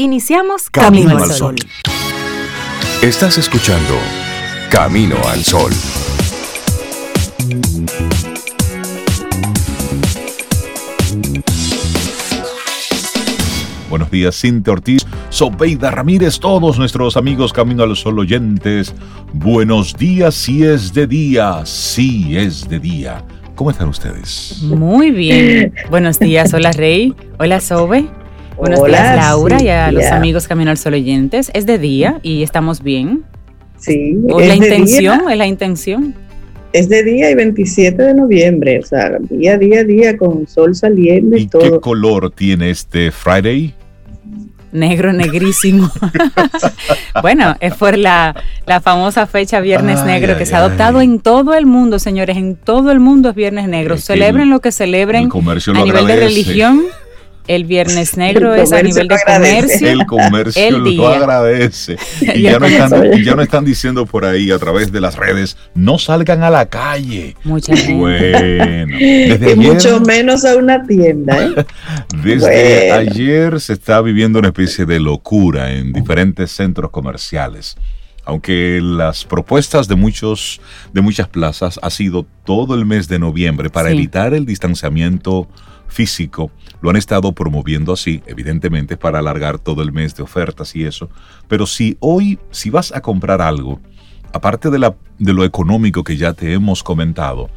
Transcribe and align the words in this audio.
Iniciamos 0.00 0.70
Camino, 0.70 1.18
al 1.18 1.28
Sol. 1.32 1.56
Estás 3.02 3.36
escuchando 3.36 3.94
Camino 4.70 5.16
al 5.26 5.42
Sol. 5.42 5.72
Buenos 13.90 14.08
días, 14.12 14.40
Cintia 14.40 14.72
Ortiz, 14.72 15.04
Sobeida 15.30 15.90
Ramírez, 15.90 16.38
todos 16.38 16.78
nuestros 16.78 17.16
amigos 17.16 17.52
Camino 17.52 17.82
al 17.82 17.96
Sol 17.96 18.20
oyentes. 18.20 18.94
Buenos 19.32 19.96
días, 19.96 20.36
si 20.36 20.62
es 20.62 20.94
de 20.94 21.08
día, 21.08 21.66
si 21.66 22.36
es 22.38 22.68
de 22.68 22.78
día. 22.78 23.24
¿Cómo 23.56 23.72
están 23.72 23.88
ustedes? 23.88 24.62
Muy 24.62 25.10
bien. 25.10 25.74
Buenos 25.90 26.20
días, 26.20 26.54
hola 26.54 26.70
Rey, 26.70 27.16
hola 27.40 27.58
Sobe. 27.60 28.08
Buenos 28.58 28.84
días, 28.84 29.16
Laura, 29.16 29.62
y 29.62 29.68
a 29.68 29.92
los 29.92 30.04
amigos 30.06 30.48
Camino 30.48 30.72
al 30.72 30.78
Sol 30.78 30.94
oyentes. 30.94 31.50
Es 31.54 31.64
de 31.64 31.78
día 31.78 32.18
y 32.24 32.42
estamos 32.42 32.82
bien. 32.82 33.22
Sí. 33.78 34.16
es 34.40 34.48
la 34.48 34.54
intención, 34.56 35.30
es 35.30 35.38
la 35.38 35.46
intención. 35.46 36.14
Es 36.72 36.88
de 36.88 37.04
día 37.04 37.30
y 37.30 37.34
27 37.34 38.02
de 38.02 38.14
noviembre, 38.14 38.80
o 38.80 38.82
sea, 38.84 39.12
día, 39.30 39.56
día, 39.56 39.84
día 39.84 40.16
con 40.18 40.46
sol 40.46 40.74
saliendo 40.74 41.36
y, 41.36 41.46
todo. 41.46 41.62
¿Qué 41.62 41.80
color 41.80 42.30
tiene 42.32 42.70
este 42.70 43.10
Friday? 43.12 43.74
Negro, 44.72 45.12
negrísimo. 45.12 45.90
bueno, 47.22 47.56
es 47.60 47.74
por 47.74 47.96
la, 47.96 48.34
famosa 48.82 49.26
fecha 49.26 49.60
Viernes 49.60 50.04
Negro 50.04 50.36
que 50.36 50.44
se 50.44 50.56
ha 50.56 50.58
adoptado 50.58 51.00
en 51.00 51.20
todo 51.20 51.54
el 51.54 51.64
mundo, 51.64 52.00
señores. 52.00 52.36
En 52.36 52.56
todo 52.56 52.90
el 52.90 52.98
mundo 52.98 53.30
es 53.30 53.34
Viernes 53.36 53.68
Negro. 53.68 53.96
celebren 53.96 54.50
lo 54.50 54.60
que 54.60 54.72
celebren 54.72 55.30
a 55.32 55.84
nivel 55.84 56.06
de 56.06 56.16
religión 56.16 56.82
el 57.48 57.64
Viernes 57.64 58.16
Negro 58.16 58.54
es 58.54 58.72
a 58.72 58.82
nivel 58.82 59.08
de 59.08 59.16
comercio. 59.26 59.88
El 59.88 60.06
comercio 60.06 60.78
lo 60.78 61.08
agradece. 61.08 61.96
Y 62.34 62.42
ya, 62.42 62.58
no 63.34 63.42
están, 63.42 63.64
diciendo 63.64 64.06
por 64.06 64.24
ahí 64.24 64.50
a 64.50 64.58
través 64.58 64.92
de 64.92 65.00
las 65.00 65.16
redes, 65.16 65.56
no 65.74 65.98
salgan 65.98 66.42
a 66.42 66.50
la 66.50 66.66
calle. 66.66 67.36
Mucha. 67.42 67.74
Bueno. 67.90 68.96
Desde 68.98 69.56
mucho 69.56 70.00
menos 70.00 70.44
a 70.44 70.56
una 70.56 70.86
tienda. 70.86 71.42
¿eh? 71.42 71.66
Desde 72.22 72.92
ayer 72.92 73.60
se 73.60 73.72
está 73.72 74.00
viviendo 74.02 74.38
una 74.38 74.48
especie 74.48 74.84
de 74.84 75.00
locura 75.00 75.72
en 75.72 75.92
diferentes 75.92 76.50
centros 76.50 76.90
comerciales 76.90 77.76
aunque 78.24 78.80
las 78.82 79.24
propuestas 79.24 79.88
de 79.88 79.94
muchos 79.94 80.60
de 80.92 81.00
muchas 81.00 81.28
plazas 81.28 81.80
ha 81.82 81.88
sido 81.88 82.26
todo 82.44 82.74
el 82.74 82.84
mes 82.84 83.08
de 83.08 83.18
noviembre 83.18 83.70
para 83.70 83.90
evitar 83.90 84.34
el 84.34 84.44
distanciamiento 84.44 85.48
físico, 85.88 86.50
lo 86.80 86.90
han 86.90 86.96
estado 86.96 87.32
promoviendo 87.32 87.92
así, 87.92 88.22
evidentemente, 88.26 88.96
para 88.96 89.18
alargar 89.18 89.58
todo 89.58 89.82
el 89.82 89.92
mes 89.92 90.14
de 90.14 90.22
ofertas 90.22 90.76
y 90.76 90.84
eso. 90.84 91.10
Pero 91.48 91.66
si 91.66 91.96
hoy, 92.00 92.38
si 92.50 92.70
vas 92.70 92.94
a 92.94 93.00
comprar 93.00 93.42
algo, 93.42 93.80
aparte 94.32 94.70
de, 94.70 94.78
la, 94.78 94.94
de 95.18 95.32
lo 95.32 95.44
económico 95.44 96.04
que 96.04 96.16
ya 96.16 96.32
te 96.34 96.52
hemos 96.52 96.82
comentado, 96.82 97.50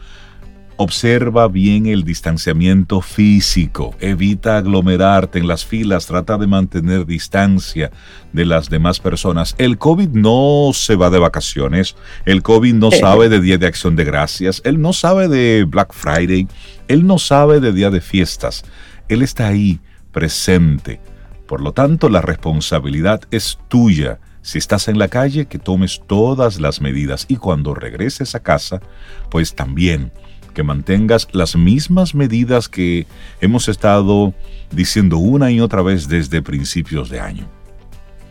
Observa 0.83 1.47
bien 1.47 1.85
el 1.85 2.03
distanciamiento 2.03 3.01
físico, 3.01 3.93
evita 3.99 4.57
aglomerarte 4.57 5.37
en 5.37 5.47
las 5.47 5.63
filas, 5.63 6.07
trata 6.07 6.39
de 6.39 6.47
mantener 6.47 7.05
distancia 7.05 7.91
de 8.33 8.45
las 8.45 8.67
demás 8.67 8.99
personas. 8.99 9.53
El 9.59 9.77
COVID 9.77 10.09
no 10.09 10.71
se 10.73 10.95
va 10.95 11.11
de 11.11 11.19
vacaciones, 11.19 11.95
el 12.25 12.41
COVID 12.41 12.73
no 12.73 12.89
sabe 12.89 13.29
de 13.29 13.39
Día 13.39 13.59
de 13.59 13.67
Acción 13.67 13.95
de 13.95 14.05
Gracias, 14.05 14.59
él 14.65 14.81
no 14.81 14.91
sabe 14.91 15.27
de 15.27 15.65
Black 15.65 15.93
Friday, 15.93 16.47
él 16.87 17.05
no 17.05 17.19
sabe 17.19 17.59
de 17.59 17.73
Día 17.73 17.91
de 17.91 18.01
Fiestas, 18.01 18.63
él 19.07 19.21
está 19.21 19.49
ahí, 19.49 19.79
presente. 20.11 20.99
Por 21.45 21.61
lo 21.61 21.73
tanto, 21.73 22.09
la 22.09 22.21
responsabilidad 22.21 23.21
es 23.29 23.59
tuya. 23.67 24.19
Si 24.41 24.57
estás 24.57 24.87
en 24.87 24.97
la 24.97 25.09
calle, 25.09 25.45
que 25.45 25.59
tomes 25.59 26.01
todas 26.07 26.59
las 26.59 26.81
medidas. 26.81 27.27
Y 27.27 27.35
cuando 27.35 27.75
regreses 27.75 28.33
a 28.33 28.39
casa, 28.39 28.81
pues 29.29 29.53
también 29.53 30.11
que 30.53 30.63
mantengas 30.63 31.27
las 31.31 31.55
mismas 31.55 32.15
medidas 32.15 32.69
que 32.69 33.07
hemos 33.39 33.67
estado 33.67 34.33
diciendo 34.71 35.17
una 35.17 35.51
y 35.51 35.59
otra 35.59 35.81
vez 35.81 36.07
desde 36.07 36.41
principios 36.41 37.09
de 37.09 37.19
año. 37.19 37.47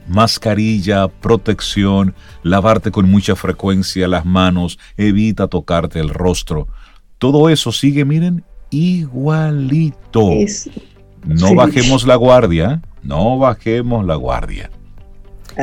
Mascarilla, 0.09 1.09
protección, 1.09 2.15
lavarte 2.43 2.91
con 2.91 3.09
mucha 3.09 3.37
frecuencia 3.37 4.09
las 4.09 4.25
manos, 4.25 4.79
evita 4.97 5.47
tocarte 5.47 6.01
el 6.01 6.09
rostro. 6.09 6.69
Todo 7.19 7.49
eso 7.49 7.71
sigue, 7.71 8.05
miren, 8.05 8.45
igualito. 8.71 10.31
no 11.25 11.55
bajemos 11.55 12.07
la 12.07 12.17
guardia, 12.17 12.83
no 13.03 13.39
bajemos 13.39 14.05
la 14.05 14.17
guardia. 14.17 14.71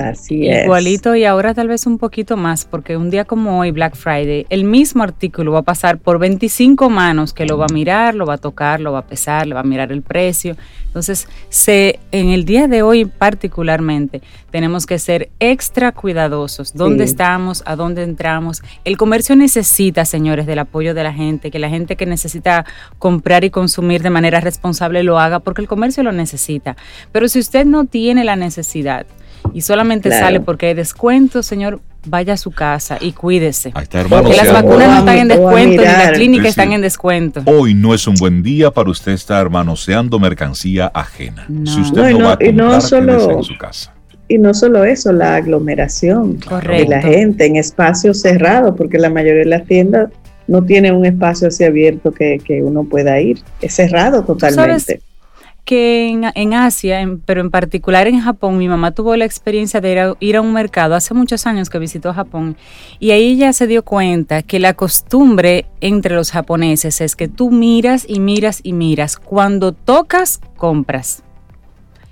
Así 0.06 0.48
es. 0.48 0.66
Igualito 0.66 1.16
y 1.16 1.26
ahora 1.26 1.54
tal 1.54 1.68
vez 1.68 1.86
un 1.86 1.98
poquito 1.98 2.38
más, 2.38 2.66
porque 2.66 2.98
un 2.98 3.10
día 3.10 3.26
como 3.26 3.60
hoy, 3.60 3.72
Black 3.72 3.96
Friday, 3.96 4.46
el 4.50 4.64
mismo 4.64 5.04
artículo 5.04 5.52
va 5.52 5.60
a 5.60 5.64
pasar 5.64 5.98
por 5.98 6.20
25 6.20 6.90
manos 6.90 7.34
que 7.34 7.46
lo 7.46 7.58
va 7.58 7.66
a 7.70 7.74
mirar, 7.74 8.16
lo 8.16 8.26
va 8.26 8.36
a 8.36 8.38
tocar, 8.38 8.80
lo 8.80 8.92
va 8.92 9.00
a 9.00 9.06
pesar, 9.08 9.48
le 9.48 9.56
va 9.56 9.62
a 9.62 9.64
mirar 9.64 9.92
el 9.92 10.02
precio. 10.02 10.56
Entonces, 10.86 11.28
se, 11.50 12.00
en 12.12 12.30
el 12.30 12.44
día 12.46 12.68
de 12.68 12.82
hoy 12.82 13.06
particularmente, 13.06 14.22
tenemos 14.50 14.86
que 14.86 14.98
ser 14.98 15.30
extra 15.40 15.92
cuidadosos. 15.92 16.74
¿Dónde 16.74 17.04
estamos? 17.04 17.62
¿A 17.66 17.76
dónde 17.76 18.04
entramos? 18.04 18.64
El 18.84 18.98
comercio 18.98 19.36
necesita, 19.36 20.06
señores, 20.06 20.48
del 20.48 20.60
apoyo 20.60 20.96
de 20.96 21.04
la 21.04 21.14
gente, 21.14 21.52
que 21.52 21.60
la 21.60 21.70
gente 21.70 21.96
que 21.98 22.06
necesita 22.08 22.66
comprar 22.98 23.44
y 23.44 23.52
consumir 23.52 24.02
de 24.02 24.10
manera 24.10 24.40
responsable 24.40 25.04
lo 25.04 25.20
haga, 25.20 25.40
porque 25.40 25.62
el 25.62 25.68
comercio 25.68 26.02
lo 26.02 26.12
necesita. 26.12 26.76
Pero 27.12 27.28
si 27.28 27.40
usted 27.40 27.66
no 27.66 27.86
tiene 27.86 28.24
la 28.24 28.36
necesidad, 28.36 29.06
y 29.54 29.62
solamente 29.62 30.10
sale 30.10 30.40
porque 30.40 30.68
hay 30.68 30.74
descuento, 30.74 31.44
señor, 31.44 31.80
vaya 32.06 32.34
a 32.34 32.38
su 32.38 32.52
casa 32.52 32.98
y 33.00 33.12
cuídese. 33.12 33.72
porque 33.72 34.36
las 34.36 34.54
vacunas 34.54 34.90
no 34.90 34.98
están 35.00 35.18
en 35.18 35.28
descuento, 35.28 35.82
ni 35.82 35.88
la 35.88 36.12
clínica 36.14 36.48
están 36.48 36.74
en 36.74 36.82
descuento. 36.82 37.42
Hoy 37.46 37.74
no 37.74 37.94
es 37.94 38.08
un 38.08 38.16
buen 38.16 38.44
día 38.44 38.72
para 38.72 38.90
usted 38.90 39.12
estar 39.12 39.50
manoseando 39.50 40.20
mercancía 40.20 40.92
ajena. 40.94 41.48
Si 41.66 41.82
usted 41.82 42.12
no, 42.12 42.26
va 42.26 42.34
a 42.34 42.38
comprar, 42.38 42.82
solo, 42.82 43.38
en 43.38 43.44
su 43.44 43.58
casa. 43.58 43.94
Y 44.28 44.38
no 44.38 44.54
solo 44.54 44.84
eso, 44.84 45.12
la 45.14 45.36
aglomeración 45.36 46.40
de 46.40 46.86
la 46.88 47.02
gente 47.02 47.46
en 47.46 47.56
espacios 47.56 48.22
cerrados, 48.22 48.76
porque 48.78 48.98
la 48.98 49.10
mayoría 49.10 49.40
de 49.40 49.46
las 49.46 49.66
tiendas 49.66 50.10
no 50.48 50.64
tienen 50.64 50.96
un 50.96 51.06
espacio 51.06 51.50
así 51.50 51.64
abierto 51.64 52.12
que, 52.12 52.40
que 52.44 52.62
uno 52.62 52.84
pueda 52.84 53.20
ir. 53.20 53.40
Es 53.62 53.76
cerrado 53.76 54.24
totalmente 54.24 55.02
que 55.68 56.08
en, 56.08 56.54
Asia, 56.54 57.06
pero 57.26 57.42
en 57.42 57.52
particular 57.52 58.08
en 58.08 58.22
Japón, 58.22 58.58
mi 58.58 58.70
mamá 58.70 58.92
tuvo 58.92 59.18
la 59.18 59.26
experiencia 59.26 59.82
de 59.82 60.16
ir 60.22 60.38
a, 60.38 60.42
un 60.42 60.54
mercado 60.54 60.96
hace 60.96 61.14
muchos 61.14 61.46
años 61.46 61.70
que 61.70 61.78
visitó 61.78 62.14
Japón 62.14 62.56
y 63.02 63.12
ahí 63.12 63.34
ella 63.34 63.52
se 63.52 63.68
dio 63.68 63.84
cuenta 63.84 64.44
que 64.44 64.62
la 64.62 64.76
costumbre 64.76 65.66
entre 65.82 66.16
los 66.16 66.32
japoneses 66.32 67.02
es 67.02 67.18
que 67.18 67.28
tú 67.28 67.52
miras 67.52 68.06
y 68.08 68.22
miras 68.22 68.62
y 68.64 68.72
miras. 68.72 69.18
Cuando 69.18 69.74
tocas, 69.74 70.40
compras. 70.56 71.22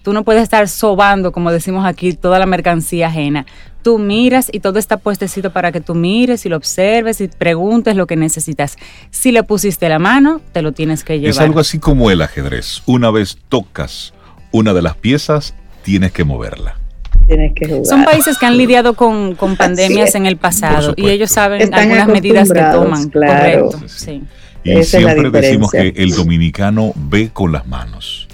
Tú 0.04 0.12
no 0.12 0.26
puedes 0.26 0.44
estar 0.44 0.68
sobando, 0.68 1.32
como 1.32 1.50
decimos 1.50 1.86
aquí, 1.86 2.12
toda 2.12 2.40
la 2.40 2.46
mercancía 2.46 3.08
ajena 3.08 3.46
tú 3.86 4.00
miras 4.00 4.50
y 4.52 4.62
todo 4.62 4.80
está 4.80 4.98
puestecito 4.98 5.54
para 5.54 5.72
que 5.72 5.80
tú 5.80 5.94
mires 5.94 6.44
y 6.48 6.50
lo 6.50 6.58
observes 6.58 7.22
y 7.22 7.28
preguntes 7.28 7.96
lo 7.96 8.08
que 8.08 8.16
necesitas. 8.16 8.78
Si 9.12 9.32
le 9.32 9.44
pusiste 9.44 9.88
la 9.90 10.00
mano, 10.00 10.42
te 10.54 10.64
lo 10.64 10.72
tienes 10.72 11.04
que 11.04 11.20
llevar. 11.20 11.30
Es 11.30 11.40
algo 11.40 11.60
así 11.60 11.78
como 11.78 12.10
el 12.10 12.24
ajedrez. 12.24 12.82
Una 12.88 13.12
vez 13.12 13.38
tocas 13.48 14.16
una 14.50 14.74
de 14.74 14.82
las 14.82 14.96
piezas, 14.98 15.54
tienes 15.84 16.12
que 16.14 16.24
moverla. 16.24 16.80
Tienes 17.28 17.54
que 17.54 17.68
jugar. 17.68 17.86
Son 17.86 18.06
países 18.06 18.40
que 18.40 18.48
han 18.48 18.58
lidiado 18.58 18.96
con, 18.96 19.36
pandemias 19.56 20.16
en 20.16 20.26
el 20.26 20.38
pasado 20.38 20.96
y 20.98 21.10
ellos 21.10 21.30
saben 21.30 21.72
algunas 21.72 22.08
medidas 22.08 22.52
que 22.52 22.62
toman. 22.62 23.10
Claro. 23.10 23.68
Correcto. 23.68 23.88
Sí. 23.88 24.24
Y 24.64 24.84
siempre 24.84 25.30
decimos 25.30 25.70
que 25.70 25.94
el 25.96 26.10
dominicano 26.16 26.92
ve 26.96 27.30
con 27.32 27.52
las 27.52 27.68
manos. 27.68 28.28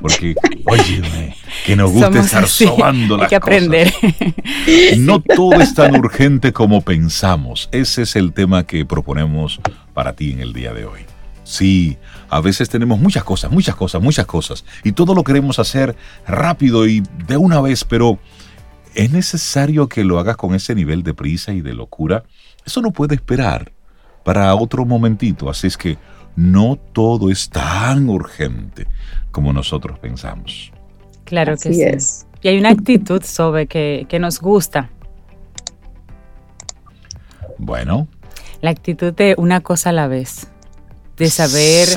Porque, 0.00 0.34
oye, 0.66 1.34
que 1.64 1.76
nos 1.76 1.90
gusta 1.90 2.20
estar 2.20 2.48
sobando 2.48 3.16
las 3.16 3.24
Hay 3.24 3.28
que 3.30 3.36
aprender. 3.36 3.92
No 4.98 5.20
todo 5.20 5.60
es 5.60 5.74
tan 5.74 5.96
urgente 5.96 6.52
como 6.52 6.80
pensamos. 6.80 7.68
Ese 7.72 8.02
es 8.02 8.16
el 8.16 8.32
tema 8.32 8.64
que 8.64 8.84
proponemos 8.84 9.60
para 9.92 10.14
ti 10.14 10.32
en 10.32 10.40
el 10.40 10.52
día 10.52 10.72
de 10.72 10.84
hoy. 10.86 11.00
Sí, 11.44 11.98
a 12.30 12.40
veces 12.40 12.68
tenemos 12.70 12.98
muchas 12.98 13.22
cosas, 13.22 13.50
muchas 13.50 13.74
cosas, 13.74 14.02
muchas 14.02 14.26
cosas. 14.26 14.64
Y 14.82 14.92
todo 14.92 15.14
lo 15.14 15.22
queremos 15.24 15.58
hacer 15.58 15.94
rápido 16.26 16.86
y 16.86 17.02
de 17.26 17.36
una 17.36 17.60
vez, 17.60 17.84
pero 17.84 18.18
¿es 18.94 19.10
necesario 19.12 19.88
que 19.88 20.04
lo 20.04 20.18
hagas 20.18 20.36
con 20.36 20.54
ese 20.54 20.74
nivel 20.74 21.02
de 21.02 21.14
prisa 21.14 21.52
y 21.52 21.60
de 21.60 21.74
locura? 21.74 22.24
Eso 22.64 22.80
no 22.80 22.92
puede 22.92 23.14
esperar 23.14 23.72
para 24.24 24.54
otro 24.54 24.86
momentito. 24.86 25.50
Así 25.50 25.66
es 25.66 25.76
que 25.76 25.98
no 26.36 26.76
todo 26.92 27.30
es 27.30 27.48
tan 27.50 28.08
urgente 28.08 28.86
como 29.30 29.52
nosotros 29.52 29.98
pensamos. 29.98 30.72
Claro 31.24 31.56
que 31.56 31.72
sí. 31.72 31.82
Es. 31.82 32.26
Y 32.42 32.48
hay 32.48 32.58
una 32.58 32.70
actitud 32.70 33.22
sobre 33.22 33.66
que, 33.66 34.06
que 34.08 34.18
nos 34.18 34.40
gusta. 34.40 34.90
Bueno. 37.58 38.08
La 38.60 38.70
actitud 38.70 39.12
de 39.12 39.34
una 39.38 39.60
cosa 39.60 39.90
a 39.90 39.92
la 39.92 40.08
vez, 40.08 40.48
de 41.16 41.28
saber 41.28 41.88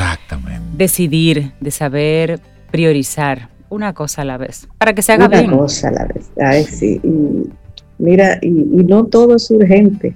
decidir, 0.73 1.53
de 1.59 1.71
saber 1.71 2.41
priorizar. 2.71 3.49
una 3.69 3.93
cosa 3.93 4.21
a 4.21 4.25
la 4.25 4.37
vez, 4.37 4.67
para 4.77 4.93
que 4.93 5.01
se 5.01 5.11
haga 5.11 5.27
bien. 5.27 5.47
Una 5.47 5.57
cosa 5.57 5.89
a 5.89 5.91
la 5.91 6.05
vez, 6.05 6.29
ay 6.41 6.63
sí, 6.63 7.01
y 7.03 7.49
mira, 7.97 8.39
y, 8.41 8.49
no 8.49 9.05
todo 9.05 9.35
es 9.35 9.51
urgente, 9.51 10.15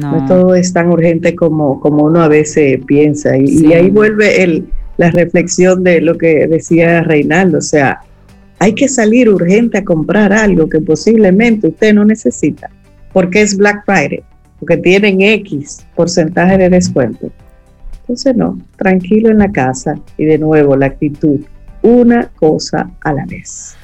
no. 0.00 0.26
todo 0.26 0.54
es 0.54 0.72
tan 0.72 0.88
urgente 0.90 1.34
como, 1.34 1.80
como 1.80 2.04
uno 2.04 2.22
a 2.22 2.28
veces 2.28 2.80
piensa, 2.86 3.36
y, 3.36 3.72
ahí 3.72 3.90
vuelve 3.90 4.42
el, 4.42 4.66
la 4.96 5.10
reflexión 5.10 5.82
de 5.82 6.00
lo 6.00 6.16
que 6.16 6.46
decía 6.46 7.02
Reinaldo, 7.02 7.58
o 7.58 7.62
sea, 7.62 8.00
hay 8.58 8.74
que 8.74 8.88
salir 8.88 9.28
urgente 9.28 9.78
a 9.78 9.84
comprar 9.84 10.32
algo 10.32 10.68
que 10.68 10.80
posiblemente 10.80 11.68
usted 11.68 11.94
no 11.94 12.04
necesita, 12.04 12.70
porque 13.12 13.42
es 13.42 13.56
Black 13.56 13.84
Friday, 13.84 14.22
porque 14.58 14.76
tienen 14.78 15.20
X 15.20 15.86
porcentaje 15.94 16.56
de 16.56 16.70
descuento. 16.70 17.30
Entonces 18.00 18.36
no, 18.36 18.58
tranquilo 18.76 19.30
en 19.30 19.38
la 19.38 19.50
casa 19.50 19.98
y 20.16 20.24
de 20.24 20.38
nuevo 20.38 20.76
la 20.76 20.86
actitud, 20.86 21.40
una 21.82 22.28
cosa 22.36 22.90
a 23.02 23.12
la 23.12 23.26
vez. 23.26 23.76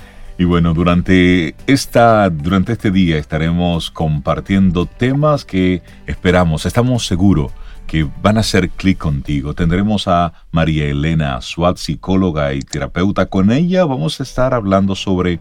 Y 0.42 0.44
bueno, 0.44 0.74
durante, 0.74 1.54
esta, 1.68 2.28
durante 2.28 2.72
este 2.72 2.90
día 2.90 3.16
estaremos 3.16 3.92
compartiendo 3.92 4.86
temas 4.86 5.44
que 5.44 5.84
esperamos, 6.08 6.66
estamos 6.66 7.06
seguros 7.06 7.52
que 7.86 8.08
van 8.20 8.38
a 8.38 8.40
hacer 8.40 8.70
clic 8.70 8.98
contigo. 8.98 9.54
Tendremos 9.54 10.08
a 10.08 10.32
María 10.50 10.86
Elena 10.86 11.40
Suat, 11.42 11.76
psicóloga 11.76 12.54
y 12.54 12.62
terapeuta. 12.62 13.26
Con 13.26 13.52
ella 13.52 13.84
vamos 13.84 14.18
a 14.18 14.24
estar 14.24 14.52
hablando 14.52 14.96
sobre 14.96 15.38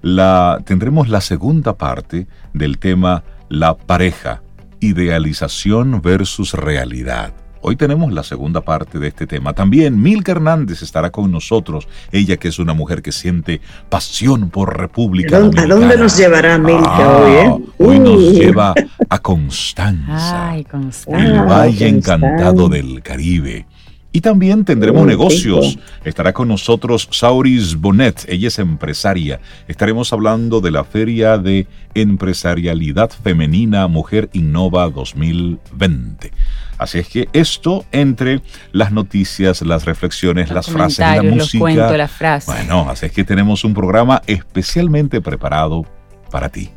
la... 0.00 0.62
Tendremos 0.64 1.08
la 1.08 1.22
segunda 1.22 1.76
parte 1.76 2.28
del 2.54 2.78
tema 2.78 3.24
La 3.48 3.76
pareja, 3.76 4.42
idealización 4.78 6.02
versus 6.02 6.54
realidad. 6.54 7.34
Hoy 7.62 7.76
tenemos 7.76 8.12
la 8.12 8.22
segunda 8.22 8.62
parte 8.62 8.98
de 8.98 9.08
este 9.08 9.26
tema. 9.26 9.52
También 9.52 10.00
Milka 10.00 10.32
Hernández 10.32 10.82
estará 10.82 11.10
con 11.10 11.30
nosotros. 11.30 11.88
Ella 12.10 12.38
que 12.38 12.48
es 12.48 12.58
una 12.58 12.72
mujer 12.72 13.02
que 13.02 13.12
siente 13.12 13.60
pasión 13.88 14.50
por 14.50 14.78
República 14.78 15.36
¿A 15.36 15.40
dónde, 15.40 15.60
¿A 15.60 15.66
dónde 15.66 15.96
nos 15.96 16.16
llevará 16.16 16.58
Milka 16.58 16.88
ah, 16.88 17.18
hoy? 17.18 17.32
Eh? 17.32 17.64
Hoy 17.78 17.98
nos 17.98 18.32
lleva 18.32 18.74
a 19.08 19.18
Constanza, 19.18 20.56
el 21.08 21.32
Valle 21.40 21.88
Encantado 21.88 22.68
del 22.68 23.02
Caribe. 23.02 23.66
Y 24.12 24.22
también 24.22 24.64
tendremos 24.64 25.06
negocios. 25.06 25.78
Estará 26.04 26.32
con 26.32 26.48
nosotros 26.48 27.08
Sauris 27.12 27.76
Bonet, 27.76 28.24
ella 28.28 28.48
es 28.48 28.58
empresaria. 28.58 29.40
Estaremos 29.68 30.12
hablando 30.12 30.60
de 30.60 30.72
la 30.72 30.82
Feria 30.82 31.38
de 31.38 31.68
Empresarialidad 31.94 33.10
Femenina 33.10 33.86
Mujer 33.86 34.28
Innova 34.32 34.90
2020. 34.90 36.32
Así 36.80 36.98
es 36.98 37.08
que 37.08 37.28
esto 37.34 37.84
entre 37.92 38.40
las 38.72 38.90
noticias, 38.90 39.60
las 39.60 39.84
reflexiones, 39.84 40.50
las 40.50 40.70
frases, 40.70 41.00
la 41.00 41.22
música. 41.22 41.94
las 41.94 42.10
frases. 42.10 42.46
Bueno, 42.46 42.88
así 42.88 43.04
es 43.04 43.12
que 43.12 43.22
tenemos 43.22 43.64
un 43.64 43.74
programa 43.74 44.22
especialmente 44.26 45.20
preparado 45.20 45.84
para 46.30 46.48
ti. 46.48 46.70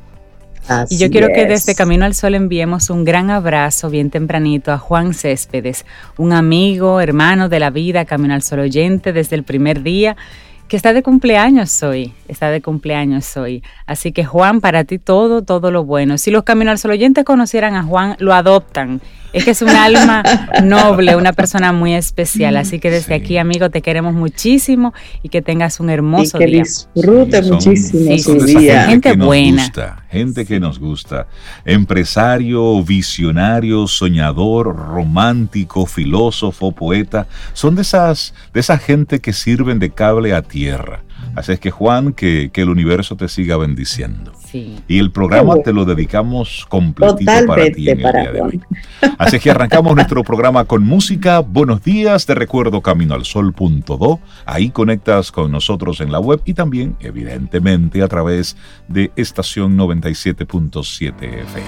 y 0.89 0.97
yo 0.97 1.09
quiero 1.09 1.29
que 1.33 1.45
desde 1.45 1.73
Camino 1.73 2.03
al 2.03 2.15
Sol 2.15 2.35
enviemos 2.35 2.89
un 2.89 3.05
gran 3.05 3.29
abrazo 3.29 3.89
bien 3.89 4.09
tempranito 4.09 4.73
a 4.73 4.77
Juan 4.77 5.13
Céspedes, 5.13 5.85
un 6.17 6.33
amigo, 6.33 6.99
hermano 6.99 7.47
de 7.47 7.61
la 7.61 7.69
vida, 7.69 8.03
Camino 8.03 8.33
al 8.33 8.41
Sol 8.41 8.59
oyente 8.59 9.13
desde 9.13 9.37
el 9.37 9.43
primer 9.43 9.83
día 9.83 10.17
que 10.67 10.75
está 10.75 10.91
de 10.91 11.01
cumpleaños 11.01 11.81
hoy, 11.81 12.13
está 12.27 12.49
de 12.49 12.61
cumpleaños 12.61 13.37
hoy. 13.37 13.63
Así 13.85 14.11
que 14.11 14.25
Juan, 14.25 14.59
para 14.59 14.83
ti 14.83 14.97
todo, 14.99 15.43
todo 15.43 15.71
lo 15.71 15.85
bueno. 15.85 16.17
Si 16.17 16.29
los 16.29 16.43
Camino 16.43 16.71
al 16.71 16.77
Sol 16.77 16.91
oyentes 16.91 17.23
conocieran 17.23 17.75
a 17.75 17.83
Juan, 17.83 18.17
lo 18.19 18.33
adoptan 18.33 18.99
es 19.33 19.43
que 19.43 19.51
es 19.51 19.61
un 19.61 19.69
alma 19.69 20.23
noble, 20.63 21.15
una 21.15 21.33
persona 21.33 21.73
muy 21.73 21.93
especial. 21.93 22.55
Así 22.55 22.79
que 22.79 22.91
desde 22.91 23.15
aquí, 23.15 23.37
amigo, 23.37 23.69
te 23.69 23.81
queremos 23.81 24.13
muchísimo 24.13 24.93
y 25.23 25.29
que 25.29 25.41
tengas 25.41 25.79
un 25.79 25.89
hermoso 25.89 26.37
y 26.37 26.45
que 26.45 26.63
Disfrute 26.63 27.41
muchísimo 27.41 28.17
su 28.19 28.45
día. 28.45 28.85
Gente, 28.85 29.13
buena. 29.15 29.71
gente 30.09 30.45
que 30.45 30.59
nos 30.59 30.79
gusta. 30.79 31.27
Empresario, 31.65 32.83
visionario, 32.83 33.87
soñador, 33.87 34.75
romántico, 34.75 35.85
filósofo, 35.85 36.71
poeta. 36.71 37.27
Son 37.53 37.75
de 37.75 37.81
esas, 37.81 38.33
de 38.53 38.59
esa 38.59 38.77
gente 38.77 39.19
que 39.19 39.33
sirven 39.33 39.79
de 39.79 39.89
cable 39.89 40.33
a 40.33 40.43
tierra. 40.43 41.01
Así 41.35 41.53
es 41.53 41.59
que 41.59 41.71
Juan, 41.71 42.13
que, 42.13 42.51
que 42.51 42.61
el 42.61 42.69
universo 42.69 43.15
te 43.15 43.27
siga 43.27 43.57
bendiciendo. 43.57 44.33
Y 44.87 44.99
el 44.99 45.11
programa 45.11 45.55
te 45.63 45.73
lo 45.73 45.83
dedicamos 45.83 46.65
completito 46.69 47.31
para 47.47 47.71
ti 47.71 47.89
en 47.89 48.05
el 48.05 48.11
día 48.11 48.31
de 48.31 48.41
hoy. 48.41 48.61
Así 49.17 49.39
que 49.39 49.49
arrancamos 49.49 49.95
nuestro 49.95 50.23
programa 50.23 50.65
con 50.65 50.83
música. 50.83 51.39
Buenos 51.39 51.83
días, 51.83 52.25
te 52.25 52.35
recuerdo 52.35 52.81
camino 52.81 53.15
al 53.15 53.25
sol.do. 53.25 54.19
Ahí 54.45 54.69
conectas 54.69 55.31
con 55.31 55.51
nosotros 55.51 56.01
en 56.01 56.11
la 56.11 56.19
web 56.19 56.41
y 56.45 56.53
también, 56.53 56.95
evidentemente, 56.99 58.03
a 58.03 58.07
través 58.07 58.55
de 58.87 59.11
estación 59.15 59.75
97.7 59.77 61.15
FM. 61.23 61.67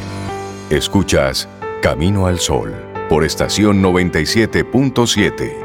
Escuchas 0.69 1.47
Camino 1.81 2.27
al 2.27 2.39
Sol 2.39 2.73
por 3.09 3.23
estación 3.23 3.81
97.7. 3.83 5.64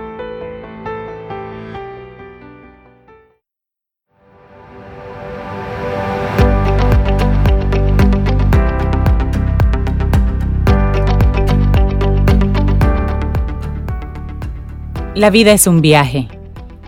La 15.16 15.30
vida 15.30 15.50
es 15.50 15.66
un 15.66 15.80
viaje, 15.80 16.28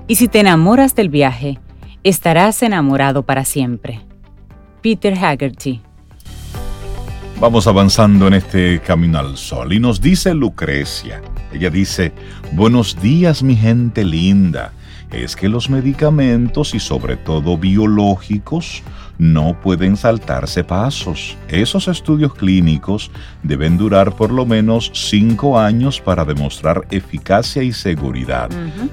y 0.07 0.15
si 0.15 0.29
te 0.29 0.39
enamoras 0.39 0.95
del 0.95 1.09
viaje, 1.09 1.59
estarás 2.05 2.63
enamorado 2.63 3.25
para 3.25 3.45
siempre. 3.45 4.01
Peter 4.81 5.19
Haggerty. 5.19 5.81
Vamos 7.41 7.67
avanzando 7.67 8.29
en 8.29 8.35
este 8.35 8.81
camino 8.81 9.19
al 9.19 9.37
sol 9.37 9.73
y 9.73 9.81
nos 9.81 10.01
dice 10.01 10.35
Lucrecia. 10.35 11.21
Ella 11.53 11.69
dice, 11.69 12.13
buenos 12.53 13.03
días 13.03 13.43
mi 13.43 13.57
gente 13.57 14.05
linda. 14.05 14.73
Es 15.13 15.37
que 15.37 15.49
los 15.49 15.69
medicamentos 15.69 16.75
y 16.75 16.81
sobre 16.81 17.17
todo 17.17 17.59
biológicos 17.59 18.83
no 19.19 19.61
pueden 19.61 19.97
saltarse 19.97 20.65
pasos. 20.65 21.37
Esos 21.49 21.87
estudios 21.87 22.35
clínicos 22.35 23.11
deben 23.43 23.77
durar 23.77 24.17
por 24.17 24.33
lo 24.33 24.47
menos 24.47 24.91
cinco 24.95 25.59
años 25.59 26.01
para 26.01 26.25
demostrar 26.25 26.87
eficacia 26.91 27.63
y 27.63 27.73
seguridad. 27.73 28.49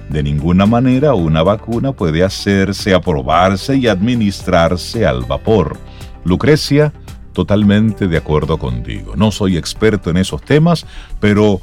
De 0.10 0.22
ninguna 0.22 0.66
manera 0.66 1.14
una 1.14 1.42
vacuna 1.42 1.94
puede 1.94 2.24
hacerse, 2.24 2.94
aprobarse 2.94 3.78
y 3.78 3.88
administrarse 3.88 5.06
al 5.06 5.24
vapor. 5.24 5.78
Lucrecia, 6.26 6.94
totalmente 7.32 8.08
de 8.08 8.18
acuerdo 8.18 8.58
contigo. 8.58 9.16
No 9.16 9.32
soy 9.32 9.58
experto 9.58 10.10
en 10.10 10.18
esos 10.18 10.42
temas, 10.42 10.86
pero 11.22 11.62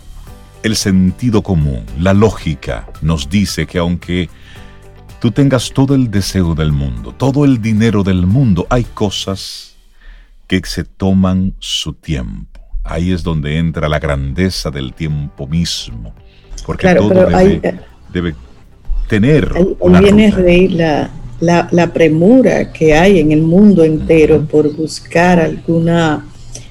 el 0.62 0.76
sentido 0.76 1.42
común, 1.42 1.84
la 2.00 2.14
lógica, 2.14 2.88
nos 3.02 3.28
dice 3.28 3.66
que 3.66 3.78
aunque 3.78 4.28
tú 5.18 5.30
tengas 5.30 5.72
todo 5.72 5.94
el 5.94 6.10
deseo 6.10 6.54
del 6.54 6.72
mundo, 6.72 7.14
todo 7.16 7.44
el 7.44 7.60
dinero 7.60 8.02
del 8.02 8.26
mundo, 8.26 8.66
hay 8.70 8.84
cosas 8.84 9.76
que 10.46 10.60
se 10.64 10.84
toman 10.84 11.54
su 11.58 11.94
tiempo. 11.94 12.60
Ahí 12.84 13.12
es 13.12 13.22
donde 13.22 13.58
entra 13.58 13.88
la 13.88 13.98
grandeza 13.98 14.70
del 14.70 14.92
tiempo 14.92 15.46
mismo. 15.46 16.14
Porque 16.64 16.94
todo 16.94 17.26
debe, 17.26 17.80
debe, 18.12 18.34
tener. 19.08 19.52
Ahí, 19.54 20.00
viene 20.00 20.30
reír 20.30 20.72
la, 20.72 21.10
la, 21.40 21.92
premura 21.92 22.72
que 22.72 22.94
hay 22.94 23.18
en 23.18 23.32
el 23.32 23.42
mundo 23.42 23.84
entero 23.84 24.44
por 24.46 24.74
buscar 24.74 25.40
alguna 25.40 26.24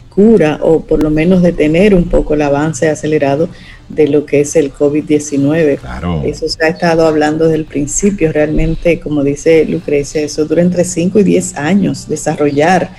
cura 0.09 0.59
o 0.61 0.81
por 0.81 1.03
lo 1.03 1.09
menos 1.09 1.41
detener 1.41 1.93
un 1.93 2.05
poco 2.05 2.33
el 2.33 2.41
avance 2.41 2.89
acelerado 2.89 3.49
de 3.89 4.07
lo 4.07 4.25
que 4.25 4.41
es 4.41 4.55
el 4.55 4.73
COVID-19. 4.73 6.23
Eso 6.25 6.49
se 6.49 6.65
ha 6.65 6.69
estado 6.69 7.07
hablando 7.07 7.45
desde 7.45 7.57
el 7.57 7.65
principio, 7.65 8.31
realmente, 8.31 8.99
como 8.99 9.23
dice 9.23 9.65
Lucrecia, 9.65 10.21
eso 10.21 10.45
dura 10.45 10.61
entre 10.61 10.83
5 10.83 11.19
y 11.19 11.23
10 11.23 11.57
años 11.57 12.07
desarrollar 12.07 12.91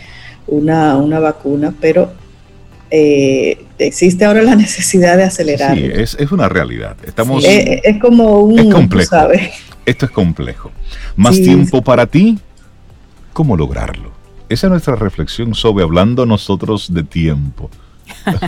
una, 0.46 0.96
una 0.96 1.18
vacuna, 1.18 1.74
pero 1.80 2.12
eh, 2.90 3.64
existe 3.78 4.24
ahora 4.24 4.42
la 4.42 4.54
necesidad 4.56 5.16
de 5.16 5.24
acelerar. 5.24 5.76
Sí, 5.76 5.84
es, 5.84 6.16
es, 6.18 6.30
una 6.32 6.48
realidad. 6.48 6.96
Estamos, 7.04 7.44
es, 7.44 7.98
como 8.00 8.40
un... 8.40 8.58
Es 8.58 8.72
complejo. 8.72 9.16
Esto 9.84 10.06
es 10.06 10.10
complejo. 10.10 10.72
Más 11.16 11.36
tiempo 11.36 11.82
para 11.82 12.06
ti, 12.06 12.38
¿cómo 13.32 13.56
lograrlo? 13.56 14.12
Esa 14.48 14.68
es 14.68 14.70
nuestra 14.70 14.94
reflexión 14.94 15.54
sobre 15.54 15.84
hablando 15.84 16.26
nosotros 16.26 16.92
de 16.94 17.02
tiempo. 17.02 17.70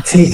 Sí, 0.05 0.33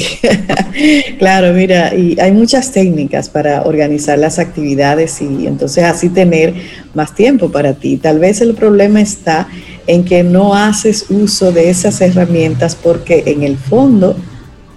claro, 1.19 1.53
mira, 1.53 1.95
y 1.95 2.19
hay 2.21 2.33
muchas 2.33 2.73
técnicas 2.73 3.29
para 3.29 3.63
organizar 3.63 4.19
las 4.19 4.39
actividades 4.39 5.21
y 5.21 5.47
entonces 5.47 5.85
así 5.85 6.09
tener 6.09 6.55
más 6.95 7.15
tiempo 7.15 7.51
para 7.51 7.75
ti. 7.75 7.97
Tal 7.97 8.19
vez 8.19 8.41
el 8.41 8.55
problema 8.55 9.01
está 9.01 9.49
en 9.87 10.05
que 10.05 10.23
no 10.23 10.55
haces 10.55 11.07
uso 11.11 11.53
de 11.53 11.71
esas 11.71 12.01
herramientas 12.01 12.75
porque 12.75 13.23
en 13.27 13.43
el 13.43 13.57
fondo, 13.57 14.17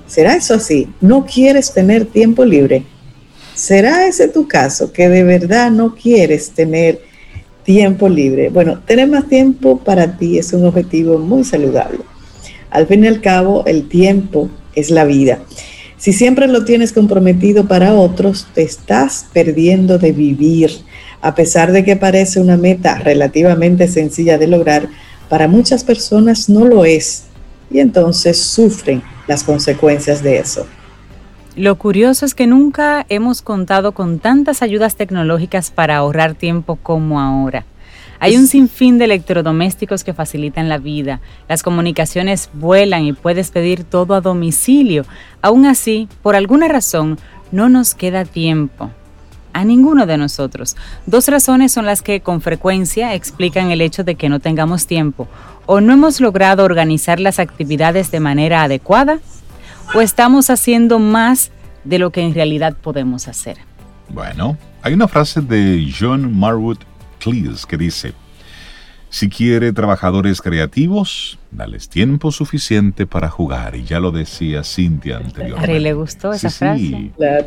¿será 0.06 0.36
eso 0.36 0.54
así? 0.54 0.88
¿No 1.01 1.25
quieres 1.25 1.74
tener 1.74 2.06
tiempo 2.06 2.44
libre? 2.46 2.84
¿Será 3.54 4.08
ese 4.08 4.27
tu 4.27 4.48
caso, 4.48 4.92
que 4.92 5.10
de 5.10 5.24
verdad 5.24 5.72
no 5.72 5.96
quieres 5.96 6.51
tener 6.51 7.01
tiempo 7.68 8.08
libre. 8.08 8.48
Bueno, 8.48 8.80
tener 8.80 9.10
más 9.10 9.27
tiempo 9.27 9.77
para 9.80 10.18
ti 10.18 10.38
es 10.38 10.54
un 10.54 10.66
objetivo 10.66 11.18
muy 11.18 11.44
saludable. 11.44 12.00
Al 12.70 12.88
fin 12.88 13.04
y 13.04 13.08
al 13.08 13.22
cabo, 13.22 13.64
el 13.66 13.88
tiempo 13.88 14.50
es 14.76 14.92
la 14.92 15.06
vida. 15.06 15.40
Si 15.98 16.14
siempre 16.14 16.48
lo 16.48 16.64
tienes 16.64 16.94
comprometido 16.94 17.68
para 17.68 17.96
otros, 17.96 18.48
te 18.54 18.62
estás 18.62 19.26
perdiendo 19.34 19.98
de 19.98 20.12
vivir. 20.12 20.72
A 21.22 21.34
pesar 21.34 21.72
de 21.72 21.84
que 21.84 21.96
parece 21.96 22.40
una 22.40 22.56
meta 22.56 23.00
relativamente 23.00 23.88
sencilla 23.88 24.38
de 24.38 24.48
lograr, 24.48 24.90
para 25.28 25.48
muchas 25.48 25.84
personas 25.84 26.50
no 26.50 26.66
lo 26.66 26.86
es 26.86 27.24
y 27.72 27.80
entonces 27.80 28.38
sufren 28.38 29.02
las 29.28 29.44
consecuencias 29.44 30.22
de 30.22 30.38
eso. 30.38 30.68
Lo 31.56 31.76
curioso 31.78 32.26
es 32.26 32.36
que 32.36 32.46
nunca 32.46 33.06
hemos 33.10 33.42
contado 33.42 33.92
con 33.92 34.20
tantas 34.20 34.62
ayudas 34.62 34.96
tecnológicas 34.96 35.72
para 35.72 35.98
ahorrar 35.98 36.36
tiempo 36.36 36.76
como 36.76 37.20
ahora. 37.20 37.66
Hay 38.20 38.36
un 38.36 38.48
sinfín 38.48 38.98
de 38.98 39.06
electrodomésticos 39.06 40.04
que 40.04 40.14
facilitan 40.14 40.70
la 40.70 40.78
vida. 40.78 41.22
Las 41.48 41.64
comunicaciones 41.64 42.50
vuelan 42.54 43.06
y 43.06 43.14
puedes 43.14 43.52
pedir 43.52 43.84
todo 43.84 44.16
a 44.16 44.22
domicilio. 44.22 45.06
Aún 45.42 45.66
así, 45.66 46.10
por 46.24 46.36
alguna 46.36 46.68
razón, 46.68 47.20
no 47.52 47.70
nos 47.70 47.94
queda 47.94 48.26
tiempo. 48.26 48.90
A 49.54 49.64
ninguno 49.66 50.06
de 50.06 50.18
nosotros. 50.18 50.76
Dos 51.06 51.28
razones 51.28 51.72
son 51.72 51.86
las 51.86 52.02
que 52.02 52.22
con 52.22 52.42
frecuencia 52.42 53.14
explican 53.14 53.72
el 53.72 53.82
hecho 53.82 54.04
de 54.04 54.16
que 54.16 54.30
no 54.30 54.40
tengamos 54.40 54.88
tiempo. 54.88 55.28
O 55.66 55.82
no 55.82 55.94
hemos 55.94 56.22
logrado 56.22 56.64
organizar 56.64 57.20
las 57.20 57.40
actividades 57.40 58.12
de 58.12 58.20
manera 58.20 58.64
adecuada 58.64 59.20
o 59.94 60.02
estamos 60.02 60.50
haciendo 60.50 61.00
más 61.00 61.52
de 61.84 62.00
lo 62.00 62.12
que 62.12 62.22
en 62.22 62.34
realidad 62.34 62.76
podemos 62.76 63.28
hacer. 63.28 63.58
Bueno, 64.10 64.58
hay 64.82 64.94
una 64.94 65.08
frase 65.08 65.42
de 65.42 65.92
John 65.98 66.38
Marwood 66.38 66.78
Cleese 67.20 67.66
que 67.68 67.78
dice, 67.78 68.14
si 69.10 69.30
quiere 69.30 69.72
trabajadores 69.74 70.42
creativos, 70.42 71.40
dales 71.52 71.90
tiempo 71.90 72.32
suficiente 72.32 73.08
para 73.08 73.30
jugar. 73.30 73.76
Y 73.76 73.84
ya 73.84 74.00
lo 74.00 74.12
decía 74.12 74.64
Cintia 74.64 75.18
anteriormente. 75.18 75.80
Le 75.80 75.94
gustó 75.94 76.34
esa 76.34 76.50
frase. 76.50 76.80
Sí, 76.82 77.12
claro. 77.16 77.46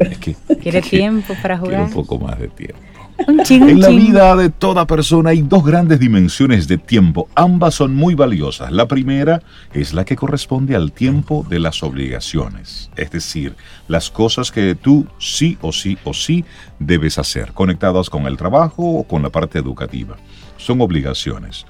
¿Quiere 0.62 0.82
tiempo 0.82 1.34
para 1.42 1.58
jugar? 1.58 1.82
un 1.82 1.92
poco 1.92 2.18
más 2.18 2.38
de 2.38 2.48
tiempo 2.48 2.89
en 3.28 3.80
la 3.80 3.88
vida 3.88 4.36
de 4.36 4.48
toda 4.50 4.86
persona 4.86 5.30
hay 5.30 5.42
dos 5.42 5.64
grandes 5.64 6.00
dimensiones 6.00 6.68
de 6.68 6.78
tiempo. 6.78 7.28
Ambas 7.34 7.74
son 7.74 7.94
muy 7.94 8.14
valiosas. 8.14 8.72
La 8.72 8.86
primera 8.86 9.42
es 9.72 9.92
la 9.92 10.04
que 10.04 10.16
corresponde 10.16 10.74
al 10.74 10.92
tiempo 10.92 11.46
de 11.48 11.58
las 11.58 11.82
obligaciones, 11.82 12.90
es 12.96 13.10
decir, 13.10 13.54
las 13.88 14.10
cosas 14.10 14.50
que 14.50 14.74
tú 14.74 15.06
sí 15.18 15.58
o 15.60 15.72
sí 15.72 15.98
o 16.04 16.14
sí 16.14 16.44
debes 16.78 17.18
hacer, 17.18 17.52
conectadas 17.52 18.10
con 18.10 18.26
el 18.26 18.36
trabajo 18.36 18.82
o 18.82 19.04
con 19.04 19.22
la 19.22 19.30
parte 19.30 19.58
educativa. 19.58 20.16
Son 20.56 20.80
obligaciones. 20.80 21.66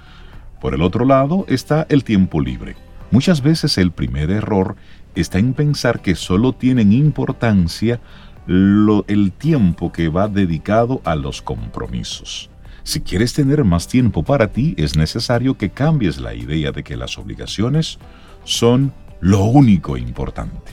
Por 0.61 0.75
el 0.75 0.83
otro 0.83 1.05
lado 1.05 1.47
está 1.49 1.87
el 1.89 2.05
tiempo 2.05 2.41
libre. 2.41 2.77
Muchas 3.11 3.43
veces 3.43 3.77
el 3.79 3.91
primer 3.91 4.31
error 4.31 4.77
está 5.15 5.39
en 5.39 5.55
pensar 5.55 6.01
que 6.01 6.15
solo 6.15 6.53
tienen 6.53 6.93
importancia 6.93 8.01
el 8.47 9.33
tiempo 9.33 9.93
que 9.93 10.09
va 10.09 10.29
dedicado 10.29 11.01
a 11.05 11.15
los 11.15 11.43
compromisos. 11.43 12.51
Si 12.83 13.01
quieres 13.01 13.35
tener 13.35 13.65
más 13.65 13.87
tiempo 13.87 14.23
para 14.23 14.49
ti, 14.49 14.75
es 14.79 14.97
necesario 14.97 15.57
que 15.57 15.71
cambies 15.71 16.19
la 16.19 16.35
idea 16.35 16.73
de 16.73 16.83
que 16.83 16.97
las 16.97 17.19
obligaciones 17.19 17.99
son 18.45 18.93
lo 19.21 19.45
único 19.45 19.97
importante. 19.97 20.73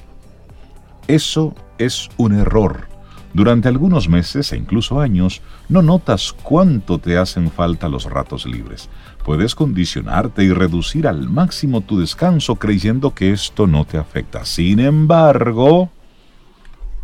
Eso 1.07 1.53
es 1.77 2.09
un 2.17 2.33
error. 2.33 2.87
Durante 3.33 3.67
algunos 3.67 4.09
meses 4.09 4.51
e 4.51 4.57
incluso 4.57 4.99
años, 4.99 5.41
no 5.69 5.81
notas 5.81 6.33
cuánto 6.33 6.97
te 6.97 7.17
hacen 7.17 7.51
falta 7.51 7.87
los 7.87 8.05
ratos 8.05 8.45
libres. 8.45 8.89
Puedes 9.23 9.53
condicionarte 9.53 10.43
y 10.43 10.53
reducir 10.53 11.07
al 11.07 11.29
máximo 11.29 11.81
tu 11.81 11.99
descanso 11.99 12.55
creyendo 12.55 13.13
que 13.13 13.31
esto 13.31 13.67
no 13.67 13.85
te 13.85 13.97
afecta. 13.97 14.43
Sin 14.45 14.79
embargo, 14.79 15.91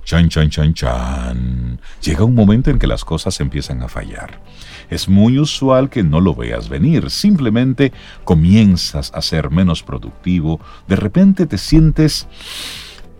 Chan, 0.03 0.27
chan, 0.27 0.49
chan, 0.49 0.73
chan. 0.73 1.79
Llega 2.01 2.25
un 2.25 2.35
momento 2.35 2.69
en 2.69 2.77
que 2.77 2.87
las 2.87 3.05
cosas 3.05 3.39
empiezan 3.39 3.81
a 3.83 3.87
fallar. 3.87 4.41
Es 4.89 5.07
muy 5.07 5.39
usual 5.39 5.89
que 5.89 6.03
no 6.03 6.19
lo 6.19 6.35
veas 6.35 6.67
venir. 6.67 7.09
Simplemente 7.09 7.93
comienzas 8.25 9.11
a 9.13 9.21
ser 9.21 9.49
menos 9.49 9.81
productivo. 9.81 10.59
De 10.87 10.97
repente 10.97 11.45
te 11.45 11.57
sientes 11.57 12.27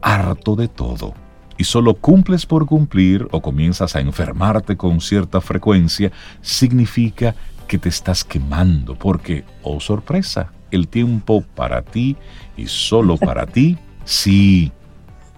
harto 0.02 0.56
de 0.56 0.68
todo. 0.68 1.14
Y 1.58 1.64
solo 1.64 1.94
cumples 1.94 2.46
por 2.46 2.66
cumplir 2.66 3.28
o 3.32 3.42
comienzas 3.42 3.96
a 3.96 4.02
enfermarte 4.02 4.76
con 4.76 5.00
cierta 5.00 5.40
frecuencia, 5.40 6.12
significa 6.42 7.36
que 7.68 7.78
te 7.78 7.90
estás 7.90 8.26
quemando. 8.26 8.96
Porque, 8.96 9.46
oh 9.62 9.80
sorpresa, 9.80 10.52
el 10.72 10.90
tiempo 10.90 11.46
para 11.56 11.82
ti 11.82 12.18
y 12.58 12.68
solo 12.68 13.16
para 13.18 13.46
ti, 13.46 13.78
sí 14.04 14.74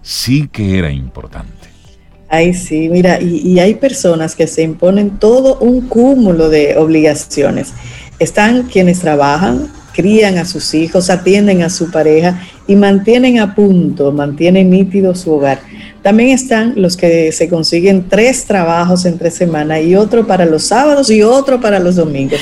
sí 0.06 0.48
que 0.52 0.78
era 0.78 0.92
importante. 0.92 1.50
Ay, 2.30 2.54
sí, 2.54 2.90
mira, 2.90 3.20
y, 3.22 3.60
hay 3.60 3.76
personas 3.76 4.36
que 4.36 4.48
se 4.48 4.62
imponen 4.62 5.20
todo 5.20 5.58
un 5.60 5.82
cúmulo 5.88 6.50
de 6.50 6.78
obligaciones. 6.78 7.74
Están 8.20 8.64
quienes 8.64 9.00
trabajan, 9.00 9.72
crían 9.94 10.38
a 10.38 10.46
sus 10.46 10.74
hijos, 10.74 11.10
atienden 11.10 11.62
a 11.64 11.70
su 11.70 11.92
pareja 11.92 12.42
y 12.68 12.76
mantienen 12.76 13.40
a 13.40 13.56
punto, 13.56 14.12
mantienen 14.12 14.70
nítido 14.70 15.16
su 15.16 15.34
hogar. 15.34 15.60
También 16.02 16.30
están 16.30 16.74
los 16.76 16.98
que 16.98 17.32
se 17.32 17.48
consiguen 17.50 18.08
tres 18.10 18.46
trabajos 18.46 19.06
entre 19.06 19.32
semana 19.32 19.80
y 19.80 19.96
otro 19.96 20.28
para 20.28 20.46
los 20.46 20.64
sábados 20.64 21.10
y 21.10 21.24
otro 21.24 21.62
para 21.62 21.80
los 21.80 21.96
domingos. 21.96 22.40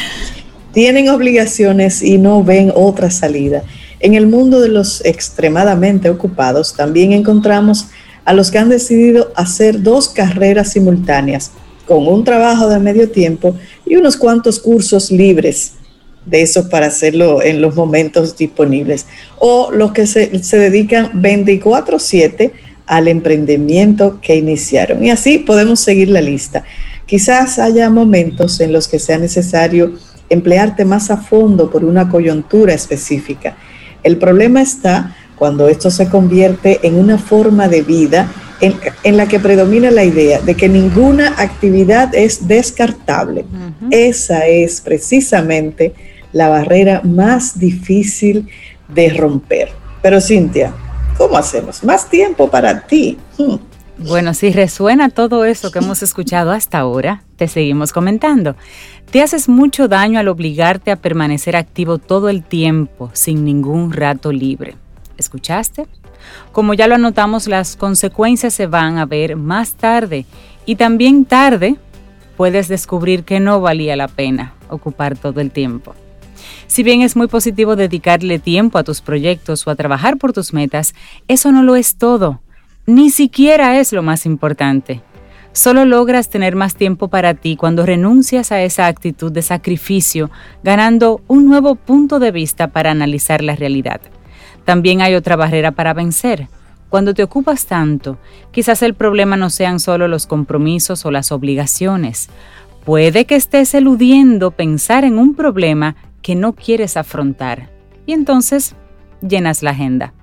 Tienen 0.73 1.09
obligaciones 1.09 2.01
y 2.01 2.17
no 2.17 2.43
ven 2.43 2.71
otra 2.73 3.11
salida. 3.11 3.63
En 4.03 4.15
el 4.15 4.27
mundo 4.27 4.59
de 4.59 4.67
los 4.67 4.99
extremadamente 5.05 6.09
ocupados 6.09 6.75
también 6.75 7.13
encontramos 7.13 7.85
a 8.25 8.33
los 8.33 8.51
que 8.51 8.57
han 8.57 8.67
decidido 8.67 9.31
hacer 9.33 9.81
dos 9.81 10.09
carreras 10.09 10.73
simultáneas, 10.73 11.51
con 11.87 12.05
un 12.09 12.25
trabajo 12.25 12.67
de 12.67 12.79
medio 12.79 13.09
tiempo 13.09 13.55
y 13.85 13.95
unos 13.95 14.17
cuantos 14.17 14.59
cursos 14.59 15.09
libres 15.09 15.75
de 16.25 16.41
eso 16.41 16.67
para 16.67 16.87
hacerlo 16.87 17.41
en 17.41 17.61
los 17.61 17.75
momentos 17.75 18.35
disponibles. 18.35 19.05
O 19.39 19.71
los 19.71 19.93
que 19.93 20.05
se, 20.05 20.27
dedican 20.57 21.21
24/7 21.21 22.51
al 22.85 23.07
emprendimiento 23.07 24.19
que 24.21 24.35
iniciaron. 24.35 25.01
Y 25.01 25.11
así 25.11 25.37
podemos 25.37 25.79
seguir 25.79 26.09
la 26.09 26.19
lista. 26.19 26.65
Quizás 27.05 27.57
haya 27.57 27.89
momentos 27.89 28.59
en 28.59 28.73
los 28.73 28.89
que 28.89 28.99
sea 28.99 29.17
necesario 29.17 29.93
emplearte 30.27 30.83
más 30.83 31.09
a 31.09 31.15
fondo 31.15 31.71
por 31.71 31.85
una 31.85 32.09
coyuntura 32.09 32.73
específica 32.73 33.55
el 34.03 34.17
problema 34.17 34.61
está 34.61 35.15
cuando 35.35 35.67
esto 35.67 35.91
se 35.91 36.09
convierte 36.09 36.79
en 36.83 36.95
una 36.95 37.17
forma 37.17 37.67
de 37.67 37.81
vida 37.81 38.31
en, 38.61 39.17
la 39.17 39.27
que 39.27 39.39
predomina 39.39 39.91
la 39.91 40.05
idea 40.05 40.39
de 40.39 40.55
que 40.55 40.69
ninguna 40.69 41.35
actividad 41.37 42.15
es 42.15 42.47
descartable. 42.47 43.45
Esa 43.91 44.47
es 44.47 44.79
precisamente 44.79 45.93
la 46.31 46.47
barrera 46.49 47.01
más 47.03 47.59
difícil 47.59 48.47
de 48.87 49.09
romper. 49.09 49.69
Pero 50.01 50.21
Cintia, 50.21 50.73
¿cómo 51.17 51.37
hacemos? 51.37 51.83
Más 51.83 52.09
tiempo 52.09 52.49
para 52.49 52.85
ti. 52.87 53.17
Hmm. 53.37 53.55
Bueno, 54.05 54.33
si 54.33 54.51
resuena 54.51 55.09
todo 55.09 55.45
eso 55.45 55.71
que 55.71 55.79
hemos 55.79 56.03
escuchado 56.03 56.51
hasta 56.51 56.79
ahora, 56.79 57.23
te 57.37 57.47
seguimos 57.47 57.93
comentando. 57.93 58.57
Te 59.11 59.21
haces 59.21 59.47
mucho 59.47 59.87
daño 59.87 60.19
al 60.19 60.27
obligarte 60.27 60.91
a 60.91 60.97
permanecer 60.97 61.55
activo 61.55 61.99
todo 61.99 62.27
el 62.27 62.43
tiempo 62.43 63.09
sin 63.13 63.45
ningún 63.45 63.93
rato 63.93 64.33
libre. 64.33 64.75
¿Escuchaste? 65.17 65.87
Como 66.51 66.73
ya 66.73 66.87
lo 66.87 66.95
anotamos, 66.95 67.47
las 67.47 67.77
consecuencias 67.77 68.53
se 68.53 68.67
van 68.67 68.97
a 68.97 69.05
ver 69.05 69.37
más 69.37 69.75
tarde 69.75 70.25
y 70.65 70.75
también 70.75 71.23
tarde 71.23 71.77
puedes 72.35 72.67
descubrir 72.67 73.23
que 73.23 73.39
no 73.39 73.61
valía 73.61 73.95
la 73.95 74.09
pena 74.09 74.53
ocupar 74.67 75.17
todo 75.17 75.39
el 75.39 75.51
tiempo. 75.51 75.95
Si 76.67 76.83
bien 76.83 77.03
es 77.03 77.15
muy 77.15 77.27
positivo 77.27 77.77
dedicarle 77.77 78.37
tiempo 78.39 78.77
a 78.77 78.83
tus 78.83 78.99
proyectos 78.99 79.65
o 79.65 79.71
a 79.71 79.75
trabajar 79.75 80.17
por 80.17 80.33
tus 80.33 80.51
metas, 80.51 80.93
eso 81.29 81.53
no 81.53 81.63
lo 81.63 81.77
es 81.77 81.95
todo 81.95 82.42
ni 82.85 83.09
siquiera 83.09 83.79
es 83.79 83.93
lo 83.93 84.03
más 84.03 84.25
importante. 84.25 85.01
Solo 85.53 85.85
logras 85.85 86.29
tener 86.29 86.55
más 86.55 86.75
tiempo 86.75 87.09
para 87.09 87.35
ti 87.35 87.55
cuando 87.55 87.85
renuncias 87.85 88.51
a 88.51 88.61
esa 88.63 88.87
actitud 88.87 89.31
de 89.31 89.43
sacrificio, 89.43 90.31
ganando 90.63 91.21
un 91.27 91.45
nuevo 91.45 91.75
punto 91.75 92.19
de 92.19 92.31
vista 92.31 92.69
para 92.69 92.91
analizar 92.91 93.43
la 93.43 93.55
realidad. 93.55 94.01
También 94.65 95.01
hay 95.01 95.13
otra 95.13 95.35
barrera 95.35 95.71
para 95.71 95.93
vencer. 95.93 96.47
Cuando 96.89 97.13
te 97.13 97.23
ocupas 97.23 97.67
tanto, 97.67 98.17
quizás 98.51 98.81
el 98.81 98.95
problema 98.95 99.37
no 99.37 99.49
sean 99.49 99.79
solo 99.79 100.07
los 100.07 100.25
compromisos 100.25 101.05
o 101.05 101.11
las 101.11 101.31
obligaciones. 101.31 102.29
Puede 102.83 103.25
que 103.25 103.35
estés 103.35 103.73
eludiendo 103.75 104.51
pensar 104.51 105.03
en 105.05 105.17
un 105.17 105.35
problema 105.35 105.95
que 106.21 106.35
no 106.35 106.53
quieres 106.53 106.97
afrontar. 106.97 107.69
Y 108.05 108.13
entonces 108.13 108.75
llenas 109.21 109.61
la 109.61 109.71
agenda. 109.71 110.13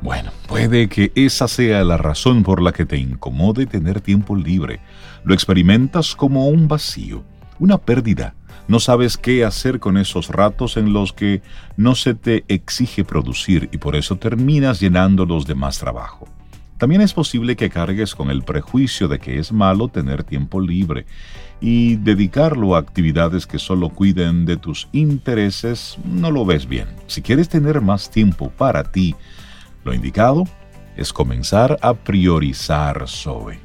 Bueno, 0.00 0.30
puede 0.46 0.88
que 0.88 1.10
esa 1.14 1.48
sea 1.48 1.82
la 1.82 1.96
razón 1.96 2.44
por 2.44 2.62
la 2.62 2.72
que 2.72 2.86
te 2.86 2.98
incomode 2.98 3.66
tener 3.66 4.00
tiempo 4.00 4.36
libre. 4.36 4.80
Lo 5.24 5.34
experimentas 5.34 6.14
como 6.14 6.48
un 6.48 6.68
vacío, 6.68 7.24
una 7.58 7.78
pérdida, 7.78 8.34
no 8.68 8.80
sabes 8.80 9.16
qué 9.16 9.44
hacer 9.44 9.80
con 9.80 9.96
esos 9.96 10.28
ratos 10.28 10.76
en 10.76 10.92
los 10.92 11.14
que 11.14 11.40
no 11.76 11.94
se 11.94 12.14
te 12.14 12.44
exige 12.48 13.02
producir 13.02 13.68
y 13.72 13.78
por 13.78 13.96
eso 13.96 14.16
terminas 14.16 14.78
llenándolos 14.78 15.46
de 15.46 15.54
más 15.54 15.78
trabajo. 15.78 16.28
También 16.76 17.00
es 17.00 17.12
posible 17.12 17.56
que 17.56 17.70
cargues 17.70 18.14
con 18.14 18.30
el 18.30 18.42
prejuicio 18.42 19.08
de 19.08 19.18
que 19.18 19.38
es 19.38 19.52
malo 19.52 19.88
tener 19.88 20.22
tiempo 20.22 20.60
libre 20.60 21.06
y 21.60 21.96
dedicarlo 21.96 22.76
a 22.76 22.78
actividades 22.78 23.46
que 23.46 23.58
solo 23.58 23.88
cuiden 23.88 24.44
de 24.44 24.58
tus 24.58 24.86
intereses 24.92 25.98
no 26.04 26.30
lo 26.30 26.44
ves 26.44 26.68
bien. 26.68 26.86
Si 27.08 27.20
quieres 27.20 27.48
tener 27.48 27.80
más 27.80 28.10
tiempo 28.10 28.50
para 28.50 28.84
ti, 28.84 29.16
lo 29.88 29.94
indicado 29.94 30.44
es 30.96 31.12
comenzar 31.12 31.78
a 31.80 31.94
priorizar 31.94 33.08
Zoe. 33.08 33.58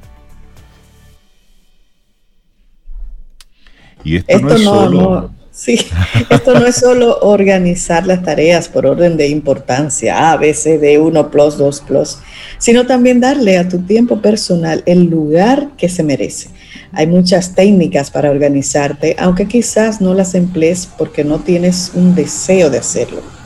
Y 4.02 4.16
esto, 4.16 4.38
no 4.38 4.54
es 4.54 4.62
solo... 4.62 5.30
sí, 5.50 5.78
esto 6.30 6.58
no 6.58 6.66
es 6.66 6.76
solo 6.76 7.18
organizar 7.20 8.06
las 8.06 8.22
tareas 8.22 8.68
por 8.68 8.86
orden 8.86 9.16
de 9.18 9.28
importancia, 9.28 10.32
A, 10.32 10.36
B, 10.36 10.54
C, 10.54 10.78
D, 10.78 10.98
1 10.98 11.30
plus, 11.30 11.58
2 11.58 11.80
plus, 11.82 12.18
sino 12.58 12.86
también 12.86 13.20
darle 13.20 13.58
a 13.58 13.68
tu 13.68 13.80
tiempo 13.80 14.22
personal 14.22 14.82
el 14.86 15.04
lugar 15.04 15.70
que 15.76 15.90
se 15.90 16.02
merece. 16.02 16.48
Hay 16.92 17.06
muchas 17.06 17.54
técnicas 17.54 18.10
para 18.10 18.30
organizarte, 18.30 19.16
aunque 19.18 19.46
quizás 19.46 20.00
no 20.00 20.14
las 20.14 20.34
emplees 20.34 20.88
porque 20.96 21.24
no 21.24 21.40
tienes 21.40 21.92
un 21.94 22.14
deseo 22.14 22.70
de 22.70 22.78
hacerlo. 22.78 23.43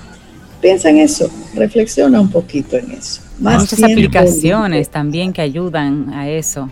Piensa 0.61 0.91
en 0.91 0.99
eso, 0.99 1.31
reflexiona 1.55 2.21
un 2.21 2.31
poquito 2.31 2.77
en 2.77 2.91
eso. 2.93 3.23
muchas 3.39 3.83
aplicaciones 3.83 4.91
también 4.91 5.33
que 5.33 5.41
ayudan 5.41 6.13
a 6.13 6.29
eso. 6.29 6.71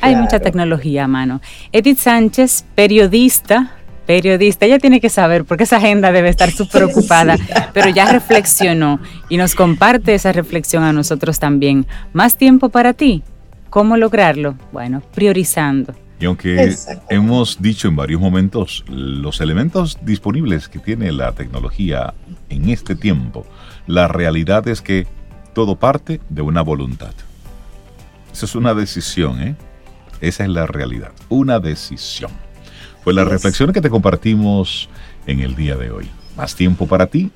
Hay 0.00 0.16
mucha 0.16 0.38
tecnología 0.38 1.04
a 1.04 1.08
mano. 1.08 1.40
Edith 1.72 1.98
Sánchez, 1.98 2.66
periodista, 2.74 3.72
periodista, 4.06 4.66
ella 4.66 4.78
tiene 4.78 5.00
que 5.00 5.08
saber 5.08 5.46
porque 5.46 5.64
esa 5.64 5.78
agenda 5.78 6.12
debe 6.12 6.28
estar 6.28 6.50
súper 6.52 6.82
ocupada, 6.82 7.36
pero 7.72 7.88
ya 7.88 8.12
reflexionó 8.12 9.00
y 9.30 9.38
nos 9.38 9.54
comparte 9.54 10.14
esa 10.14 10.32
reflexión 10.32 10.82
a 10.82 10.92
nosotros 10.92 11.38
también. 11.38 11.86
Más 12.12 12.36
tiempo 12.36 12.68
para 12.68 12.92
ti. 12.92 13.22
¿Cómo 13.70 13.96
lograrlo? 13.96 14.56
Bueno, 14.72 15.02
priorizando. 15.14 15.94
Y 16.20 16.26
aunque 16.26 16.74
hemos 17.10 17.60
dicho 17.60 17.88
en 17.88 17.96
varios 17.96 18.20
momentos 18.20 18.84
los 18.88 19.40
elementos 19.40 19.98
disponibles 20.02 20.68
que 20.68 20.78
tiene 20.78 21.12
la 21.12 21.32
tecnología 21.32 22.14
en 22.48 22.70
este 22.70 22.94
tiempo, 22.94 23.46
la 23.86 24.08
realidad 24.08 24.66
es 24.68 24.80
que 24.80 25.06
todo 25.54 25.76
parte 25.76 26.20
de 26.28 26.42
una 26.42 26.62
voluntad. 26.62 27.12
Eso 28.32 28.46
es 28.46 28.54
una 28.54 28.74
decisión, 28.74 29.40
¿eh? 29.40 29.56
Esa 30.20 30.44
es 30.44 30.50
la 30.50 30.66
realidad, 30.66 31.12
una 31.28 31.60
decisión. 31.60 32.30
Fue 33.02 33.12
la 33.12 33.24
reflexión 33.24 33.72
que 33.72 33.80
te 33.80 33.90
compartimos 33.90 34.88
en 35.26 35.40
el 35.40 35.54
día 35.54 35.76
de 35.76 35.90
hoy. 35.90 36.08
Más 36.36 36.54
tiempo 36.54 36.86
para 36.86 37.06
ti, 37.06 37.30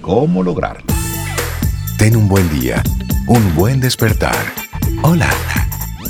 ¿cómo 0.00 0.42
lograrlo? 0.42 0.86
Ten 1.96 2.16
un 2.16 2.28
buen 2.28 2.48
día, 2.60 2.82
un 3.28 3.54
buen 3.54 3.80
despertar. 3.80 4.36
Hola. 5.02 5.30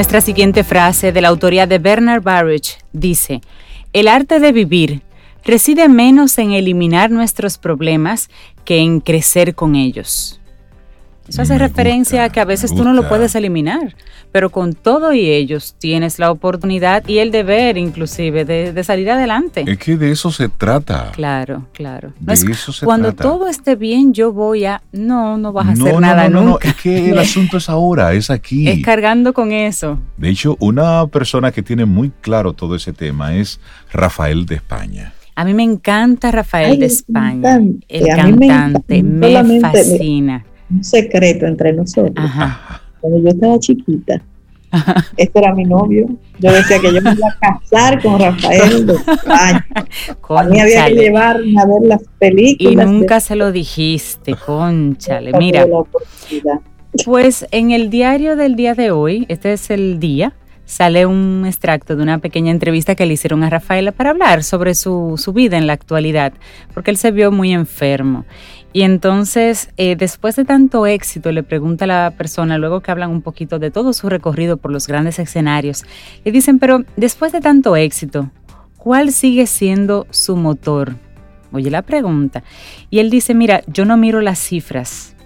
Nuestra 0.00 0.22
siguiente 0.22 0.64
frase 0.64 1.12
de 1.12 1.20
la 1.20 1.28
autoría 1.28 1.66
de 1.66 1.78
Bernard 1.78 2.22
Baruch 2.22 2.78
dice, 2.94 3.42
el 3.92 4.08
arte 4.08 4.40
de 4.40 4.50
vivir 4.50 5.02
reside 5.44 5.90
menos 5.90 6.38
en 6.38 6.52
eliminar 6.52 7.10
nuestros 7.10 7.58
problemas 7.58 8.30
que 8.64 8.78
en 8.78 9.00
crecer 9.00 9.54
con 9.54 9.74
ellos. 9.74 10.39
Eso 11.30 11.42
hace 11.42 11.58
referencia 11.58 12.24
a 12.24 12.28
que 12.28 12.40
a 12.40 12.44
veces 12.44 12.74
tú 12.74 12.82
no 12.82 12.92
lo 12.92 13.08
puedes 13.08 13.36
eliminar, 13.36 13.94
pero 14.32 14.50
con 14.50 14.72
todo 14.72 15.12
y 15.12 15.30
ellos 15.30 15.76
tienes 15.78 16.18
la 16.18 16.32
oportunidad 16.32 17.06
y 17.06 17.18
el 17.18 17.30
deber 17.30 17.76
inclusive 17.76 18.44
de, 18.44 18.82
salir 18.82 19.08
adelante. 19.12 19.64
Es 19.64 19.78
que 19.78 19.96
de 19.96 20.10
eso 20.10 20.32
se 20.32 20.48
trata. 20.48 21.12
Claro, 21.12 21.68
claro. 21.72 22.12
De 22.18 22.34
eso 22.34 22.72
se 22.72 22.84
cuando 22.84 23.12
todo 23.12 23.46
esté 23.46 23.76
bien 23.76 24.12
yo 24.12 24.32
voy 24.32 24.64
a... 24.64 24.82
No, 24.90 25.38
no 25.38 25.52
vas 25.52 25.68
a 25.68 25.70
hacer 25.70 26.00
nada 26.00 26.28
no, 26.28 26.42
nunca. 26.42 26.66
No, 26.66 26.70
es 26.72 26.74
que 26.74 27.10
el 27.10 27.18
asunto 27.20 27.58
es 27.58 27.68
ahora, 27.68 28.12
es 28.12 28.28
aquí. 28.28 28.68
Es 28.80 28.82
cargando 28.84 29.32
con 29.32 29.52
eso. 29.52 30.00
De 30.16 30.30
hecho, 30.30 30.56
una 30.58 31.06
persona 31.06 31.52
que 31.52 31.62
tiene 31.62 31.84
muy 31.84 32.10
claro 32.20 32.54
todo 32.54 32.74
ese 32.74 32.92
tema 32.92 33.34
es 33.36 33.60
Rafael 33.92 34.46
de 34.46 34.56
España. 34.56 35.12
A 35.36 35.44
mí 35.44 35.54
me 35.54 35.62
encanta 35.62 36.32
Rafael 36.32 36.80
de 36.80 36.86
España, 36.86 37.60
el 37.88 38.06
cantante, 38.08 39.02
me, 39.02 39.60
fascina 39.60 40.44
un 40.70 40.84
secreto 40.84 41.46
entre 41.46 41.72
nosotros. 41.72 42.30
Cuando 43.00 43.18
yo 43.18 43.28
estaba 43.28 43.58
chiquita, 43.58 44.22
este 45.16 45.38
era 45.38 45.54
mi 45.54 45.64
novio. 45.64 46.08
Yo 46.38 46.52
decía 46.52 46.78
que 46.80 46.94
yo 46.94 47.02
me 47.02 47.12
iba 47.12 47.28
a 47.28 47.58
casar 47.60 48.00
con 48.02 48.20
Rafael 48.20 48.86
de 48.86 48.94
España. 48.94 49.66
A 50.28 50.42
mí 50.44 50.60
había 50.60 50.86
que 50.86 50.94
llevarme 50.94 51.60
a 51.60 51.66
ver 51.66 51.82
las 51.82 52.02
películas. 52.18 52.72
Y 52.72 52.76
nunca 52.76 53.18
se 53.18 53.34
lo 53.34 53.50
dijiste, 53.50 54.34
conchale. 54.34 55.32
Mira, 55.32 55.66
pues 57.04 57.46
en 57.50 57.72
el 57.72 57.90
diario 57.90 58.36
del 58.36 58.54
día 58.54 58.74
de 58.74 58.92
hoy, 58.92 59.26
este 59.28 59.52
es 59.52 59.70
el 59.70 59.98
día, 59.98 60.34
sale 60.64 61.04
un 61.04 61.44
extracto 61.46 61.96
de 61.96 62.02
una 62.02 62.18
pequeña 62.18 62.52
entrevista 62.52 62.94
que 62.94 63.06
le 63.06 63.14
hicieron 63.14 63.42
a 63.42 63.50
Rafaela 63.50 63.90
para 63.90 64.10
hablar 64.10 64.44
sobre 64.44 64.74
su, 64.74 65.14
su 65.16 65.32
vida 65.32 65.58
en 65.58 65.66
la 65.66 65.72
actualidad, 65.72 66.32
porque 66.72 66.92
él 66.92 66.96
se 66.96 67.10
vio 67.10 67.32
muy 67.32 67.52
enfermo. 67.52 68.24
Y 68.72 68.82
entonces, 68.82 69.70
eh, 69.76 69.96
después 69.96 70.36
de 70.36 70.44
tanto 70.44 70.86
éxito, 70.86 71.32
le 71.32 71.42
pregunta 71.42 71.86
a 71.86 71.88
la 71.88 72.14
persona, 72.16 72.56
luego 72.56 72.80
que 72.80 72.92
hablan 72.92 73.10
un 73.10 73.22
poquito 73.22 73.58
de 73.58 73.70
todo 73.70 73.92
su 73.92 74.08
recorrido 74.08 74.58
por 74.58 74.70
los 74.70 74.86
grandes 74.86 75.18
escenarios, 75.18 75.84
le 76.24 76.30
dicen, 76.30 76.58
pero 76.60 76.84
después 76.96 77.32
de 77.32 77.40
tanto 77.40 77.74
éxito, 77.74 78.30
¿cuál 78.76 79.10
sigue 79.12 79.46
siendo 79.46 80.06
su 80.10 80.36
motor? 80.36 80.94
Oye 81.52 81.70
la 81.70 81.82
pregunta. 81.82 82.44
Y 82.90 83.00
él 83.00 83.10
dice, 83.10 83.34
mira, 83.34 83.62
yo 83.66 83.84
no 83.84 83.96
miro 83.96 84.20
las 84.20 84.38
cifras. 84.38 85.16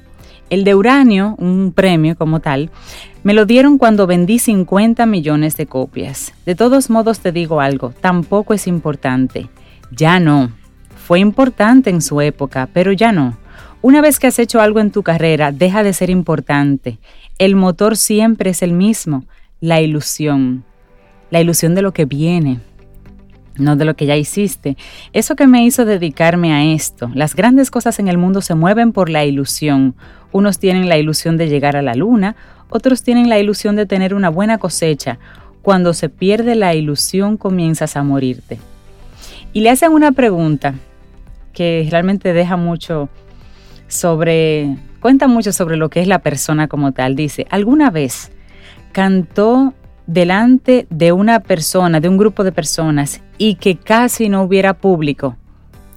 El 0.48 0.64
de 0.64 0.74
uranio, 0.74 1.34
un 1.38 1.72
premio 1.72 2.16
como 2.16 2.40
tal, 2.40 2.70
me 3.24 3.34
lo 3.34 3.44
dieron 3.44 3.76
cuando 3.76 4.06
vendí 4.06 4.38
50 4.38 5.04
millones 5.06 5.56
de 5.56 5.66
copias. 5.66 6.32
De 6.46 6.54
todos 6.54 6.90
modos 6.90 7.20
te 7.20 7.32
digo 7.32 7.60
algo, 7.60 7.90
tampoco 8.00 8.54
es 8.54 8.66
importante. 8.66 9.48
Ya 9.90 10.18
no. 10.20 10.50
Fue 11.04 11.20
importante 11.20 11.90
en 11.90 12.00
su 12.00 12.22
época, 12.22 12.70
pero 12.72 12.90
ya 12.90 13.12
no. 13.12 13.36
Una 13.82 14.00
vez 14.00 14.18
que 14.18 14.26
has 14.26 14.38
hecho 14.38 14.62
algo 14.62 14.80
en 14.80 14.90
tu 14.90 15.02
carrera, 15.02 15.52
deja 15.52 15.82
de 15.82 15.92
ser 15.92 16.08
importante. 16.08 16.98
El 17.36 17.56
motor 17.56 17.98
siempre 17.98 18.48
es 18.48 18.62
el 18.62 18.72
mismo, 18.72 19.26
la 19.60 19.82
ilusión. 19.82 20.64
La 21.30 21.42
ilusión 21.42 21.74
de 21.74 21.82
lo 21.82 21.92
que 21.92 22.06
viene, 22.06 22.60
no 23.58 23.76
de 23.76 23.84
lo 23.84 23.96
que 23.96 24.06
ya 24.06 24.16
hiciste. 24.16 24.78
Eso 25.12 25.36
que 25.36 25.46
me 25.46 25.62
hizo 25.66 25.84
dedicarme 25.84 26.54
a 26.54 26.64
esto. 26.72 27.10
Las 27.12 27.36
grandes 27.36 27.70
cosas 27.70 27.98
en 27.98 28.08
el 28.08 28.16
mundo 28.16 28.40
se 28.40 28.54
mueven 28.54 28.92
por 28.92 29.10
la 29.10 29.26
ilusión. 29.26 29.96
Unos 30.32 30.58
tienen 30.58 30.88
la 30.88 30.96
ilusión 30.96 31.36
de 31.36 31.48
llegar 31.48 31.76
a 31.76 31.82
la 31.82 31.94
luna, 31.94 32.34
otros 32.70 33.02
tienen 33.02 33.28
la 33.28 33.38
ilusión 33.38 33.76
de 33.76 33.84
tener 33.84 34.14
una 34.14 34.30
buena 34.30 34.56
cosecha. 34.56 35.18
Cuando 35.60 35.92
se 35.92 36.08
pierde 36.08 36.54
la 36.54 36.74
ilusión 36.74 37.36
comienzas 37.36 37.94
a 37.94 38.02
morirte. 38.02 38.58
Y 39.52 39.60
le 39.60 39.68
hacen 39.68 39.92
una 39.92 40.12
pregunta 40.12 40.72
que 41.54 41.86
realmente 41.90 42.32
deja 42.32 42.56
mucho 42.56 43.08
sobre, 43.88 44.76
cuenta 45.00 45.28
mucho 45.28 45.52
sobre 45.52 45.76
lo 45.76 45.88
que 45.88 46.00
es 46.00 46.08
la 46.08 46.18
persona 46.18 46.68
como 46.68 46.92
tal. 46.92 47.16
Dice, 47.16 47.46
¿alguna 47.50 47.90
vez 47.90 48.32
cantó 48.92 49.72
delante 50.06 50.86
de 50.90 51.12
una 51.12 51.40
persona, 51.40 52.00
de 52.00 52.08
un 52.08 52.18
grupo 52.18 52.44
de 52.44 52.52
personas, 52.52 53.22
y 53.38 53.54
que 53.54 53.76
casi 53.76 54.28
no 54.28 54.42
hubiera 54.42 54.74
público? 54.74 55.36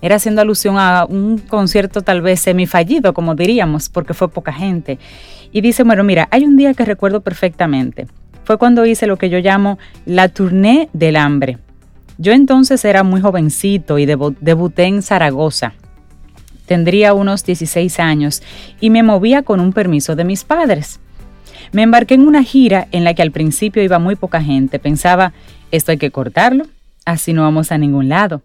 Era 0.02 0.16
haciendo 0.16 0.42
alusión 0.42 0.78
a 0.78 1.06
un 1.06 1.40
concierto 1.40 2.02
tal 2.02 2.22
vez 2.22 2.40
semifallido, 2.40 3.14
como 3.14 3.36
diríamos, 3.36 3.90
porque 3.90 4.14
fue 4.14 4.30
poca 4.30 4.54
gente. 4.54 5.00
Y 5.52 5.62
dice, 5.62 5.84
bueno, 5.84 6.04
mira, 6.04 6.28
hay 6.32 6.46
un 6.46 6.56
día 6.56 6.74
que 6.74 6.86
recuerdo 6.86 7.22
perfectamente. 7.22 8.08
Fue 8.44 8.58
cuando 8.58 8.86
hice 8.86 9.08
lo 9.08 9.18
que 9.18 9.30
yo 9.30 9.40
llamo 9.40 9.80
la 10.06 10.30
tournée 10.30 10.90
del 10.94 11.16
hambre. 11.16 11.58
Yo 12.18 12.34
entonces 12.34 12.84
era 12.84 13.04
muy 13.04 13.22
jovencito 13.22 14.00
y 14.00 14.06
debuté 14.06 14.84
en 14.86 15.02
Zaragoza. 15.02 15.74
Tendría 16.66 17.14
unos 17.14 17.46
16 17.46 18.00
años 18.00 18.42
y 18.82 18.90
me 18.90 19.04
movía 19.04 19.44
con 19.44 19.60
un 19.60 19.72
permiso 19.72 20.16
de 20.16 20.26
mis 20.26 20.44
padres. 20.44 21.00
Me 21.72 21.84
embarqué 21.84 22.16
en 22.16 22.28
una 22.28 22.44
gira 22.44 22.88
en 22.92 23.04
la 23.04 23.14
que 23.14 23.22
al 23.22 23.32
principio 23.32 23.84
iba 23.84 24.00
muy 24.00 24.16
poca 24.16 24.42
gente. 24.42 24.80
Pensaba, 24.80 25.34
esto 25.72 25.92
hay 25.92 25.98
que 25.98 26.12
cortarlo, 26.12 26.66
así 27.06 27.34
no 27.34 27.44
vamos 27.44 27.72
a 27.72 27.78
ningún 27.78 28.10
lado. 28.10 28.42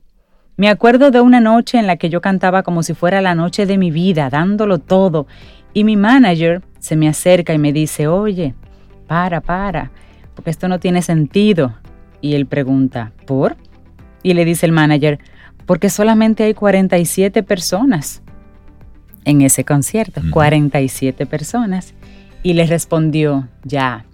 Me 0.57 0.69
acuerdo 0.69 1.11
de 1.11 1.21
una 1.21 1.41
noche 1.41 1.79
en 1.79 1.87
la 1.87 1.97
que 1.97 2.11
yo 2.11 2.21
cantaba 2.21 2.63
como 2.63 2.83
si 2.83 2.95
fuera 2.95 3.21
la 3.21 3.35
noche 3.35 3.65
de 3.65 3.79
mi 3.79 3.91
vida, 3.91 4.29
dándolo 4.29 4.79
todo, 4.79 5.27
y 5.73 5.85
mi 5.85 5.97
manager 5.97 6.63
se 6.79 6.95
me 6.95 7.09
acerca 7.09 7.55
y 7.55 7.59
me 7.59 7.73
dice, 7.73 8.07
oye, 8.07 8.55
para, 9.07 9.41
para, 9.41 9.91
porque 10.35 10.51
esto 10.51 10.69
no 10.69 10.79
tiene 10.79 11.01
sentido. 11.01 11.75
Y 12.23 12.35
él 12.35 12.47
pregunta, 12.47 13.13
¿por? 13.27 13.57
Y 14.23 14.33
le 14.33 14.47
dice 14.47 14.65
el 14.65 14.73
manager, 14.73 15.19
porque 15.67 15.91
solamente 15.91 16.45
hay 16.45 16.55
47 16.55 17.43
personas 17.43 18.23
en 19.25 19.43
ese 19.43 19.65
concierto, 19.65 20.23
47 20.31 21.27
personas. 21.27 21.93
Y 22.43 22.55
le 22.55 22.67
respondió, 22.67 23.49
ya, 23.63 24.05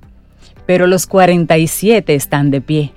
pero 0.66 0.86
los 0.86 1.06
47 1.06 2.14
están 2.14 2.50
de 2.50 2.60
pie. 2.60 2.92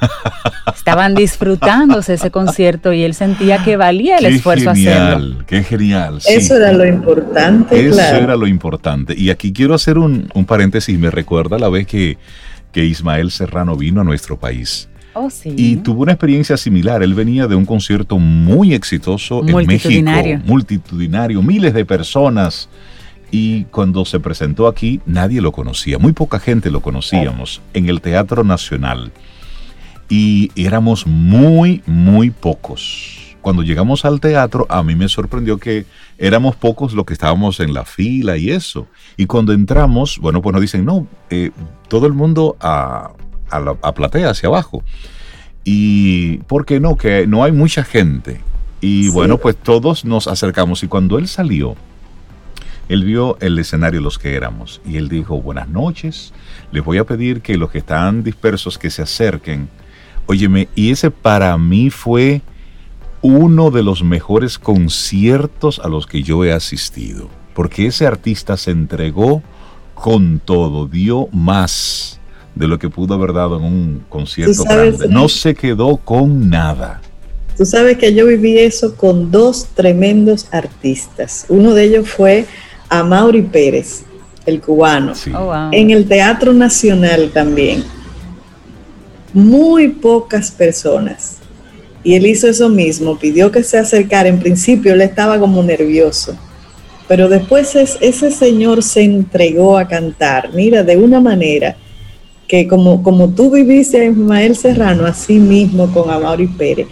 Estaban 0.74 1.14
disfrutándose 1.14 2.14
ese 2.14 2.30
concierto 2.30 2.92
y 2.92 3.02
él 3.02 3.14
sentía 3.14 3.62
que 3.64 3.76
valía 3.76 4.18
el 4.18 4.26
esfuerzo 4.26 4.70
hacerlo. 4.70 5.38
Qué 5.46 5.62
genial. 5.64 6.20
Eso 6.28 6.56
era 6.56 6.72
lo 6.72 6.86
importante. 6.86 7.88
Eso 7.88 8.00
era 8.00 8.36
lo 8.36 8.46
importante. 8.46 9.14
Y 9.16 9.30
aquí 9.30 9.52
quiero 9.52 9.74
hacer 9.74 9.98
un, 9.98 10.28
paréntesis. 10.46 10.96
Me 10.98 11.10
recuerda 11.10 11.58
la 11.58 11.68
vez 11.68 11.86
que, 11.86 12.18
que 12.76 12.84
Ismael 12.84 13.30
Serrano 13.30 13.74
vino 13.74 14.02
a 14.02 14.04
nuestro 14.04 14.38
país. 14.38 14.86
Oh, 15.14 15.30
sí. 15.30 15.54
Y 15.56 15.76
tuvo 15.76 16.02
una 16.02 16.12
experiencia 16.12 16.58
similar. 16.58 17.02
Él 17.02 17.14
venía 17.14 17.46
de 17.46 17.54
un 17.54 17.64
concierto 17.64 18.18
muy 18.18 18.74
exitoso 18.74 19.40
en 19.48 19.66
México, 19.66 20.10
multitudinario, 20.44 21.40
miles 21.40 21.72
de 21.72 21.86
personas. 21.86 22.68
Y 23.30 23.64
cuando 23.70 24.04
se 24.04 24.20
presentó 24.20 24.66
aquí, 24.66 25.00
nadie 25.06 25.40
lo 25.40 25.52
conocía, 25.52 25.98
muy 25.98 26.12
poca 26.12 26.38
gente 26.38 26.70
lo 26.70 26.82
conocíamos, 26.82 27.62
en 27.72 27.88
el 27.88 28.02
Teatro 28.02 28.44
Nacional 28.44 29.10
y 30.10 30.50
éramos 30.54 31.06
muy, 31.06 31.82
muy 31.86 32.28
pocos. 32.28 33.25
Cuando 33.46 33.62
llegamos 33.62 34.04
al 34.04 34.18
teatro, 34.18 34.66
a 34.68 34.82
mí 34.82 34.96
me 34.96 35.08
sorprendió 35.08 35.58
que 35.58 35.86
éramos 36.18 36.56
pocos 36.56 36.94
los 36.94 37.06
que 37.06 37.12
estábamos 37.12 37.60
en 37.60 37.74
la 37.74 37.84
fila 37.84 38.36
y 38.36 38.50
eso. 38.50 38.88
Y 39.16 39.26
cuando 39.26 39.52
entramos, 39.52 40.18
bueno, 40.18 40.42
pues 40.42 40.52
nos 40.52 40.60
dicen, 40.60 40.84
no, 40.84 41.06
eh, 41.30 41.52
todo 41.86 42.08
el 42.08 42.12
mundo 42.12 42.56
a, 42.58 43.12
a, 43.48 43.60
la, 43.60 43.76
a 43.82 43.94
platea, 43.94 44.30
hacia 44.30 44.48
abajo. 44.48 44.82
Y, 45.62 46.38
¿por 46.48 46.66
qué 46.66 46.80
no? 46.80 46.96
Que 46.96 47.28
no 47.28 47.44
hay 47.44 47.52
mucha 47.52 47.84
gente. 47.84 48.40
Y 48.80 49.10
bueno, 49.10 49.38
pues 49.38 49.54
todos 49.56 50.04
nos 50.04 50.26
acercamos. 50.26 50.82
Y 50.82 50.88
cuando 50.88 51.16
él 51.16 51.28
salió, 51.28 51.76
él 52.88 53.04
vio 53.04 53.38
el 53.40 53.56
escenario 53.60 54.00
los 54.00 54.18
que 54.18 54.34
éramos. 54.34 54.80
Y 54.84 54.96
él 54.96 55.08
dijo, 55.08 55.40
buenas 55.40 55.68
noches, 55.68 56.32
les 56.72 56.84
voy 56.84 56.98
a 56.98 57.04
pedir 57.04 57.42
que 57.42 57.56
los 57.56 57.70
que 57.70 57.78
están 57.78 58.24
dispersos 58.24 58.76
que 58.76 58.90
se 58.90 59.02
acerquen 59.02 59.68
Óyeme, 60.26 60.68
y 60.74 60.90
ese 60.90 61.12
para 61.12 61.56
mí 61.56 61.88
fue 61.88 62.42
uno 63.26 63.70
de 63.70 63.82
los 63.82 64.02
mejores 64.04 64.58
conciertos 64.58 65.80
a 65.80 65.88
los 65.88 66.06
que 66.06 66.22
yo 66.22 66.44
he 66.44 66.52
asistido, 66.52 67.28
porque 67.54 67.86
ese 67.86 68.06
artista 68.06 68.56
se 68.56 68.70
entregó 68.70 69.42
con 69.94 70.40
todo, 70.44 70.86
dio 70.86 71.28
más 71.32 72.20
de 72.54 72.68
lo 72.68 72.78
que 72.78 72.88
pudo 72.88 73.14
haber 73.14 73.32
dado 73.32 73.58
en 73.58 73.64
un 73.64 74.04
concierto 74.08 74.64
grande. 74.64 75.08
No 75.08 75.28
se 75.28 75.54
quedó 75.54 75.96
con 75.96 76.48
nada. 76.48 77.00
Tú 77.56 77.64
sabes 77.64 77.98
que 77.98 78.14
yo 78.14 78.26
viví 78.26 78.58
eso 78.58 78.96
con 78.96 79.30
dos 79.30 79.66
tremendos 79.74 80.46
artistas. 80.52 81.46
Uno 81.48 81.74
de 81.74 81.84
ellos 81.84 82.08
fue 82.08 82.46
Amaury 82.88 83.42
Pérez, 83.42 84.04
el 84.44 84.60
cubano, 84.60 85.14
oh, 85.34 85.70
en 85.72 85.90
el 85.90 86.06
Teatro 86.06 86.52
Nacional 86.52 87.30
también 87.32 87.82
muy 89.36 89.88
pocas 89.88 90.50
personas. 90.50 91.36
Y 92.06 92.14
él 92.14 92.24
hizo 92.24 92.46
eso 92.46 92.68
mismo, 92.68 93.18
pidió 93.18 93.50
que 93.50 93.64
se 93.64 93.78
acercara. 93.78 94.28
En 94.28 94.38
principio 94.38 94.92
él 94.92 95.00
estaba 95.02 95.40
como 95.40 95.60
nervioso, 95.60 96.36
pero 97.08 97.28
después 97.28 97.74
ese 97.74 98.30
señor 98.30 98.84
se 98.84 99.02
entregó 99.02 99.76
a 99.76 99.88
cantar, 99.88 100.50
mira, 100.54 100.84
de 100.84 100.96
una 100.96 101.18
manera 101.18 101.76
que 102.46 102.68
como, 102.68 103.02
como 103.02 103.30
tú 103.30 103.50
viviste 103.50 104.02
a 104.02 104.04
Ismael 104.04 104.54
Serrano, 104.54 105.04
así 105.04 105.40
mismo 105.40 105.92
con 105.92 106.08
Amaury 106.08 106.46
Pérez. 106.46 106.86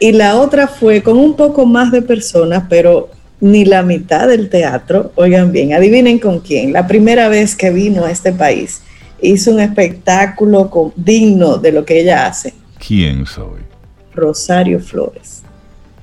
Y 0.00 0.10
la 0.10 0.34
otra 0.34 0.66
fue 0.66 1.00
con 1.00 1.16
un 1.16 1.36
poco 1.36 1.64
más 1.64 1.92
de 1.92 2.02
personas, 2.02 2.64
pero 2.68 3.08
ni 3.40 3.64
la 3.64 3.84
mitad 3.84 4.26
del 4.26 4.50
teatro. 4.50 5.12
Oigan 5.14 5.52
bien, 5.52 5.74
adivinen 5.74 6.18
con 6.18 6.40
quién. 6.40 6.72
La 6.72 6.88
primera 6.88 7.28
vez 7.28 7.54
que 7.54 7.70
vino 7.70 8.04
a 8.04 8.10
este 8.10 8.32
país 8.32 8.82
hizo 9.22 9.52
un 9.52 9.60
espectáculo 9.60 10.92
digno 10.96 11.56
de 11.56 11.70
lo 11.70 11.84
que 11.84 12.00
ella 12.00 12.26
hace. 12.26 12.52
¿Quién 12.84 13.26
soy? 13.26 13.65
Rosario 14.16 14.80
Flores. 14.80 15.42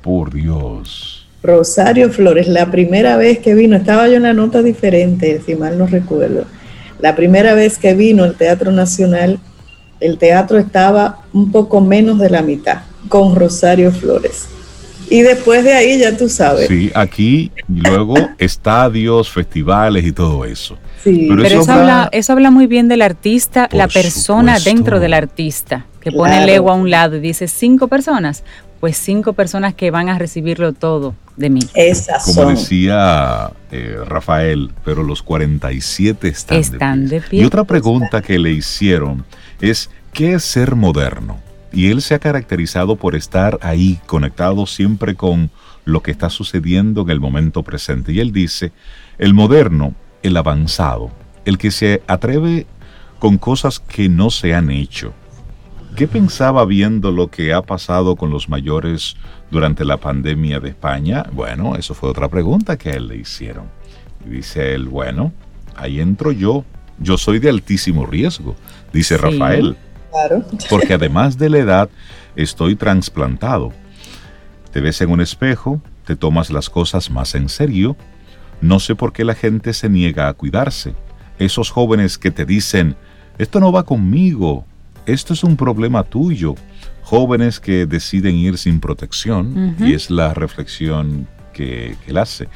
Por 0.02 0.34
Dios. 0.34 1.28
Rosario 1.41 2.10
Flores, 2.12 2.47
la 2.47 2.71
primera 2.71 3.17
vez 3.17 3.39
que 3.39 3.54
vino, 3.54 3.76
estaba 3.76 4.08
yo 4.08 4.15
en 4.15 4.23
la 4.23 4.34
nota 4.34 4.62
diferente, 4.62 5.41
si 5.45 5.56
mal 5.56 5.78
no 5.78 5.88
recuerdo. 5.88 6.45
La 6.99 7.15
primera 7.15 7.54
vez 7.54 7.78
que 7.78 7.93
vino 7.93 8.23
al 8.23 8.36
Teatro 8.36 8.71
Nacional, 8.71 9.39
el 9.99 10.17
teatro 10.17 10.58
estaba 10.58 11.19
un 11.34 11.52
poco 11.52 11.82
menos 11.82 12.19
de 12.19 12.30
la 12.30 12.41
mitad, 12.41 12.84
con 13.10 13.36
Rosario 13.36 13.91
Flores. 13.91 14.47
Y 15.10 15.21
después 15.21 15.63
de 15.63 15.73
ahí 15.73 15.99
ya 15.99 16.15
tú 16.15 16.30
sabes. 16.30 16.67
Sí, 16.67 16.91
aquí 16.95 17.52
luego 17.67 18.15
estadios, 18.38 19.30
festivales 19.30 20.06
y 20.06 20.12
todo 20.12 20.45
eso. 20.45 20.78
Pero, 21.04 21.43
eso, 21.43 21.71
habla, 21.71 22.10
eso 22.13 22.32
habla 22.32 22.52
muy 22.52 22.67
bien 22.67 22.88
del 22.88 23.02
artista, 23.02 23.67
la 23.73 23.89
persona 23.89 24.60
dentro 24.60 25.02
del 25.02 25.13
artista, 25.13 25.86
que 26.04 26.12
pone 26.12 26.44
el 26.44 26.50
ego 26.50 26.70
a 26.70 26.74
un 26.74 26.89
lado 26.89 27.16
y 27.16 27.20
dice 27.20 27.48
cinco 27.48 27.88
personas, 27.88 28.44
pues 28.80 28.98
cinco 28.98 29.34
personas 29.34 29.74
que 29.74 29.89
van 29.89 30.10
a 30.10 30.20
recibirlo 30.20 30.74
todo 30.74 31.16
de 31.38 31.50
mí. 31.50 31.62
Esas 31.74 32.26
Como 32.26 32.50
decía 32.50 33.52
eh, 33.72 33.98
Rafael, 34.06 34.72
pero 34.84 35.04
los 35.04 35.24
47 35.24 36.28
están, 36.28 36.58
están 36.58 37.08
de, 37.08 37.22
pie. 37.22 37.42
Y 37.42 37.46
otra 37.46 37.63
pregunta 37.63 38.22
que 38.22 38.38
le 38.38 38.52
hicieron 38.52 39.24
es, 39.62 39.89
¿qué 40.12 40.34
es 40.34 40.44
ser 40.44 40.76
moderno? 40.76 41.39
Y 41.72 41.89
él 41.89 42.02
se 42.02 42.13
ha 42.13 42.20
caracterizado 42.20 42.98
por 42.98 43.16
estar 43.16 43.58
ahí, 43.62 44.00
conectado 44.06 44.66
siempre 44.68 45.16
con 45.16 45.50
lo 45.86 46.04
que 46.04 46.12
está 46.12 46.30
sucediendo 46.30 47.02
en 47.04 47.10
el 47.10 47.20
momento 47.20 47.63
presente. 47.63 48.12
Y 48.12 48.20
él 48.20 48.32
dice, 48.32 48.74
el 49.18 49.34
moderno 49.34 49.96
el 50.24 50.38
avanzado, 50.38 51.12
el 51.46 51.58
que 51.58 51.70
se 51.70 52.02
atreve 52.08 52.66
con 53.20 53.38
cosas 53.38 53.80
que 53.80 54.10
no 54.10 54.30
se 54.30 54.56
han 54.56 54.72
hecho. 54.72 55.13
¿Qué 55.95 56.08
pensaba 56.08 56.65
viendo 56.65 57.12
lo 57.12 57.29
que 57.29 57.53
ha 57.53 57.62
pasado 57.62 58.15
con 58.15 58.32
los 58.32 58.49
mayores 58.49 59.15
durante 59.51 59.86
la 59.86 59.97
pandemia 59.97 60.60
de 60.60 60.69
España? 60.69 61.23
Bueno, 61.32 61.75
eso 61.75 61.93
fue 61.93 62.10
otra 62.10 62.29
pregunta 62.29 62.77
que 62.77 62.89
a 62.89 62.93
él 62.93 63.10
le 63.10 63.17
hicieron. 63.17 63.65
Y 64.25 64.29
dice 64.29 64.73
él, 64.73 64.88
bueno, 64.88 65.32
ahí 65.75 65.99
entro 65.99 66.32
yo. 66.32 66.65
Yo 66.97 67.19
soy 67.19 67.38
de 67.38 67.49
altísimo 67.49 68.08
riesgo, 68.08 68.56
dice 68.91 69.17
Rafael. 69.17 69.77
Claro. 70.10 70.43
Porque 70.67 70.95
además 70.95 71.38
de 71.38 71.49
la 71.51 71.60
edad, 71.60 71.89
estoy 72.36 72.75
trasplantado. 72.75 73.71
Te 74.71 74.82
ves 74.82 74.99
en 75.01 75.12
un 75.12 75.21
espejo, 75.21 75.79
te 76.06 76.15
tomas 76.15 76.49
las 76.49 76.71
cosas 76.71 77.12
más 77.12 77.36
en 77.36 77.49
serio, 77.49 77.95
no 78.62 78.79
sé 78.79 78.95
por 78.95 79.13
qué 79.13 79.25
la 79.25 79.36
gente 79.36 79.73
se 79.73 79.89
niega 79.89 80.27
a 80.27 80.34
cuidarse. 80.34 80.95
Esos 81.38 81.69
jóvenes 81.69 82.17
que 82.17 82.32
te 82.32 82.45
dicen, 82.45 82.95
esto 83.38 83.60
no 83.60 83.71
va 83.71 83.84
conmigo, 83.84 84.65
esto 85.06 85.34
es 85.34 85.44
un 85.44 85.58
problema 85.58 86.04
tuyo. 86.04 86.56
Jóvenes 87.04 87.60
que 87.60 87.86
deciden 87.86 88.36
ir 88.36 88.58
sin 88.58 88.80
protección, 88.80 89.76
y 89.80 89.94
es 89.94 90.10
la 90.10 90.34
reflexión 90.34 91.28
que, 91.54 91.96
él 92.08 92.18
hace. 92.18 92.48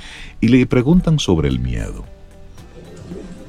Y 0.41 0.47
le 0.47 0.65
preguntan 0.65 1.19
sobre 1.19 1.49
el 1.49 1.59
miedo. 1.59 2.05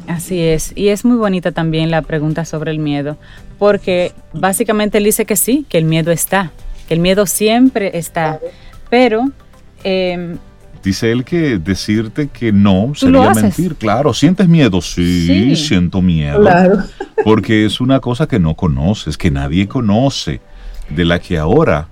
Así 0.07 0.41
es, 0.41 0.73
y 0.75 0.89
es 0.89 1.05
muy 1.05 1.17
bonita 1.17 1.53
también 1.53 1.91
la 1.91 2.03
pregunta 2.03 2.45
sobre 2.45 2.71
el 2.71 2.79
miedo, 2.79 3.19
porque 3.59 4.13
básicamente 4.33 4.99
él 4.99 5.05
dice 5.05 5.27
que 5.27 5.37
sí, 5.37 5.67
que 5.69 5.77
el 5.77 5.85
miedo 5.85 6.11
está, 6.11 6.51
que 6.89 6.95
el 6.95 7.01
miedo 7.01 7.27
siempre 7.27 7.99
está, 7.99 8.41
pero 8.89 9.31
em, 9.85 10.39
Dice 10.89 11.13
él 11.13 11.23
que 11.23 11.59
decirte 11.59 12.29
que 12.29 12.51
no 12.51 12.95
sería 12.95 13.35
mentir. 13.35 13.75
Claro, 13.75 14.15
¿sientes 14.15 14.49
miedo? 14.49 14.81
Sí, 14.81 15.55
siento 15.55 16.01
miedo. 16.01 16.41
Claro. 16.41 16.79
Porque 17.25 17.67
es 17.67 17.83
una 17.83 18.01
cosa 18.01 18.27
que 18.27 18.39
no 18.39 18.55
conoces, 18.55 19.19
que 19.19 19.31
nadie 19.31 19.69
conoce, 19.69 20.41
de 20.89 21.05
la 21.05 21.19
que 21.19 21.37
ahora 21.37 21.89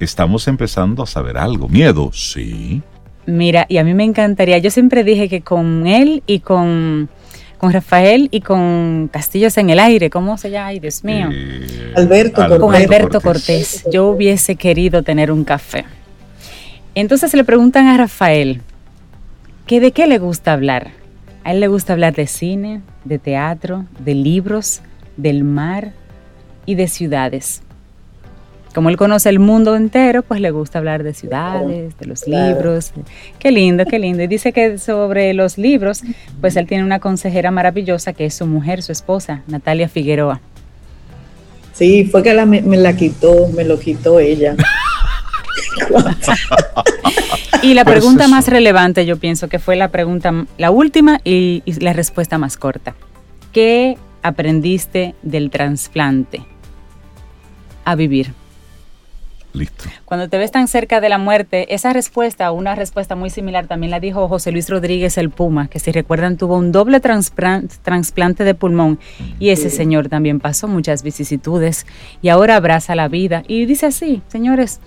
estamos 0.00 0.48
empezando 0.48 1.02
a 1.02 1.06
saber 1.06 1.36
algo. 1.36 1.68
Miedo, 1.68 2.12
sí. 2.14 2.80
Mira, 3.26 3.66
y 3.68 3.76
a 3.76 3.84
mí 3.84 3.92
me 3.92 4.04
encantaría, 4.04 4.56
yo 4.56 4.70
siempre 4.70 5.04
dije 5.04 5.28
que 5.28 5.42
con 5.42 5.86
él 5.86 6.22
y 6.26 6.40
con, 6.40 7.10
con 7.58 7.74
Rafael 7.74 8.28
y 8.30 8.40
con 8.40 9.10
Castillos 9.12 9.58
en 9.58 9.68
el 9.68 9.80
Aire, 9.80 10.08
¿cómo 10.08 10.38
se 10.38 10.50
llama? 10.50 10.68
Ay, 10.68 10.80
Dios 10.80 11.04
mío. 11.04 11.28
Eh, 11.30 11.92
Alberto, 11.94 12.40
Cortés. 12.40 12.58
Con 12.58 12.74
Alberto 12.74 13.20
Cortés. 13.20 13.84
Yo 13.92 14.06
hubiese 14.06 14.56
querido 14.56 15.02
tener 15.02 15.30
un 15.30 15.44
café. 15.44 15.84
Entonces 16.94 17.34
le 17.34 17.44
preguntan 17.44 17.88
a 17.88 17.96
Rafael 17.96 18.60
que 19.66 19.80
de 19.80 19.92
qué 19.92 20.06
le 20.06 20.18
gusta 20.18 20.52
hablar. 20.52 20.92
A 21.42 21.52
él 21.52 21.60
le 21.60 21.68
gusta 21.68 21.92
hablar 21.92 22.14
de 22.14 22.26
cine, 22.26 22.82
de 23.04 23.18
teatro, 23.18 23.84
de 23.98 24.14
libros, 24.14 24.80
del 25.16 25.44
mar 25.44 25.92
y 26.66 26.76
de 26.76 26.86
ciudades. 26.86 27.62
Como 28.74 28.90
él 28.90 28.96
conoce 28.96 29.28
el 29.28 29.38
mundo 29.38 29.76
entero, 29.76 30.22
pues 30.22 30.40
le 30.40 30.50
gusta 30.50 30.78
hablar 30.78 31.04
de 31.04 31.14
ciudades, 31.14 31.96
de 31.96 32.06
los 32.06 32.26
libros. 32.26 32.92
Qué 33.38 33.52
lindo, 33.52 33.84
qué 33.86 33.98
lindo. 34.00 34.22
Y 34.22 34.26
dice 34.26 34.52
que 34.52 34.78
sobre 34.78 35.32
los 35.34 35.58
libros, 35.58 36.02
pues 36.40 36.56
él 36.56 36.66
tiene 36.66 36.82
una 36.82 36.98
consejera 36.98 37.52
maravillosa 37.52 38.12
que 38.12 38.26
es 38.26 38.34
su 38.34 38.46
mujer, 38.46 38.82
su 38.82 38.90
esposa, 38.90 39.42
Natalia 39.46 39.88
Figueroa. 39.88 40.40
Sí, 41.72 42.04
fue 42.04 42.22
que 42.22 42.34
me, 42.46 42.76
la 42.76 42.96
quitó, 42.96 43.48
me 43.48 43.64
lo 43.64 43.78
quitó 43.78 44.18
ella. 44.18 44.56
y 47.62 47.74
la 47.74 47.84
pregunta 47.84 48.28
más 48.28 48.48
relevante, 48.48 49.06
yo 49.06 49.18
pienso 49.18 49.48
que 49.48 49.58
fue 49.58 49.76
la 49.76 49.88
pregunta, 49.88 50.46
la 50.58 50.70
última 50.70 51.20
y, 51.24 51.62
y 51.64 51.72
la 51.80 51.92
respuesta 51.92 52.38
más 52.38 52.56
corta. 52.56 52.94
¿Qué 53.52 53.96
aprendiste 54.22 55.14
del 55.22 55.50
trasplante 55.50 56.42
a 57.84 57.94
vivir? 57.94 58.32
Listo. 59.54 59.84
Cuando 60.04 60.28
te 60.28 60.36
ves 60.36 60.50
tan 60.50 60.66
cerca 60.66 61.00
de 61.00 61.08
la 61.08 61.16
muerte, 61.16 61.72
esa 61.72 61.92
respuesta, 61.92 62.50
una 62.50 62.74
respuesta 62.74 63.14
muy 63.14 63.30
similar, 63.30 63.68
también 63.68 63.92
la 63.92 64.00
dijo 64.00 64.26
José 64.26 64.50
Luis 64.50 64.68
Rodríguez 64.68 65.16
el 65.16 65.30
Puma, 65.30 65.68
que 65.68 65.78
si 65.78 65.92
recuerdan 65.92 66.36
tuvo 66.36 66.56
un 66.56 66.72
doble 66.72 66.98
trasplante 66.98 68.42
de 68.42 68.54
pulmón 68.54 68.98
y 69.38 69.50
ese 69.50 69.70
señor 69.70 70.08
también 70.08 70.40
pasó 70.40 70.66
muchas 70.66 71.04
vicisitudes 71.04 71.86
y 72.20 72.30
ahora 72.30 72.56
abraza 72.56 72.96
la 72.96 73.06
vida 73.06 73.44
y 73.46 73.64
dice 73.66 73.86
así, 73.86 74.22
señores, 74.26 74.80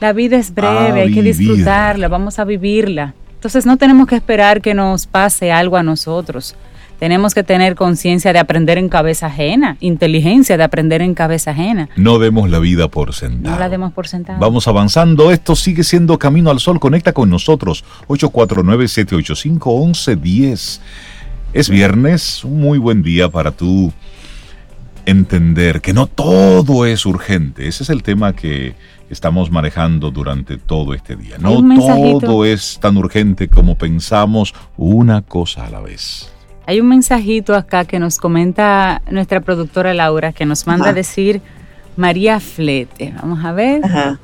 la 0.00 0.12
vida 0.12 0.36
es 0.36 0.54
breve, 0.54 1.00
hay 1.02 1.12
que 1.12 1.22
disfrutarla, 1.22 2.08
vamos 2.08 2.38
a 2.38 2.44
vivirla. 2.44 3.14
Entonces 3.34 3.66
no 3.66 3.76
tenemos 3.76 4.06
que 4.06 4.14
esperar 4.16 4.60
que 4.60 4.74
nos 4.74 5.06
pase 5.06 5.52
algo 5.52 5.76
a 5.76 5.82
nosotros. 5.82 6.54
Tenemos 6.98 7.34
que 7.34 7.42
tener 7.42 7.76
conciencia 7.76 8.34
de 8.34 8.38
aprender 8.38 8.76
en 8.76 8.90
cabeza 8.90 9.28
ajena, 9.28 9.78
inteligencia 9.80 10.58
de 10.58 10.64
aprender 10.64 11.00
en 11.00 11.14
cabeza 11.14 11.52
ajena. 11.52 11.88
No 11.96 12.18
demos 12.18 12.50
la 12.50 12.58
vida 12.58 12.88
por 12.88 13.14
sentada. 13.14 13.54
No 13.54 13.60
la 13.60 13.70
demos 13.70 13.94
por 13.94 14.06
sentada. 14.06 14.38
Vamos 14.38 14.68
avanzando. 14.68 15.30
Esto 15.30 15.56
sigue 15.56 15.82
siendo 15.82 16.18
Camino 16.18 16.50
al 16.50 16.60
Sol. 16.60 16.78
Conecta 16.78 17.14
con 17.14 17.30
nosotros. 17.30 17.86
849-785-1110. 18.08 20.80
Es 21.54 21.70
viernes, 21.70 22.44
un 22.44 22.60
muy 22.60 22.76
buen 22.78 23.02
día 23.02 23.30
para 23.30 23.52
tú 23.52 23.94
entender 25.06 25.80
que 25.80 25.94
no 25.94 26.06
todo 26.06 26.84
es 26.84 27.06
urgente. 27.06 27.66
Ese 27.66 27.82
es 27.82 27.88
el 27.88 28.02
tema 28.02 28.34
que 28.34 28.74
estamos 29.10 29.50
manejando 29.50 30.10
durante 30.10 30.56
todo 30.56 30.94
este 30.94 31.16
día. 31.16 31.36
No 31.38 31.60
todo 32.20 32.44
es 32.44 32.78
tan 32.80 32.96
urgente 32.96 33.48
como 33.48 33.76
pensamos, 33.76 34.54
una 34.76 35.22
cosa 35.22 35.66
a 35.66 35.70
la 35.70 35.80
vez. 35.80 36.32
Hay 36.66 36.80
un 36.80 36.88
mensajito 36.88 37.54
acá 37.54 37.84
que 37.84 37.98
nos 37.98 38.18
comenta 38.18 39.02
nuestra 39.10 39.40
productora 39.40 39.92
Laura, 39.92 40.32
que 40.32 40.46
nos 40.46 40.66
manda 40.66 40.90
a 40.90 40.92
decir 40.92 41.42
María 41.96 42.38
Flete. 42.38 43.12
Vamos 43.20 43.44
a 43.44 43.52
ver. 43.52 43.84
Ajá. 43.84 44.18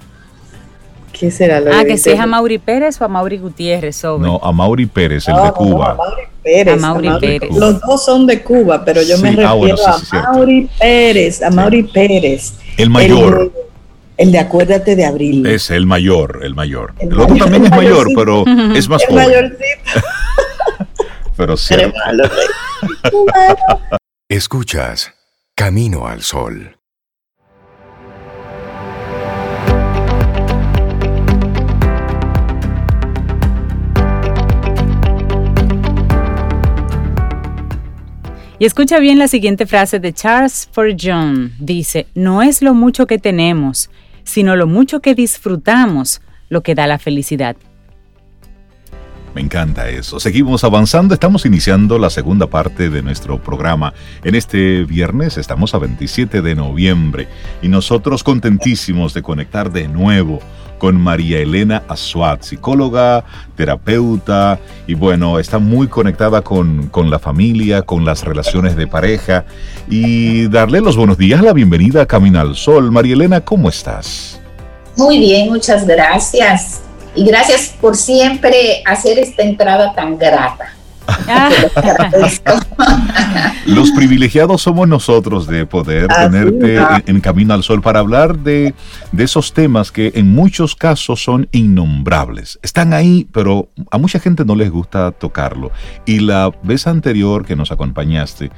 ¿Qué 1.12 1.30
será 1.30 1.60
lo 1.60 1.72
Ah, 1.72 1.84
que 1.84 1.96
sea 1.96 2.22
a 2.22 2.26
Mauri 2.26 2.58
Pérez 2.58 3.00
o 3.00 3.04
a 3.04 3.08
Mauri 3.08 3.38
Gutiérrez 3.38 3.96
sobre. 3.96 4.28
No, 4.28 4.38
a 4.42 4.52
Mauri 4.52 4.86
Pérez, 4.86 5.26
el 5.28 5.34
de 5.34 5.52
Cuba. 5.52 5.92
a 5.92 5.94
Mauri 5.94 6.22
Pérez. 6.42 6.74
A 6.74 6.76
Mauri, 6.76 7.10
Pérez. 7.20 7.56
Los 7.56 7.80
dos 7.80 8.04
son 8.04 8.26
de 8.26 8.42
Cuba, 8.42 8.84
pero 8.84 9.00
yo 9.02 9.18
me 9.18 9.30
ah, 9.30 9.54
refiero 9.54 9.76
a 10.12 10.32
Mauri 10.32 10.68
Pérez, 10.78 11.42
a 11.42 11.50
Mauri 11.50 11.82
Pérez. 11.84 12.54
El 12.76 12.90
mayor. 12.90 13.50
El, 13.54 13.65
de 14.16 14.38
Acuérdate 14.38 14.96
de 14.96 15.04
Abril. 15.04 15.46
Es 15.46 15.70
el 15.70 15.86
mayor, 15.86 16.40
el 16.42 16.54
mayor. 16.54 16.94
El, 16.98 17.18
otro 17.18 17.36
también 17.36 17.64
es 17.64 17.70
mayor, 17.70 18.08
pero 18.14 18.44
es 18.74 18.88
más 18.88 19.04
joven. 19.04 19.24
El 19.24 19.30
mayorcito. 19.30 20.06
pero 21.36 21.56
sí. 21.56 21.74
Escuchas 24.28 25.12
Camino 25.54 26.06
al 26.06 26.22
Sol. 26.22 26.76
Y 38.58 38.64
escucha 38.64 38.98
bien 38.98 39.18
la 39.18 39.28
siguiente 39.28 39.66
frase 39.66 40.00
de 40.00 40.14
Charles 40.14 40.70
John. 40.98 41.52
Dice, 41.58 42.06
no 42.14 42.42
es 42.42 42.62
lo 42.62 42.72
mucho 42.72 43.06
que 43.06 43.18
tenemos, 43.18 43.90
sino 44.26 44.56
lo 44.56 44.66
mucho 44.66 45.00
que 45.00 45.14
disfrutamos 45.14 46.20
lo 46.50 46.62
que 46.62 46.74
da 46.74 46.86
la 46.86 46.98
felicidad. 46.98 47.56
Me 49.34 49.42
encanta 49.42 49.90
eso. 49.90 50.18
Seguimos 50.18 50.64
avanzando, 50.64 51.12
estamos 51.12 51.44
iniciando 51.44 51.98
la 51.98 52.08
segunda 52.08 52.46
parte 52.46 52.88
de 52.88 53.02
nuestro 53.02 53.42
programa. 53.42 53.92
En 54.24 54.34
este 54.34 54.84
viernes 54.84 55.36
estamos 55.36 55.74
a 55.74 55.78
27 55.78 56.40
de 56.40 56.54
noviembre 56.54 57.28
y 57.60 57.68
nosotros 57.68 58.24
contentísimos 58.24 59.12
de 59.12 59.20
conectar 59.20 59.70
de 59.70 59.88
nuevo 59.88 60.40
con 60.78 61.00
María 61.00 61.38
Elena 61.40 61.82
Azuat, 61.88 62.42
psicóloga, 62.42 63.24
terapeuta 63.56 64.58
y 64.86 64.94
bueno, 64.94 65.38
está 65.38 65.58
muy 65.58 65.88
conectada 65.88 66.42
con, 66.42 66.88
con, 66.88 67.10
la 67.10 67.18
familia, 67.18 67.82
con 67.82 68.04
las 68.04 68.24
relaciones 68.24 68.76
de 68.76 68.86
pareja 68.86 69.44
y 69.88 70.48
darle 70.48 70.80
los 70.80 70.96
buenos 70.96 71.18
días, 71.18 71.42
la 71.42 71.52
bienvenida 71.52 72.02
a 72.02 72.06
Camino 72.06 72.40
al 72.40 72.54
Sol. 72.54 72.92
María 72.92 73.14
Elena, 73.14 73.40
¿cómo 73.40 73.68
estás? 73.68 74.40
Muy 74.96 75.18
bien, 75.18 75.48
muchas 75.48 75.86
gracias. 75.86 76.82
Y 77.14 77.24
gracias 77.24 77.74
por 77.80 77.96
siempre 77.96 78.82
hacer 78.84 79.18
esta 79.18 79.42
entrada 79.42 79.94
tan 79.94 80.18
grata. 80.18 80.75
Los 83.66 83.90
privilegiados 83.92 84.62
somos 84.62 84.88
nosotros 84.88 85.46
de 85.46 85.66
poder 85.66 86.08
tenerte 86.08 86.78
en, 87.06 87.20
Camino 87.20 87.54
al 87.54 87.62
Sol 87.62 87.82
para 87.82 88.00
hablar 88.00 88.38
de, 88.38 88.74
de, 89.12 89.24
esos 89.24 89.52
temas 89.52 89.90
que 89.90 90.12
en 90.14 90.32
muchos 90.32 90.76
casos 90.76 91.22
son 91.22 91.48
innombrables. 91.52 92.58
Están 92.62 92.92
ahí, 92.92 93.26
pero 93.32 93.68
a 93.90 93.98
mucha 93.98 94.20
gente 94.20 94.44
no 94.44 94.54
les 94.54 94.70
gusta 94.70 95.10
tocarlo. 95.12 95.72
Y 96.04 96.20
la 96.20 96.52
vez 96.62 96.86
anterior 96.86 97.44
que 97.44 97.56
nos 97.56 97.72
acompañaste, 97.72 98.50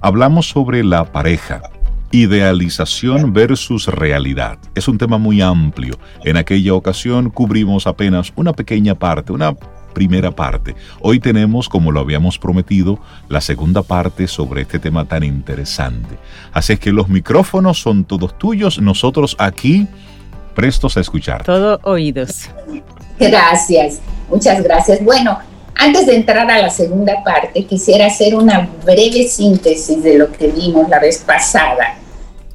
hablamos 0.00 0.48
sobre 0.48 0.82
la 0.82 1.12
pareja, 1.12 1.62
Idealización 2.10 3.34
versus 3.34 3.86
realidad. 3.86 4.58
Es 4.74 4.88
un 4.88 4.96
tema 4.96 5.18
muy 5.18 5.42
amplio. 5.42 5.98
En 6.24 6.38
aquella 6.38 6.72
ocasión 6.72 7.28
cubrimos 7.28 7.86
apenas 7.86 8.32
una 8.34 8.54
pequeña 8.54 8.94
parte, 8.94 9.30
una 9.30 9.54
primera 9.98 10.30
parte. 10.30 10.76
Hoy 11.00 11.18
tenemos, 11.18 11.68
como 11.68 11.90
lo 11.90 11.98
habíamos 11.98 12.38
prometido, 12.38 13.00
la 13.28 13.40
segunda 13.40 13.82
parte 13.82 14.28
sobre 14.28 14.62
este 14.62 14.78
tema 14.78 15.04
tan 15.06 15.24
interesante. 15.24 16.16
Así 16.52 16.74
es 16.74 16.78
que 16.78 16.92
los 16.92 17.08
micrófonos 17.08 17.80
son 17.80 18.04
todos 18.04 18.38
tuyos, 18.38 18.80
nosotros 18.80 19.34
aquí 19.40 19.88
prestos 20.54 20.96
a 20.96 21.00
escuchar. 21.00 21.42
Todo 21.42 21.80
oídos. 21.82 22.48
Gracias, 23.18 23.98
muchas 24.30 24.62
gracias. 24.62 25.04
Bueno, 25.04 25.36
antes 25.74 26.06
de 26.06 26.14
entrar 26.14 26.48
a 26.48 26.62
la 26.62 26.70
segunda 26.70 27.24
parte, 27.24 27.64
quisiera 27.64 28.06
hacer 28.06 28.36
una 28.36 28.68
breve 28.84 29.26
síntesis 29.26 30.00
de 30.00 30.16
lo 30.16 30.30
que 30.30 30.46
vimos 30.46 30.88
la 30.88 31.00
vez 31.00 31.24
pasada 31.26 31.96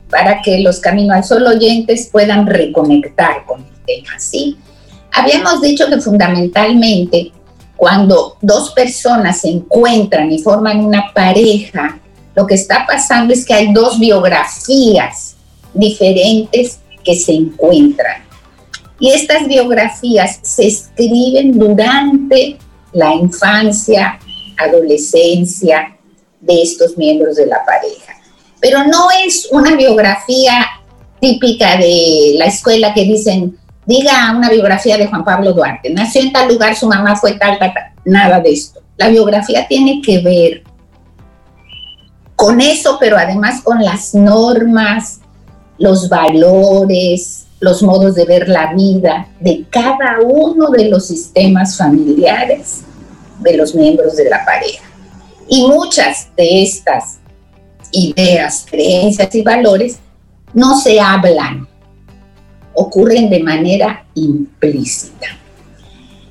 para 0.09 0.41
que 0.41 0.61
los 0.61 0.79
Camino 0.79 1.13
al 1.13 1.25
Sol 1.25 1.45
oyentes 1.45 2.07
puedan 2.09 2.47
reconectar 2.47 3.45
con 3.45 3.59
el 3.59 3.85
tema, 3.85 4.17
¿sí? 4.17 4.57
Habíamos 5.13 5.61
dicho 5.61 5.87
que 5.87 6.01
fundamentalmente 6.01 7.31
cuando 7.75 8.37
dos 8.41 8.71
personas 8.71 9.41
se 9.41 9.49
encuentran 9.49 10.31
y 10.31 10.39
forman 10.39 10.83
una 10.83 11.11
pareja, 11.13 11.99
lo 12.35 12.47
que 12.47 12.55
está 12.55 12.85
pasando 12.87 13.33
es 13.33 13.45
que 13.45 13.53
hay 13.53 13.73
dos 13.73 13.99
biografías 13.99 15.35
diferentes 15.73 16.79
que 17.03 17.15
se 17.15 17.33
encuentran. 17.33 18.23
Y 18.99 19.11
estas 19.11 19.47
biografías 19.47 20.39
se 20.41 20.67
escriben 20.67 21.59
durante 21.59 22.57
la 22.93 23.13
infancia, 23.13 24.19
adolescencia 24.57 25.97
de 26.39 26.61
estos 26.61 26.97
miembros 26.97 27.35
de 27.35 27.47
la 27.47 27.63
pareja. 27.65 28.13
Pero 28.59 28.85
no 28.85 29.07
es 29.25 29.47
una 29.51 29.75
biografía 29.75 30.65
típica 31.19 31.77
de 31.77 32.35
la 32.37 32.45
escuela 32.45 32.93
que 32.93 33.03
dicen, 33.03 33.57
diga 33.85 34.33
una 34.35 34.49
biografía 34.49 34.97
de 34.97 35.07
Juan 35.07 35.23
Pablo 35.23 35.53
Duarte. 35.53 35.89
Nació 35.89 36.21
en 36.21 36.31
tal 36.31 36.47
lugar, 36.47 36.75
su 36.75 36.87
mamá 36.87 37.15
fue 37.15 37.33
tal, 37.33 37.57
tal. 37.59 37.73
Nada 38.05 38.39
de 38.39 38.51
esto. 38.51 38.81
La 38.97 39.09
biografía 39.09 39.67
tiene 39.67 40.01
que 40.01 40.21
ver 40.21 40.63
con 42.35 42.59
eso, 42.61 42.97
pero 42.99 43.17
además 43.17 43.61
con 43.61 43.83
las 43.83 44.13
normas, 44.13 45.21
los 45.77 46.09
valores, 46.09 47.45
los 47.59 47.81
modos 47.81 48.15
de 48.15 48.25
ver 48.25 48.49
la 48.49 48.73
vida 48.73 49.27
de 49.39 49.65
cada 49.69 50.19
uno 50.21 50.69
de 50.69 50.89
los 50.89 51.07
sistemas 51.07 51.77
familiares 51.77 52.81
de 53.39 53.57
los 53.57 53.73
miembros 53.73 54.15
de 54.17 54.29
la 54.29 54.43
pareja. 54.43 54.83
Y 55.47 55.67
muchas 55.67 56.27
de 56.35 56.63
estas 56.63 57.19
ideas, 57.91 58.65
creencias 58.69 59.33
y 59.33 59.41
valores 59.41 59.97
no 60.53 60.77
se 60.77 60.99
hablan, 60.99 61.67
ocurren 62.75 63.29
de 63.29 63.41
manera 63.41 64.05
implícita. 64.15 65.27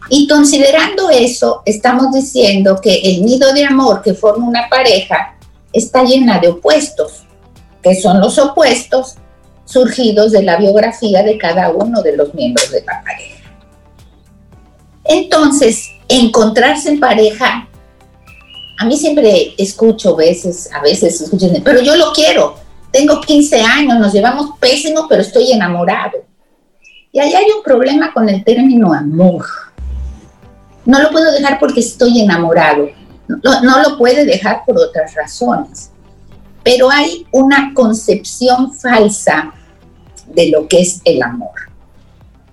Y 0.08 0.26
considerando 0.28 1.08
eso, 1.10 1.62
estamos 1.64 2.12
diciendo 2.12 2.78
que 2.82 3.00
el 3.00 3.24
nido 3.24 3.52
de 3.54 3.64
amor 3.64 4.02
que 4.02 4.14
forma 4.14 4.46
una 4.46 4.68
pareja 4.68 5.36
está 5.72 6.04
llena 6.04 6.38
de 6.38 6.48
opuestos, 6.48 7.24
que 7.82 7.94
son 7.94 8.20
los 8.20 8.38
opuestos 8.38 9.14
surgidos 9.64 10.32
de 10.32 10.42
la 10.42 10.56
biografía 10.56 11.22
de 11.22 11.38
cada 11.38 11.70
uno 11.70 12.02
de 12.02 12.16
los 12.16 12.34
miembros 12.34 12.70
de 12.70 12.82
la 12.84 13.02
pareja. 13.02 13.42
Entonces, 15.04 15.88
encontrarse 16.08 16.90
en 16.90 17.00
pareja, 17.00 17.68
a 18.78 18.84
mí 18.84 18.96
siempre 18.96 19.54
escucho 19.56 20.14
veces, 20.14 20.68
a 20.72 20.82
veces 20.82 21.20
escuchen, 21.20 21.62
pero 21.64 21.80
yo 21.80 21.96
lo 21.96 22.12
quiero, 22.12 22.56
tengo 22.90 23.20
15 23.20 23.60
años, 23.62 23.98
nos 23.98 24.12
llevamos 24.12 24.58
pésimo, 24.60 25.06
pero 25.08 25.22
estoy 25.22 25.52
enamorado. 25.52 26.31
Y 27.12 27.20
ahí 27.20 27.34
hay 27.34 27.44
un 27.54 27.62
problema 27.62 28.10
con 28.12 28.26
el 28.30 28.42
término 28.42 28.92
amor. 28.94 29.44
No 30.86 31.00
lo 31.00 31.10
puedo 31.10 31.30
dejar 31.30 31.58
porque 31.58 31.80
estoy 31.80 32.22
enamorado. 32.22 32.88
No, 33.28 33.82
lo 33.82 33.98
puede 33.98 34.24
dejar 34.24 34.62
por 34.64 34.78
otras 34.78 35.14
razones. 35.14 35.90
Pero 36.64 36.90
hay 36.90 37.26
una 37.30 37.72
concepción 37.74 38.72
falsa 38.72 39.52
de 40.26 40.48
lo 40.48 40.66
que 40.66 40.80
es 40.80 41.02
el 41.04 41.22
amor. 41.22 41.52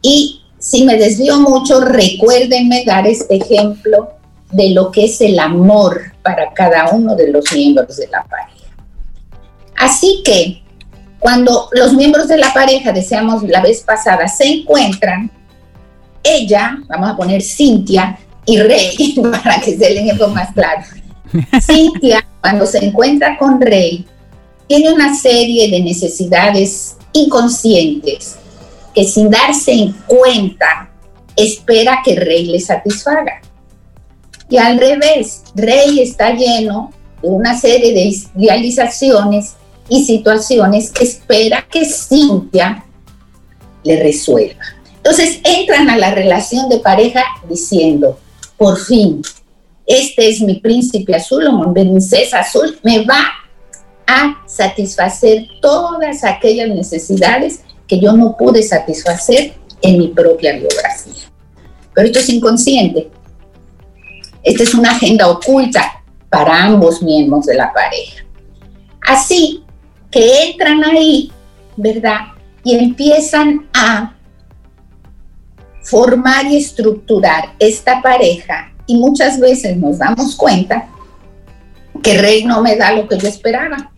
Y 0.02 0.42
si 0.58 0.84
me 0.84 0.98
desvío 0.98 1.40
mucho, 1.40 1.80
recuérdenme 1.80 2.84
dar 2.86 3.08
este 3.08 3.38
ejemplo 3.38 4.10
de 4.52 4.72
lo 4.72 4.92
que 4.92 5.06
es 5.06 5.22
el 5.22 5.40
amor 5.40 6.02
para 6.22 6.54
cada 6.54 6.90
uno 6.90 7.16
de 7.16 7.32
los 7.32 7.46
miembros 7.54 7.96
de 7.96 8.08
la 8.08 8.26
pareja. 8.26 8.68
Así 9.78 10.22
que 10.26 10.64
cuando 11.20 11.70
los 11.72 11.94
miembros 11.94 12.28
de 12.28 12.38
la 12.38 12.54
pareja, 12.54 12.92
decíamos 12.92 13.44
la 13.44 13.62
vez 13.62 13.82
pasada, 13.82 14.28
se 14.28 14.46
encuentran, 14.46 15.30
ella, 16.24 16.80
vamos 16.88 17.10
a 17.10 17.18
poner 17.18 17.42
Cintia 17.42 18.18
y 18.46 18.58
Rey, 18.60 19.16
para 19.44 19.60
que 19.60 19.78
se 19.78 19.88
el 19.92 19.98
ejemplo 19.98 20.30
más 20.30 20.54
claro. 20.54 20.82
Cintia, 21.62 22.26
cuando 22.42 22.66
se 22.66 22.84
encuentra 22.86 23.38
con 23.38 23.60
Rey, 23.60 24.06
tiene 24.68 24.94
una 24.94 25.16
serie 25.16 25.70
de 25.70 25.82
necesidades 25.82 26.96
inconscientes 27.12 28.36
que 28.94 29.04
sin 29.04 29.30
darse 29.30 29.74
en 29.74 29.94
cuenta 30.06 30.90
espera 31.36 32.00
que 32.04 32.16
Rey 32.16 32.46
le 32.46 32.60
satisfaga. 32.60 33.42
Y 34.50 34.58
al 34.58 34.80
revés, 34.80 35.44
Rey 35.56 36.00
está 36.02 36.32
lleno 36.32 36.92
de 37.22 37.30
una 37.30 37.60
serie 37.60 37.94
de 37.94 38.16
idealizaciones 38.36 39.54
y 39.90 40.06
situaciones 40.06 40.92
que 40.92 41.04
espera 41.04 41.66
que 41.70 41.86
Cintia 41.86 42.86
le 43.84 44.02
resuelva. 44.02 44.62
Entonces 44.98 45.40
entran 45.44 45.90
a 45.90 45.98
la 45.98 46.14
relación 46.14 46.70
de 46.70 46.80
pareja 46.80 47.24
diciendo, 47.50 48.20
por 48.58 48.78
fin, 48.78 49.22
este 49.86 50.30
es 50.30 50.42
mi 50.42 50.60
príncipe 50.60 51.16
azul 51.16 51.48
o 51.48 51.54
mi 51.54 51.74
princesa 51.74 52.40
azul, 52.40 52.80
me 52.84 53.06
va 53.06 53.26
a 54.06 54.44
satisfacer 54.48 55.48
todas 55.62 56.24
aquellas 56.24 56.70
necesidades 56.70 57.62
que 57.88 58.00
yo 58.00 58.14
no 58.14 58.36
pude 58.38 58.62
satisfacer 58.62 59.54
en 59.82 59.98
mi 59.98 60.10
propia 60.10 60.54
biografía. 60.54 61.30
Pero 61.94 62.08
esto 62.08 62.20
es 62.20 62.30
inconsciente. 62.30 63.10
Esta 64.44 64.64
es 64.64 64.74
una 64.74 64.92
agenda 64.92 65.28
oculta 65.28 66.04
para 66.30 66.64
ambos 66.64 67.02
miembros 67.02 67.46
de 67.46 67.56
la 67.56 67.74
pareja. 67.74 68.24
Así 69.02 69.64
que 70.12 70.50
entran 70.50 70.84
ahí, 70.84 71.32
¿verdad? 71.78 72.20
Y 72.64 72.76
empiezan 72.76 73.68
a 73.74 74.16
formar 75.84 76.46
y 76.46 76.58
estructurar 76.58 77.54
esta 77.60 78.02
pareja 78.02 78.72
y 78.86 78.96
muchas 78.96 79.40
veces 79.40 79.78
nos 79.78 80.00
damos 80.00 80.36
cuenta 80.36 80.88
que 82.02 82.18
Rey 82.18 82.44
no 82.44 82.62
me 82.62 82.76
da 82.76 82.92
lo 82.92 83.08
que 83.08 83.18
yo 83.18 83.28
esperaba. 83.28 83.92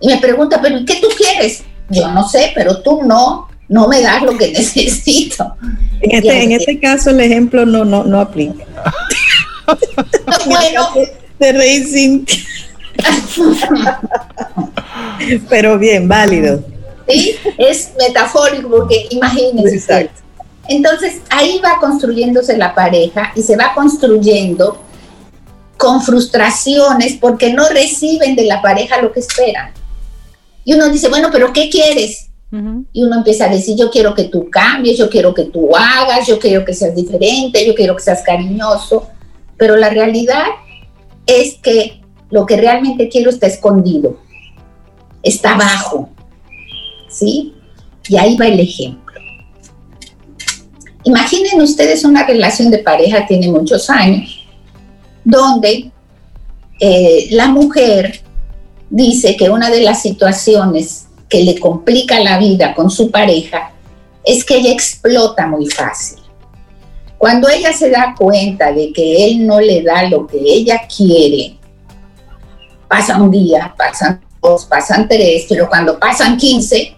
Y 0.00 0.08
me 0.08 0.18
pregunta, 0.18 0.60
pero 0.62 0.78
¿qué 0.86 0.96
tú 0.96 1.08
quieres? 1.16 1.64
Yo 1.90 2.08
no 2.08 2.28
sé, 2.28 2.52
pero 2.54 2.82
tú 2.82 3.02
no, 3.02 3.48
no 3.68 3.88
me 3.88 4.00
das 4.00 4.22
lo 4.22 4.36
que 4.36 4.48
necesito. 4.52 5.54
En 6.00 6.12
este, 6.12 6.42
en 6.44 6.52
este 6.52 6.80
caso 6.80 7.10
el 7.10 7.20
ejemplo 7.20 7.66
no, 7.66 7.84
no, 7.84 8.04
no 8.04 8.20
aplica. 8.20 8.64
bueno, 10.46 10.88
de 11.38 11.52
Rey 11.52 11.84
Cintia. 11.84 12.38
pero 15.48 15.78
bien, 15.78 16.08
válido. 16.08 16.64
Sí, 17.08 17.36
es 17.56 17.92
metafórico 17.98 18.68
porque 18.68 19.06
imagínense. 19.10 20.10
Entonces 20.68 21.22
ahí 21.30 21.60
va 21.64 21.78
construyéndose 21.80 22.56
la 22.56 22.74
pareja 22.74 23.32
y 23.34 23.42
se 23.42 23.56
va 23.56 23.72
construyendo 23.74 24.82
con 25.78 26.02
frustraciones 26.02 27.16
porque 27.18 27.52
no 27.52 27.68
reciben 27.68 28.36
de 28.36 28.44
la 28.44 28.60
pareja 28.60 29.00
lo 29.00 29.12
que 29.12 29.20
esperan. 29.20 29.72
Y 30.64 30.74
uno 30.74 30.90
dice, 30.90 31.08
bueno, 31.08 31.30
pero 31.32 31.52
¿qué 31.52 31.70
quieres? 31.70 32.26
Y 32.92 33.04
uno 33.04 33.16
empieza 33.16 33.44
a 33.44 33.48
decir, 33.48 33.76
yo 33.76 33.90
quiero 33.90 34.14
que 34.14 34.24
tú 34.24 34.48
cambies, 34.50 34.98
yo 34.98 35.10
quiero 35.10 35.34
que 35.34 35.44
tú 35.44 35.76
hagas, 35.76 36.26
yo 36.26 36.38
quiero 36.38 36.64
que 36.64 36.74
seas 36.74 36.94
diferente, 36.94 37.66
yo 37.66 37.74
quiero 37.74 37.94
que 37.94 38.02
seas 38.02 38.22
cariñoso. 38.22 39.08
Pero 39.56 39.76
la 39.76 39.90
realidad 39.90 40.44
es 41.26 41.54
que 41.62 42.00
lo 42.30 42.46
que 42.46 42.56
realmente 42.56 43.08
quiero 43.08 43.30
está 43.30 43.46
escondido, 43.46 44.18
está 45.22 45.54
abajo. 45.54 46.10
¿Sí? 47.08 47.54
Y 48.08 48.16
ahí 48.16 48.36
va 48.36 48.46
el 48.46 48.60
ejemplo. 48.60 49.20
Imaginen 51.04 51.60
ustedes 51.62 52.04
una 52.04 52.26
relación 52.26 52.70
de 52.70 52.78
pareja, 52.78 53.26
tiene 53.26 53.48
muchos 53.48 53.88
años, 53.88 54.46
donde 55.24 55.90
eh, 56.80 57.28
la 57.30 57.48
mujer 57.48 58.20
dice 58.90 59.36
que 59.36 59.50
una 59.50 59.70
de 59.70 59.82
las 59.82 60.02
situaciones 60.02 61.06
que 61.28 61.42
le 61.42 61.58
complica 61.58 62.20
la 62.20 62.38
vida 62.38 62.74
con 62.74 62.90
su 62.90 63.10
pareja 63.10 63.72
es 64.24 64.44
que 64.44 64.56
ella 64.56 64.72
explota 64.72 65.46
muy 65.46 65.66
fácil. 65.66 66.18
Cuando 67.16 67.48
ella 67.48 67.72
se 67.72 67.90
da 67.90 68.14
cuenta 68.16 68.72
de 68.72 68.92
que 68.92 69.26
él 69.26 69.46
no 69.46 69.60
le 69.60 69.82
da 69.82 70.08
lo 70.08 70.26
que 70.26 70.38
ella 70.38 70.82
quiere, 70.94 71.57
pasa 72.88 73.20
un 73.20 73.30
día, 73.30 73.74
pasan 73.76 74.20
dos, 74.42 74.64
pasan 74.64 75.08
tres, 75.08 75.46
pero 75.48 75.68
cuando 75.68 75.98
pasan 75.98 76.36
15, 76.36 76.96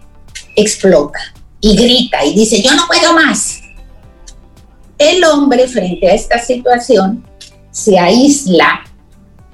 explota 0.55 1.19
y 1.59 1.75
grita 1.75 2.23
y 2.25 2.33
dice, 2.33 2.61
yo 2.61 2.73
no 2.73 2.87
puedo 2.87 3.13
más. 3.13 3.61
El 4.97 5.23
hombre 5.23 5.67
frente 5.67 6.09
a 6.09 6.13
esta 6.13 6.39
situación 6.39 7.25
se 7.71 7.97
aísla 7.97 8.83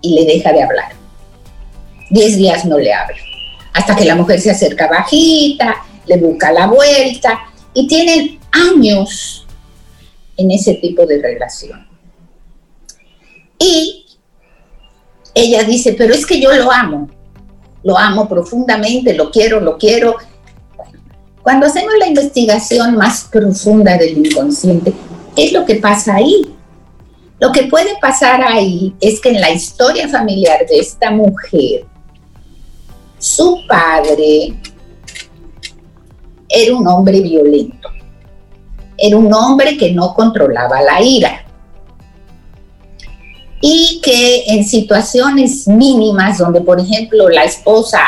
y 0.02 0.13
le 0.13 0.26
deja 0.26 0.52
de 0.52 0.63
hablar. 0.63 0.91
Diez 2.10 2.38
días 2.38 2.65
no 2.65 2.78
le 2.78 2.93
habla, 2.93 3.17
hasta 3.73 3.95
que 3.95 4.06
la 4.06 4.15
mujer 4.15 4.39
se 4.39 4.52
acerca 4.52 4.88
bajita, 4.88 5.76
le 6.06 6.17
busca 6.17 6.52
la 6.52 6.67
vuelta 6.67 7.39
y 7.73 7.88
tienen 7.88 8.39
años 8.52 9.45
en 10.38 10.52
ese 10.52 10.76
tipo 10.76 11.06
de 11.06 11.21
relación. 11.21 11.88
Y 13.60 14.07
ella 15.41 15.63
dice, 15.63 15.95
pero 15.97 16.13
es 16.13 16.26
que 16.26 16.39
yo 16.39 16.52
lo 16.54 16.71
amo, 16.71 17.10
lo 17.84 17.97
amo 17.97 18.28
profundamente, 18.28 19.13
lo 19.13 19.32
quiero, 19.32 19.60
lo 19.60 19.78
quiero. 19.78 20.15
Cuando 21.41 21.67
hacemos 21.67 21.93
la 22.00 22.08
investigación 22.08 22.95
más 22.95 23.26
profunda 23.32 23.97
del 23.97 24.17
inconsciente, 24.17 24.93
¿Qué 25.38 25.45
es 25.45 25.54
lo 25.54 25.67
que 25.67 25.76
pasa 25.76 26.15
ahí? 26.15 26.52
Lo 27.39 27.52
que 27.52 27.65
puede 27.65 27.91
pasar 28.02 28.41
ahí 28.43 28.95
es 29.00 29.21
que 29.21 29.30
en 29.30 29.39
la 29.39 29.52
historia 29.52 30.10
familiar 30.10 30.65
de 30.67 30.80
esta 30.80 31.12
mujer, 31.12 31.86
su 33.19 33.60
padre 33.67 34.60
era 36.50 36.76
un 36.76 36.88
hombre 36.88 37.21
violento, 37.21 37.88
era 38.97 39.15
un 39.15 39.32
hombre 39.32 39.78
que 39.78 39.91
no 39.91 40.15
controlaba 40.15 40.82
la 40.82 41.04
ira 41.04 41.45
y 43.69 43.99
que 44.01 44.45
en 44.47 44.63
situaciones 44.63 45.68
mínimas 45.68 46.38
donde, 46.38 46.61
por 46.61 46.80
ejemplo, 46.80 47.28
la 47.28 47.43
esposa 47.43 47.99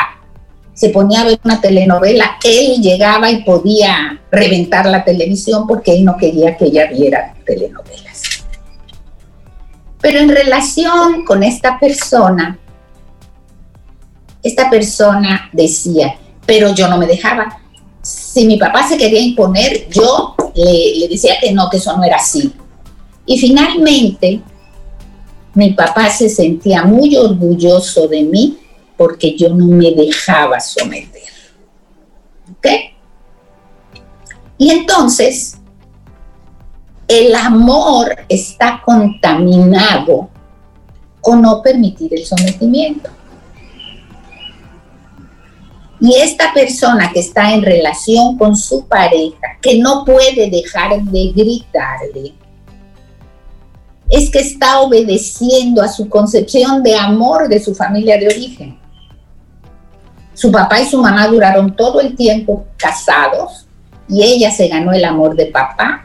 se 0.72 0.88
ponía 0.88 1.20
a 1.20 1.24
ver 1.24 1.38
una 1.44 1.60
telenovela, 1.60 2.38
él 2.42 2.80
llegaba 2.80 3.30
y 3.30 3.44
podía 3.44 4.18
reventar 4.32 4.86
la 4.86 5.04
televisión 5.04 5.66
porque 5.66 5.92
él 5.92 6.06
no 6.06 6.16
quería 6.16 6.56
que 6.56 6.64
ella 6.64 6.86
viera 6.86 7.34
telenovelas. 7.44 8.42
Pero 10.00 10.20
en 10.20 10.30
relación 10.30 11.26
con 11.26 11.42
esta 11.42 11.78
persona, 11.78 12.58
esta 14.42 14.70
persona 14.70 15.50
decía, 15.52 16.16
pero 16.46 16.74
yo 16.74 16.88
no 16.88 16.96
me 16.96 17.06
dejaba. 17.06 17.60
Si 18.00 18.46
mi 18.46 18.56
papá 18.56 18.88
se 18.88 18.96
quería 18.96 19.20
imponer, 19.20 19.90
yo 19.90 20.34
le, 20.54 21.00
le 21.00 21.08
decía 21.08 21.34
que 21.38 21.52
no, 21.52 21.68
que 21.68 21.76
eso 21.76 21.94
no 21.98 22.02
era 22.02 22.16
así. 22.16 22.50
Y 23.26 23.38
finalmente, 23.38 24.40
mi 25.54 25.72
papá 25.72 26.10
se 26.10 26.28
sentía 26.28 26.84
muy 26.84 27.16
orgulloso 27.16 28.06
de 28.06 28.22
mí 28.22 28.58
porque 28.96 29.36
yo 29.36 29.48
no 29.48 29.66
me 29.66 29.90
dejaba 29.92 30.60
someter. 30.60 31.22
¿Ok? 32.52 32.66
Y 34.58 34.70
entonces, 34.70 35.56
el 37.08 37.34
amor 37.34 38.14
está 38.28 38.82
contaminado 38.84 40.28
con 41.20 41.42
no 41.42 41.62
permitir 41.62 42.14
el 42.14 42.24
sometimiento. 42.24 43.10
Y 46.00 46.14
esta 46.14 46.52
persona 46.54 47.10
que 47.12 47.20
está 47.20 47.52
en 47.52 47.62
relación 47.62 48.38
con 48.38 48.56
su 48.56 48.86
pareja, 48.86 49.58
que 49.60 49.78
no 49.78 50.04
puede 50.04 50.48
dejar 50.48 51.02
de 51.02 51.32
gritarle, 51.34 52.34
es 54.10 54.28
que 54.28 54.40
está 54.40 54.80
obedeciendo 54.80 55.80
a 55.80 55.88
su 55.88 56.08
concepción 56.08 56.82
de 56.82 56.96
amor 56.96 57.48
de 57.48 57.62
su 57.62 57.74
familia 57.74 58.18
de 58.18 58.26
origen. 58.26 58.78
Su 60.34 60.50
papá 60.50 60.80
y 60.80 60.86
su 60.86 61.00
mamá 61.00 61.28
duraron 61.28 61.76
todo 61.76 62.00
el 62.00 62.16
tiempo 62.16 62.66
casados 62.76 63.66
y 64.08 64.24
ella 64.24 64.50
se 64.50 64.66
ganó 64.66 64.92
el 64.92 65.04
amor 65.04 65.36
de 65.36 65.46
papá, 65.46 66.04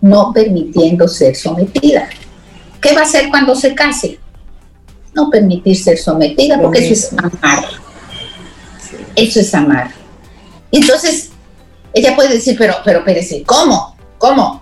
no 0.00 0.32
permitiendo 0.32 1.08
ser 1.08 1.34
sometida. 1.34 2.08
¿Qué 2.80 2.94
va 2.94 3.00
a 3.00 3.04
hacer 3.04 3.28
cuando 3.30 3.56
se 3.56 3.74
case? 3.74 4.20
No 5.12 5.28
permitir 5.28 5.76
ser 5.76 5.98
sometida, 5.98 6.60
porque 6.60 6.78
eso 6.78 6.92
es 6.92 7.12
amar. 7.12 7.64
Eso 9.16 9.40
es 9.40 9.54
amar. 9.54 9.90
Entonces, 10.70 11.30
ella 11.92 12.14
puede 12.14 12.34
decir, 12.34 12.56
pero, 12.56 12.74
pero, 12.84 13.02
pero, 13.04 13.20
¿cómo? 13.44 13.96
¿Cómo? 14.18 14.61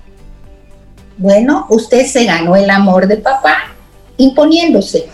Bueno, 1.17 1.67
usted 1.69 2.07
se 2.07 2.25
ganó 2.25 2.57
el 2.57 2.71
amor 2.71 3.07
de 3.07 3.17
papá 3.19 3.75
imponiéndose. 4.17 5.09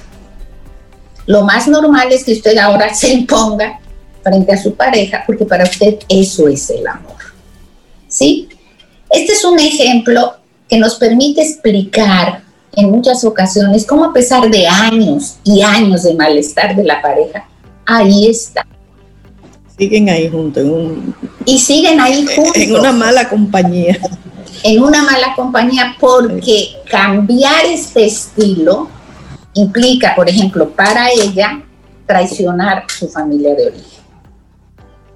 Lo 1.27 1.43
más 1.43 1.67
normal 1.67 2.13
es 2.13 2.25
que 2.25 2.33
usted 2.33 2.57
ahora 2.59 2.95
se 2.95 3.13
imponga 3.13 3.81
frente 4.23 4.53
a 4.53 4.63
su 4.63 4.75
pareja, 4.75 5.23
porque 5.27 5.45
para 5.45 5.65
usted 5.65 5.99
eso 6.09 6.49
es 6.49 6.71
el 6.71 6.87
amor. 6.87 7.17
¿Sí? 8.09 8.49
Este 9.11 9.33
es 9.33 9.45
un 9.45 9.59
ejemplo 9.59 10.37
que 10.69 10.79
nos 10.79 10.97
permite 10.97 11.43
explicar 11.43 12.43
en 12.75 12.91
muchas 12.91 13.25
ocasiones 13.25 13.87
cómo 13.87 14.05
a 14.05 14.13
pesar 14.13 14.51
de 14.51 14.67
años 14.67 15.37
y 15.45 15.63
años 15.63 16.03
de 16.03 16.15
malestar 16.15 16.77
de 16.77 16.85
la 16.85 17.01
pareja, 17.01 17.49
ahí 17.87 18.29
está. 18.29 18.67
Siguen 19.79 20.09
ahí 20.09 20.29
juntos. 20.29 20.65
y 21.45 21.59
siguen 21.59 22.01
ahí 22.01 22.27
juntos. 22.27 22.57
En 22.57 22.77
una 22.77 22.93
mala 22.93 23.29
compañía. 23.29 23.99
En 24.69 24.83
una 24.83 25.01
mala 25.05 25.33
compañía 25.37 25.95
porque 26.01 26.71
cambiar 26.91 27.67
este 27.67 28.07
estilo 28.07 28.89
implica, 29.55 30.13
por 30.17 30.29
ejemplo, 30.29 30.71
para 30.71 31.09
ella 31.09 31.63
traicionar 32.05 32.83
su 32.91 33.09
familia 33.09 33.55
de 33.55 33.69
origen. 33.69 34.03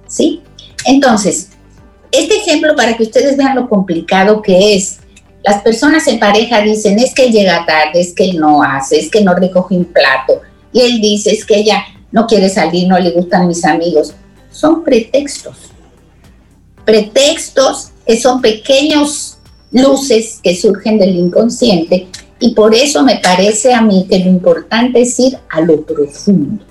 ¿Sí? 0.07 0.41
Entonces, 0.85 1.49
este 2.13 2.37
ejemplo 2.37 2.77
para 2.77 2.95
que 2.95 3.03
ustedes 3.03 3.35
vean 3.35 3.57
lo 3.57 3.67
complicado 3.67 4.41
que 4.41 4.77
es. 4.77 4.99
Las 5.43 5.61
personas 5.61 6.07
en 6.07 6.17
pareja 6.17 6.61
dicen, 6.61 6.97
es 6.97 7.13
que 7.13 7.29
llega 7.29 7.65
tarde, 7.65 7.99
es 7.99 8.13
que 8.13 8.29
él 8.29 8.39
no 8.39 8.63
hace, 8.63 9.01
es 9.01 9.11
que 9.11 9.19
no 9.19 9.35
recoge 9.35 9.75
un 9.75 9.83
plato. 9.83 10.39
Y 10.71 10.79
él 10.79 11.01
dice, 11.01 11.29
es 11.29 11.43
que 11.43 11.57
ella 11.57 11.83
no 12.09 12.25
quiere 12.25 12.47
salir, 12.47 12.87
no 12.87 12.97
le 12.97 13.11
gustan 13.11 13.49
mis 13.49 13.65
amigos. 13.65 14.13
Son 14.49 14.81
pretextos. 14.81 15.57
Pretextos 16.85 17.89
que 18.05 18.17
son 18.17 18.41
pequeños 18.41 19.30
luces 19.71 20.39
que 20.43 20.55
surgen 20.55 20.99
del 20.99 21.15
inconsciente 21.15 22.07
y 22.39 22.53
por 22.53 22.73
eso 22.73 23.03
me 23.03 23.19
parece 23.19 23.73
a 23.73 23.81
mí 23.81 24.07
que 24.09 24.19
lo 24.19 24.29
importante 24.29 25.01
es 25.01 25.19
ir 25.19 25.37
a 25.49 25.61
lo 25.61 25.85
profundo 25.85 26.65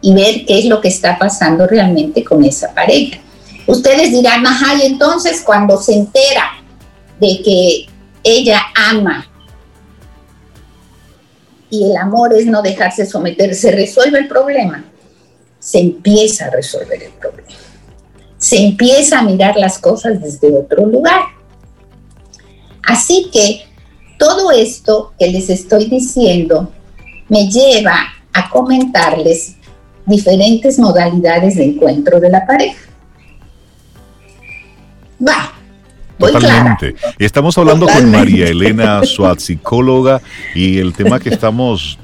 y 0.00 0.14
ver 0.14 0.44
qué 0.46 0.58
es 0.58 0.66
lo 0.66 0.80
que 0.80 0.88
está 0.88 1.18
pasando 1.18 1.66
realmente 1.66 2.22
con 2.22 2.44
esa 2.44 2.74
pareja. 2.74 3.18
Ustedes 3.66 4.12
dirán, 4.12 4.46
ajá, 4.46 4.74
y 4.76 4.86
entonces 4.86 5.42
cuando 5.44 5.80
se 5.80 5.94
entera 5.94 6.62
de 7.18 7.40
que 7.42 7.86
ella 8.22 8.60
ama 8.74 9.26
y 11.70 11.84
el 11.84 11.96
amor 11.96 12.34
es 12.34 12.46
no 12.46 12.62
dejarse 12.62 13.06
someter, 13.06 13.54
¿se 13.54 13.72
resuelve 13.72 14.18
el 14.18 14.28
problema? 14.28 14.84
Se 15.58 15.80
empieza 15.80 16.46
a 16.46 16.50
resolver 16.50 17.02
el 17.02 17.12
problema. 17.12 17.48
Se 18.38 18.58
empieza 18.58 19.18
a 19.18 19.22
mirar 19.22 19.56
las 19.56 19.78
cosas 19.78 20.20
desde 20.20 20.54
otro 20.54 20.86
lugar. 20.86 21.35
Así 22.86 23.28
que 23.32 23.66
todo 24.18 24.50
esto 24.50 25.12
que 25.18 25.28
les 25.28 25.50
estoy 25.50 25.86
diciendo 25.86 26.72
me 27.28 27.48
lleva 27.48 28.14
a 28.32 28.48
comentarles 28.48 29.56
diferentes 30.06 30.78
modalidades 30.78 31.56
de 31.56 31.64
encuentro 31.64 32.20
de 32.20 32.30
la 32.30 32.46
pareja. 32.46 32.80
Va. 35.26 35.52
Totalmente. 36.18 36.94
Estamos 37.18 37.58
hablando 37.58 37.86
con 37.86 38.10
María 38.10 38.46
Elena 38.46 39.04
Suárez, 39.04 39.44
psicóloga, 39.44 40.22
y 40.54 40.78
el 40.78 40.94
tema 40.94 41.20
que 41.20 41.28
estamos 41.28 41.98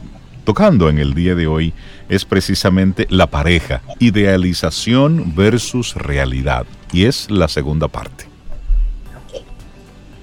tocando 0.44 0.90
en 0.90 0.98
el 0.98 1.14
día 1.14 1.34
de 1.34 1.46
hoy 1.46 1.72
es 2.10 2.26
precisamente 2.26 3.06
la 3.08 3.28
pareja, 3.28 3.80
idealización 4.00 5.34
versus 5.34 5.94
realidad, 5.94 6.66
y 6.92 7.06
es 7.06 7.30
la 7.30 7.48
segunda 7.48 7.88
parte. 7.88 8.31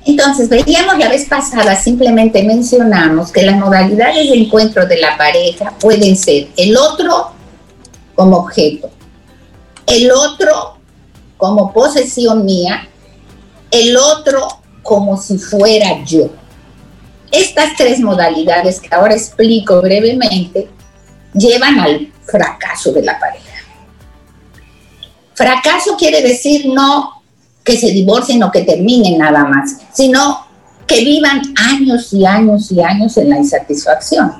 Entonces, 0.09 0.49
veíamos 0.49 0.97
la 0.97 1.07
vez 1.07 1.29
pasada, 1.29 1.75
simplemente 1.75 2.41
mencionamos 2.41 3.31
que 3.31 3.43
las 3.43 3.55
modalidades 3.57 4.27
de 4.31 4.37
encuentro 4.37 4.87
de 4.87 4.97
la 4.97 5.15
pareja 5.15 5.71
pueden 5.79 6.17
ser 6.17 6.47
el 6.57 6.75
otro 6.75 7.29
como 8.15 8.37
objeto, 8.37 8.89
el 9.85 10.09
otro 10.11 10.77
como 11.37 11.71
posesión 11.71 12.43
mía, 12.43 12.89
el 13.69 13.95
otro 13.97 14.47
como 14.81 15.15
si 15.21 15.37
fuera 15.37 16.03
yo. 16.03 16.31
Estas 17.31 17.75
tres 17.77 17.99
modalidades 17.99 18.79
que 18.79 18.89
ahora 18.91 19.13
explico 19.13 19.79
brevemente 19.79 20.69
llevan 21.35 21.79
al 21.79 22.11
fracaso 22.25 22.91
de 22.91 23.03
la 23.03 23.19
pareja. 23.19 23.45
Fracaso 25.35 25.95
quiere 25.95 26.23
decir 26.23 26.65
no 26.65 27.18
que 27.69 27.77
se 27.77 27.91
divorcien 27.91 28.41
o 28.41 28.51
que 28.51 28.63
terminen 28.63 29.19
nada 29.19 29.45
más, 29.45 29.77
sino 29.93 30.43
que 30.87 31.03
vivan 31.03 31.39
años 31.55 32.11
y 32.13 32.25
años 32.25 32.71
y 32.71 32.81
años 32.81 33.15
en 33.17 33.29
la 33.29 33.37
insatisfacción. 33.37 34.33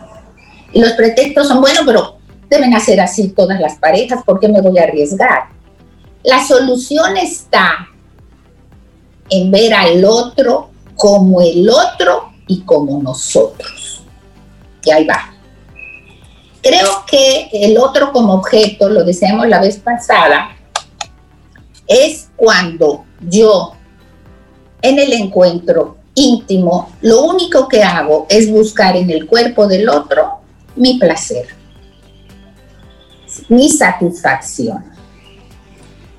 Y 0.73 0.79
los 0.81 0.93
pretextos 0.93 1.47
son, 1.47 1.61
bueno, 1.61 1.81
pero 1.85 2.17
deben 2.49 2.73
hacer 2.73 2.99
así 2.99 3.29
todas 3.29 3.59
las 3.59 3.75
parejas, 3.75 4.23
¿por 4.23 4.39
qué 4.39 4.47
me 4.47 4.61
voy 4.61 4.79
a 4.79 4.83
arriesgar? 4.85 5.49
La 6.23 6.43
solución 6.43 7.17
está 7.17 7.89
en 9.29 9.51
ver 9.51 9.75
al 9.75 10.03
otro 10.05 10.71
como 10.95 11.39
el 11.39 11.69
otro 11.69 12.31
y 12.47 12.61
como 12.61 12.99
nosotros. 12.99 14.03
Y 14.83 14.89
ahí 14.89 15.05
va. 15.05 15.35
Creo 16.63 17.05
que 17.05 17.49
el 17.53 17.77
otro 17.77 18.11
como 18.11 18.33
objeto, 18.33 18.89
lo 18.89 19.03
decíamos 19.03 19.47
la 19.47 19.61
vez 19.61 19.77
pasada, 19.77 20.49
es 21.89 22.29
cuando 22.37 23.03
yo 23.27 23.73
en 24.81 24.99
el 24.99 25.11
encuentro 25.11 25.97
íntimo, 26.13 26.91
lo 27.01 27.23
único 27.23 27.67
que 27.67 27.83
hago 27.83 28.27
es 28.29 28.49
buscar 28.49 28.95
en 28.95 29.09
el 29.09 29.25
cuerpo 29.25 29.67
del 29.67 29.89
otro 29.89 30.39
mi 30.75 30.97
placer, 30.99 31.47
mi 33.49 33.69
satisfacción. 33.69 34.85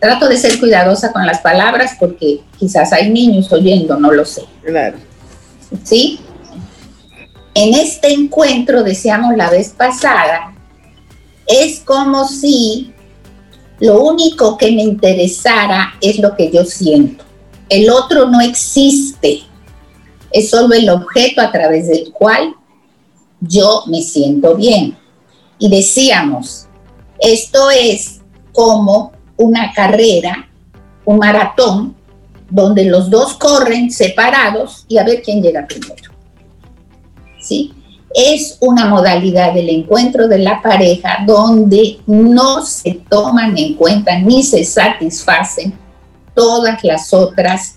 Trato 0.01 0.29
de 0.29 0.37
ser 0.37 0.59
cuidadosa 0.59 1.13
con 1.13 1.27
las 1.27 1.41
palabras 1.41 1.97
porque 1.99 2.41
quizás 2.59 2.93
hay 2.93 3.11
niños 3.11 3.53
oyendo, 3.53 3.99
no 3.99 4.11
lo 4.11 4.25
sé. 4.25 4.43
Claro. 4.65 4.97
¿Sí? 5.85 6.21
En 7.55 7.75
este 7.75 8.13
encuentro, 8.13 8.83
decíamos 8.83 9.37
la 9.37 9.51
vez 9.51 9.71
pasada, 9.71 10.55
es 11.47 11.81
como 11.81 12.27
si 12.27 12.93
lo 13.81 14.03
único 14.03 14.59
que 14.59 14.71
me 14.73 14.83
interesara 14.83 15.95
es 16.01 16.19
lo 16.19 16.37
que 16.37 16.51
yo 16.51 16.65
siento. 16.65 17.25
El 17.69 17.89
otro 17.91 18.29
no 18.29 18.41
existe. 18.41 19.43
Es 20.31 20.51
solo 20.51 20.75
el 20.75 20.89
objeto 20.91 21.41
a 21.41 21.51
través 21.51 21.89
del 21.89 22.13
cual 22.13 22.55
yo 23.41 23.85
me 23.87 24.03
siento 24.03 24.55
bien. 24.55 24.97
Y 25.59 25.71
decíamos, 25.71 26.67
esto 27.19 27.71
es 27.71 28.21
como 28.53 29.13
una 29.37 29.73
carrera, 29.73 30.49
un 31.05 31.19
maratón, 31.19 31.97
donde 32.51 32.85
los 32.85 33.09
dos 33.09 33.35
corren 33.35 33.91
separados 33.91 34.85
y 34.89 34.99
a 34.99 35.05
ver 35.05 35.23
quién 35.23 35.43
llega 35.43 35.67
primero. 35.67 36.11
¿Sí? 37.41 37.73
Es 38.15 38.57
una 38.61 38.87
modalidad 38.87 39.55
del 39.55 39.69
encuentro 39.69 40.27
de 40.27 40.39
la 40.39 40.61
pareja 40.61 41.19
donde 41.27 42.01
no 42.07 42.65
se 42.65 43.01
toman 43.09 43.57
en 43.57 43.75
cuenta 43.75 44.19
ni 44.19 44.43
se 44.43 44.65
satisfacen 44.65 45.73
todas 46.35 46.83
las 46.83 47.15
otras 47.15 47.77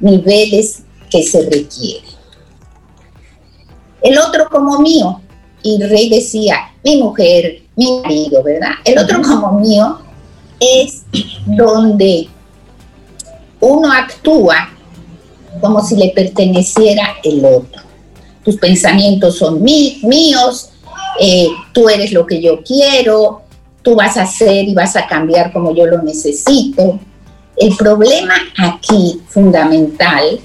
niveles 0.00 0.82
que 1.10 1.22
se 1.22 1.48
requieren. 1.48 2.10
El 4.00 4.18
otro 4.18 4.48
como 4.48 4.80
mío, 4.80 5.20
y 5.62 5.80
Rey 5.80 6.10
decía, 6.10 6.72
mi 6.82 7.00
mujer, 7.00 7.62
mi 7.76 8.00
marido, 8.00 8.42
¿verdad? 8.42 8.72
El 8.84 8.98
otro 8.98 9.22
como 9.22 9.60
mío 9.60 10.00
es 10.58 11.02
donde 11.46 12.28
uno 13.60 13.92
actúa 13.92 14.70
como 15.60 15.84
si 15.84 15.94
le 15.94 16.08
perteneciera 16.08 17.14
el 17.22 17.44
otro 17.44 17.91
tus 18.44 18.56
pensamientos 18.56 19.38
son 19.38 19.62
míos, 19.62 20.70
eh, 21.20 21.48
tú 21.72 21.88
eres 21.88 22.12
lo 22.12 22.26
que 22.26 22.40
yo 22.40 22.62
quiero, 22.62 23.42
tú 23.82 23.94
vas 23.94 24.16
a 24.16 24.22
hacer 24.22 24.68
y 24.68 24.74
vas 24.74 24.96
a 24.96 25.06
cambiar 25.06 25.52
como 25.52 25.74
yo 25.74 25.86
lo 25.86 26.02
necesito. 26.02 26.98
El 27.56 27.76
problema 27.76 28.34
aquí 28.58 29.20
fundamental 29.28 30.40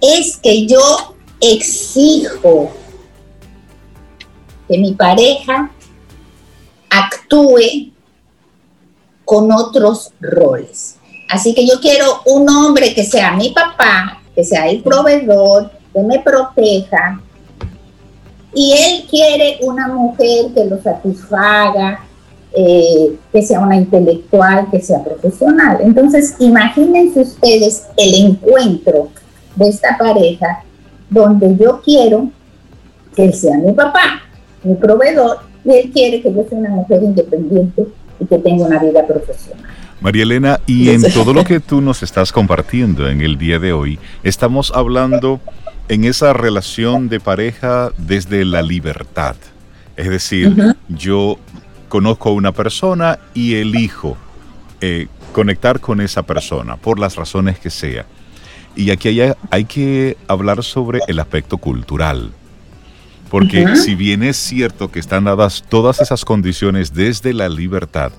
es 0.00 0.36
que 0.36 0.66
yo 0.66 1.16
exijo 1.40 2.70
que 4.68 4.78
mi 4.78 4.92
pareja 4.92 5.70
actúe 6.90 7.92
con 9.24 9.50
otros 9.50 10.12
roles. 10.20 10.96
Así 11.28 11.54
que 11.54 11.66
yo 11.66 11.80
quiero 11.80 12.20
un 12.26 12.48
hombre 12.48 12.94
que 12.94 13.04
sea 13.04 13.32
mi 13.32 13.50
papá, 13.50 14.22
que 14.34 14.44
sea 14.44 14.68
el 14.68 14.82
proveedor, 14.82 15.70
que 15.94 16.02
me 16.02 16.18
proteja. 16.18 17.20
Y 18.52 18.72
él 18.72 19.06
quiere 19.08 19.58
una 19.62 19.88
mujer 19.88 20.46
que 20.54 20.64
lo 20.64 20.80
satisfaga, 20.82 22.00
eh, 22.56 23.16
que 23.32 23.42
sea 23.42 23.60
una 23.60 23.76
intelectual, 23.76 24.68
que 24.70 24.80
sea 24.80 25.02
profesional. 25.02 25.78
Entonces, 25.80 26.36
imagínense 26.38 27.22
ustedes 27.22 27.86
el 27.96 28.26
encuentro 28.26 29.08
de 29.56 29.68
esta 29.68 29.96
pareja 29.98 30.62
donde 31.10 31.56
yo 31.56 31.80
quiero 31.82 32.28
que 33.16 33.24
él 33.24 33.34
sea 33.34 33.56
mi 33.58 33.72
papá, 33.72 34.22
mi 34.62 34.74
proveedor, 34.74 35.38
y 35.64 35.70
él 35.72 35.90
quiere 35.92 36.20
que 36.20 36.32
yo 36.32 36.44
sea 36.48 36.58
una 36.58 36.70
mujer 36.70 37.02
independiente 37.02 37.86
y 38.20 38.26
que 38.26 38.38
tenga 38.38 38.66
una 38.66 38.78
vida 38.78 39.06
profesional. 39.06 39.64
María 40.00 40.22
Elena, 40.24 40.60
y 40.66 40.90
en 40.90 41.02
todo 41.12 41.32
lo 41.32 41.44
que 41.46 41.60
tú 41.60 41.80
nos 41.80 42.02
estás 42.02 42.30
compartiendo 42.30 43.08
en 43.08 43.20
el 43.20 43.38
día 43.38 43.58
de 43.58 43.72
hoy, 43.72 43.98
estamos 44.22 44.72
hablando 44.74 45.40
en 45.88 46.04
esa 46.04 46.32
relación 46.32 47.08
de 47.08 47.20
pareja 47.20 47.90
desde 47.98 48.44
la 48.44 48.62
libertad. 48.62 49.36
Es 49.96 50.08
decir, 50.08 50.56
yo 50.88 51.38
conozco 51.88 52.30
a 52.30 52.32
una 52.32 52.52
persona 52.52 53.18
y 53.34 53.54
elijo 53.54 54.16
eh, 54.80 55.06
conectar 55.32 55.80
con 55.80 56.00
esa 56.00 56.22
persona 56.22 56.76
por 56.76 56.98
las 56.98 57.16
razones 57.16 57.58
que 57.58 57.70
sea. 57.70 58.06
Y 58.76 58.90
aquí 58.90 59.08
hay, 59.08 59.32
hay 59.50 59.64
que 59.66 60.16
hablar 60.26 60.64
sobre 60.64 61.00
el 61.06 61.20
aspecto 61.20 61.58
cultural. 61.58 62.32
Porque 63.30 63.76
si 63.76 63.94
bien 63.94 64.22
es 64.22 64.36
cierto 64.36 64.90
que 64.90 65.00
están 65.00 65.24
dadas 65.24 65.64
todas 65.68 66.00
esas 66.00 66.24
condiciones 66.24 66.92
desde 66.94 67.32
la 67.32 67.48
libertad, 67.48 68.12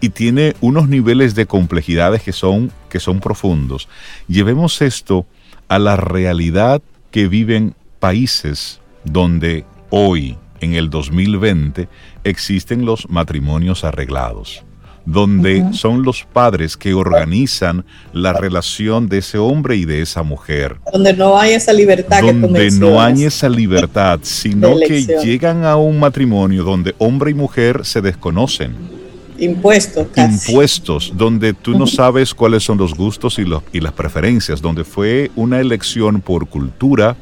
y 0.00 0.08
tiene 0.10 0.56
unos 0.60 0.88
niveles 0.88 1.34
de 1.34 1.46
complejidades 1.46 2.22
que 2.22 2.32
son, 2.32 2.72
que 2.88 3.00
son 3.00 3.20
profundos. 3.20 3.88
Llevemos 4.26 4.80
esto 4.80 5.26
a 5.70 5.78
la 5.78 5.96
realidad 5.96 6.82
que 7.12 7.28
viven 7.28 7.74
países 8.00 8.80
donde 9.04 9.64
hoy, 9.88 10.36
en 10.60 10.74
el 10.74 10.90
2020, 10.90 11.88
existen 12.24 12.84
los 12.84 13.08
matrimonios 13.08 13.84
arreglados 13.84 14.64
donde 15.06 15.72
son 15.72 16.02
los 16.02 16.24
padres 16.30 16.76
que 16.76 16.92
organizan 16.92 17.86
la 18.12 18.34
relación 18.34 19.08
de 19.08 19.18
ese 19.18 19.38
hombre 19.38 19.76
y 19.76 19.86
de 19.86 20.02
esa 20.02 20.22
mujer. 20.22 20.76
Donde 20.92 21.14
no 21.14 21.38
hay 21.38 21.54
esa 21.54 21.72
libertad. 21.72 22.20
Donde 22.22 22.70
no 22.72 23.00
hay 23.00 23.24
esa 23.24 23.48
libertad, 23.48 24.20
sino 24.22 24.76
que 24.78 25.02
llegan 25.24 25.64
a 25.64 25.76
un 25.76 25.98
matrimonio 25.98 26.64
donde 26.64 26.94
hombre 26.98 27.30
y 27.30 27.34
mujer 27.34 27.86
se 27.86 28.02
desconocen 28.02 28.99
Impuestos. 29.40 30.06
Impuestos, 30.16 31.12
donde 31.16 31.54
tú 31.54 31.76
no 31.76 31.86
sabes 31.86 32.34
cuáles 32.34 32.62
son 32.62 32.78
los 32.78 32.94
gustos 32.94 33.38
y, 33.38 33.44
los, 33.44 33.62
y 33.72 33.80
las 33.80 33.92
preferencias, 33.92 34.60
donde 34.60 34.84
fue 34.84 35.30
una 35.34 35.60
elección 35.60 36.20
por 36.20 36.46
cultura, 36.46 37.16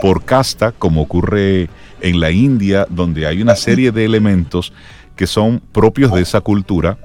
por 0.00 0.24
casta, 0.24 0.72
como 0.72 1.02
ocurre 1.02 1.68
en 2.00 2.18
la 2.18 2.30
India, 2.30 2.86
donde 2.88 3.26
hay 3.26 3.42
una 3.42 3.56
serie 3.56 3.92
de 3.92 4.06
elementos 4.06 4.72
que 5.16 5.26
son 5.26 5.60
propios 5.72 6.12
de 6.12 6.22
esa 6.22 6.40
cultura, 6.40 6.98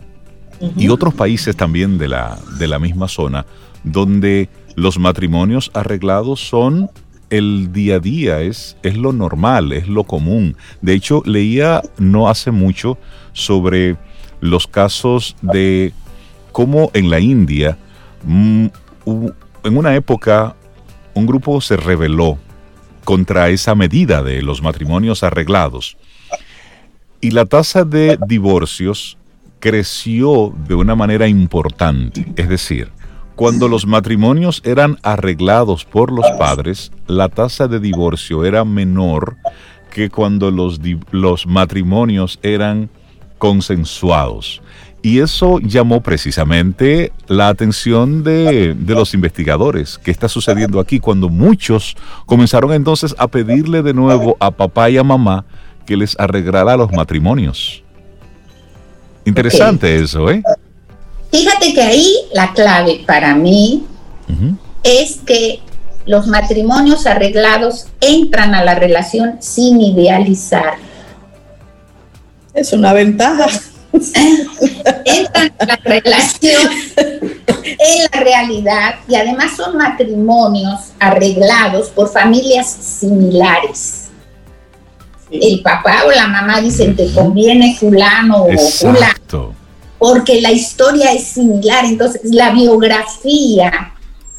y 0.77 0.87
otros 0.87 1.13
países 1.13 1.55
también 1.55 1.97
de 1.97 2.07
la, 2.07 2.39
de 2.57 2.67
la 2.67 2.79
misma 2.79 3.09
zona, 3.09 3.45
donde 3.83 4.49
los 4.75 4.97
matrimonios 4.97 5.69
arreglados 5.73 6.39
son 6.39 6.89
el 7.29 7.73
día 7.73 7.95
a 7.95 7.99
día, 7.99 8.41
es, 8.41 8.77
es 8.83 8.95
lo 8.95 9.11
normal, 9.11 9.73
es 9.73 9.87
lo 9.87 10.05
común. 10.05 10.55
De 10.81 10.93
hecho, 10.93 11.23
leía 11.25 11.81
no 11.97 12.29
hace 12.29 12.51
mucho 12.51 12.97
sobre 13.33 13.97
los 14.41 14.67
casos 14.67 15.35
de 15.41 15.93
cómo 16.51 16.91
en 16.93 17.09
la 17.09 17.19
India, 17.19 17.77
mm, 18.23 18.67
en 19.63 19.77
una 19.77 19.95
época, 19.95 20.55
un 21.13 21.25
grupo 21.25 21.61
se 21.61 21.77
rebeló 21.77 22.37
contra 23.03 23.49
esa 23.49 23.75
medida 23.75 24.23
de 24.23 24.41
los 24.41 24.61
matrimonios 24.61 25.23
arreglados. 25.23 25.97
Y 27.21 27.31
la 27.31 27.45
tasa 27.45 27.85
de 27.85 28.17
divorcios 28.27 29.17
creció 29.59 30.53
de 30.67 30.75
una 30.75 30.95
manera 30.95 31.27
importante. 31.27 32.25
Es 32.35 32.49
decir, 32.49 32.91
cuando 33.35 33.67
los 33.67 33.85
matrimonios 33.85 34.61
eran 34.63 34.97
arreglados 35.03 35.85
por 35.85 36.11
los 36.11 36.25
padres, 36.37 36.91
la 37.07 37.29
tasa 37.29 37.67
de 37.67 37.79
divorcio 37.79 38.45
era 38.45 38.63
menor 38.63 39.37
que 39.91 40.09
cuando 40.09 40.51
los, 40.51 40.79
los 41.11 41.47
matrimonios 41.47 42.39
eran 42.43 42.89
consensuados. 43.37 44.61
Y 45.05 45.19
eso 45.19 45.59
llamó 45.59 46.01
precisamente 46.01 47.11
la 47.27 47.49
atención 47.49 48.23
de, 48.23 48.75
los 48.87 49.13
investigadores. 49.13 49.99
¿Qué 49.99 50.09
está 50.09 50.27
sucediendo 50.27 50.79
aquí? 50.79 50.99
Cuando 50.99 51.29
muchos 51.29 51.95
comenzaron 52.25 52.73
entonces 52.73 53.13
a 53.19 53.27
pedirle 53.27 53.83
de 53.83 53.93
nuevo 53.93 54.35
a 54.39 54.49
papá 54.49 54.89
y 54.89 54.97
a 54.97 55.03
mamá 55.03 55.45
que 55.85 55.95
les 55.95 56.19
arreglara 56.19 56.75
los 56.75 56.91
matrimonios. 56.91 57.83
Interesante 59.25 59.95
eso, 59.95 60.31
¿eh? 60.31 60.41
Fíjate 61.31 61.75
que 61.75 61.81
ahí 61.81 62.11
la 62.33 62.53
clave 62.53 63.03
para 63.05 63.35
mí 63.35 63.85
es 64.81 65.19
que 65.23 65.59
los 66.07 66.25
matrimonios 66.25 67.05
arreglados 67.05 67.89
entran 68.01 68.55
a 68.55 68.63
la 68.63 68.73
relación 68.73 69.35
sin 69.39 69.81
idealizar 69.81 70.77
es 72.55 72.73
una 72.73 72.93
ventaja. 72.93 73.47
Entran 75.05 75.51
en 75.59 75.67
la 75.67 75.79
relación 75.83 76.71
en 77.65 78.07
la 78.11 78.19
realidad 78.19 78.95
y 79.07 79.15
además 79.15 79.55
son 79.55 79.77
matrimonios 79.77 80.91
arreglados 80.99 81.89
por 81.89 82.11
familias 82.11 82.67
similares. 82.69 84.05
El 85.31 85.61
papá 85.61 86.03
o 86.07 86.11
la 86.11 86.27
mamá 86.27 86.61
dicen 86.61 86.95
te 86.95 87.11
conviene 87.11 87.75
fulano 87.79 88.45
o 88.45 88.57
fulano. 88.57 89.55
Porque 89.97 90.41
la 90.41 90.51
historia 90.51 91.13
es 91.13 91.23
similar, 91.23 91.85
entonces 91.85 92.21
la 92.25 92.51
biografía 92.51 93.93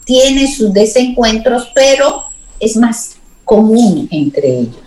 tiene 0.05 0.55
sus 0.55 0.73
desencuentros, 0.73 1.71
pero 1.75 2.25
es 2.61 2.77
más 2.77 3.17
común 3.45 4.07
entre 4.11 4.61
ellos. 4.61 4.86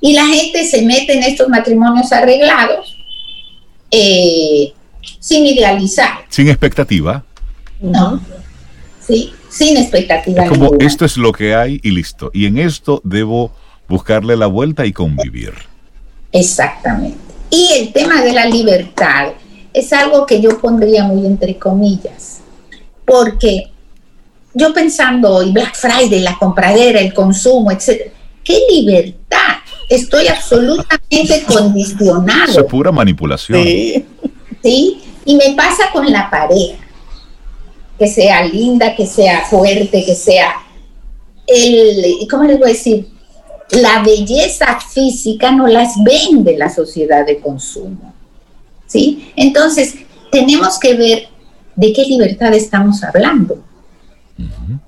Y 0.00 0.12
la 0.12 0.26
gente 0.26 0.64
se 0.64 0.82
mete 0.82 1.14
en 1.14 1.24
estos 1.24 1.48
matrimonios 1.48 2.12
arreglados 2.12 2.96
eh, 3.90 4.72
sin 5.18 5.46
idealizar. 5.46 6.20
Sin 6.28 6.48
expectativa. 6.48 7.24
No, 7.80 8.20
sí, 9.04 9.32
sin 9.48 9.76
expectativa. 9.76 10.46
como 10.46 10.72
esto 10.80 11.04
es 11.04 11.16
lo 11.16 11.32
que 11.32 11.54
hay 11.54 11.80
y 11.82 11.90
listo. 11.90 12.30
Y 12.32 12.46
en 12.46 12.58
esto 12.58 13.00
debo 13.04 13.52
buscarle 13.88 14.36
la 14.36 14.46
vuelta 14.46 14.84
y 14.86 14.92
convivir. 14.92 15.54
Exactamente. 16.32 17.18
Y 17.50 17.72
el 17.78 17.92
tema 17.92 18.22
de 18.22 18.32
la 18.32 18.46
libertad 18.46 19.32
es 19.72 19.92
algo 19.92 20.26
que 20.26 20.40
yo 20.40 20.60
pondría 20.60 21.04
muy 21.04 21.26
entre 21.26 21.58
comillas, 21.58 22.40
porque 23.04 23.70
yo 24.54 24.72
pensando 24.74 25.32
hoy, 25.34 25.52
Black 25.52 25.74
Friday, 25.74 26.20
la 26.20 26.36
compradera, 26.36 27.00
el 27.00 27.14
consumo, 27.14 27.70
etcétera, 27.70 28.10
¿qué 28.44 28.60
libertad? 28.70 29.57
Estoy 29.88 30.26
absolutamente 30.28 31.44
condicionado. 31.46 32.60
Es 32.60 32.64
pura 32.64 32.92
manipulación. 32.92 33.62
Sí. 34.62 35.02
Y 35.24 35.36
me 35.36 35.54
pasa 35.54 35.90
con 35.92 36.10
la 36.10 36.30
pareja. 36.30 36.76
Que 37.98 38.06
sea 38.06 38.44
linda, 38.44 38.94
que 38.94 39.06
sea 39.06 39.44
fuerte, 39.46 40.04
que 40.04 40.14
sea 40.14 40.54
el, 41.48 42.28
¿cómo 42.30 42.44
les 42.44 42.58
voy 42.58 42.70
a 42.70 42.72
decir? 42.72 43.08
La 43.70 44.02
belleza 44.02 44.78
física 44.80 45.50
no 45.50 45.66
las 45.66 45.94
vende 46.02 46.56
la 46.56 46.72
sociedad 46.72 47.26
de 47.26 47.40
consumo. 47.40 48.14
¿Sí? 48.86 49.32
Entonces, 49.36 49.94
tenemos 50.30 50.78
que 50.78 50.94
ver 50.94 51.28
de 51.74 51.92
qué 51.92 52.04
libertad 52.04 52.54
estamos 52.54 53.02
hablando. 53.02 53.62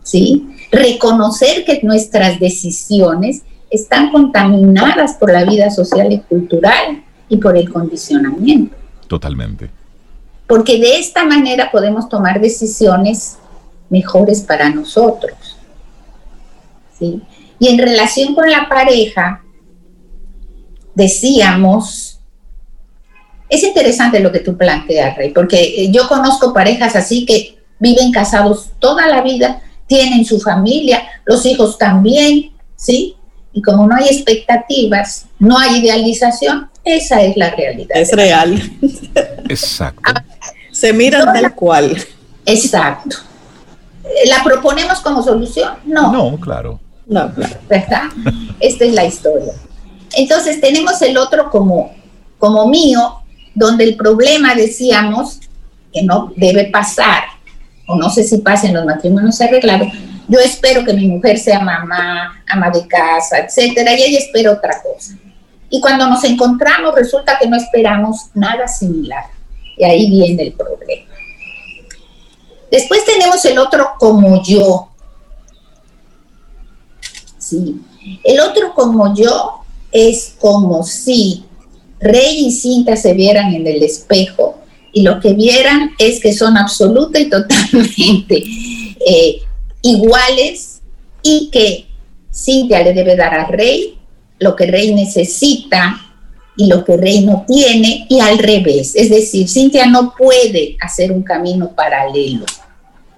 ¿Sí? 0.03 0.49
Reconocer 0.71 1.65
que 1.65 1.81
nuestras 1.83 2.39
decisiones 2.39 3.43
están 3.71 4.11
contaminadas 4.11 5.15
por 5.15 5.33
la 5.33 5.45
vida 5.45 5.71
social 5.71 6.13
y 6.13 6.19
cultural 6.21 7.05
y 7.29 7.37
por 7.37 7.57
el 7.57 7.73
condicionamiento. 7.73 8.77
Totalmente. 9.07 9.71
Porque 10.47 10.79
de 10.79 10.99
esta 10.99 11.25
manera 11.25 11.71
podemos 11.71 12.09
tomar 12.09 12.41
decisiones 12.41 13.39
mejores 13.89 14.41
para 14.41 14.69
nosotros. 14.71 15.57
¿sí? 16.99 17.23
Y 17.59 17.69
en 17.69 17.79
relación 17.79 18.35
con 18.35 18.51
la 18.51 18.69
pareja, 18.69 19.43
decíamos 20.95 22.19
Es 23.49 23.65
interesante 23.65 24.21
lo 24.21 24.31
que 24.31 24.39
tú 24.39 24.57
planteas, 24.57 25.17
Rey, 25.17 25.33
porque 25.33 25.91
yo 25.91 26.09
conozco 26.09 26.55
parejas 26.55 26.95
así 26.95 27.27
que 27.27 27.59
viven 27.81 28.13
casados 28.13 28.71
toda 28.79 29.09
la 29.09 29.23
vida, 29.23 29.61
tienen 29.89 30.25
su 30.25 30.41
familia, 30.41 31.03
los 31.25 31.45
hijos 31.47 31.77
también, 31.77 32.53
¿sí? 32.77 33.17
Y 33.53 33.63
como 33.63 33.87
no 33.87 33.97
hay 33.97 34.07
expectativas, 34.09 35.27
no 35.39 35.59
hay 35.59 35.79
idealización, 35.81 36.71
esa 36.85 37.23
es 37.23 37.37
la 37.37 37.51
realidad. 37.51 37.97
Es 37.97 38.13
real. 38.13 38.61
Exacto. 39.49 40.03
Ah, 40.05 40.25
Se 40.71 40.93
mira 40.93 41.33
tal 41.33 41.55
cual. 41.55 41.97
Exacto. 42.47 43.17
¿La 44.27 44.43
proponemos 44.43 45.01
como 45.01 45.23
solución? 45.23 45.75
No. 45.85 46.13
No, 46.13 46.39
claro. 46.39 46.81
No, 47.07 47.33
claro. 47.35 47.57
¿Verdad? 47.69 48.05
Esta 48.61 48.85
es 48.85 48.93
la 48.93 49.05
historia. 49.05 49.53
Entonces 50.13 50.61
tenemos 50.61 51.01
el 51.03 51.17
otro 51.17 51.51
como, 51.51 51.93
como 52.39 52.67
mío, 52.69 53.17
donde 53.55 53.85
el 53.85 53.97
problema, 53.97 54.55
decíamos, 54.55 55.41
que 55.93 56.03
no 56.03 56.33
debe 56.37 56.67
pasar, 56.67 57.25
o 57.87 57.97
no 57.97 58.11
sé 58.11 58.23
si 58.23 58.39
pasa 58.39 58.69
en 58.69 58.75
los 58.75 58.85
matrimonios 58.85 59.41
arreglados, 59.41 59.89
yo 60.31 60.39
espero 60.39 60.85
que 60.85 60.93
mi 60.93 61.09
mujer 61.09 61.39
sea 61.39 61.59
mamá, 61.59 62.41
ama 62.47 62.71
de 62.71 62.87
casa, 62.87 63.39
etcétera, 63.39 63.99
y 63.99 64.03
ella 64.05 64.19
espera 64.21 64.53
otra 64.53 64.81
cosa. 64.81 65.15
Y 65.69 65.81
cuando 65.81 66.07
nos 66.07 66.23
encontramos 66.23 66.95
resulta 66.95 67.37
que 67.37 67.49
no 67.49 67.57
esperamos 67.57 68.27
nada 68.33 68.69
similar. 68.69 69.25
Y 69.77 69.85
ahí 69.85 70.09
viene 70.09 70.45
el 70.45 70.53
problema. 70.53 71.11
Después 72.71 73.05
tenemos 73.05 73.45
el 73.45 73.59
otro 73.59 73.91
como 73.99 74.41
yo. 74.45 74.91
Sí. 77.39 77.81
El 78.23 78.39
otro 78.39 78.73
como 78.73 79.13
yo 79.17 79.65
es 79.91 80.37
como 80.39 80.85
si 80.85 81.45
Rey 81.99 82.47
y 82.47 82.53
Cinta 82.53 82.95
se 82.95 83.15
vieran 83.15 83.53
en 83.53 83.67
el 83.67 83.83
espejo 83.83 84.61
y 84.93 85.03
lo 85.03 85.19
que 85.19 85.33
vieran 85.33 85.91
es 85.99 86.21
que 86.21 86.33
son 86.33 86.57
absoluta 86.57 87.19
y 87.19 87.29
totalmente 87.29 88.45
eh, 89.05 89.43
iguales 89.83 90.83
y 91.23 91.51
que 91.51 91.87
Cintia 92.33 92.83
le 92.83 92.93
debe 92.93 93.17
dar 93.17 93.35
a 93.35 93.47
Rey 93.47 93.99
lo 94.39 94.57
que 94.57 94.67
Rey 94.67 94.95
necesita 94.95 96.01
y 96.57 96.67
lo 96.67 96.85
que 96.85 96.97
Rey 96.97 97.25
no 97.25 97.45
tiene 97.47 98.07
y 98.09 98.21
al 98.21 98.39
revés. 98.39 98.95
Es 98.95 99.11
decir, 99.11 99.49
Cintia 99.49 99.87
no 99.87 100.15
puede 100.17 100.77
hacer 100.81 101.13
un 101.13 101.23
camino 101.23 101.71
paralelo, 101.71 102.45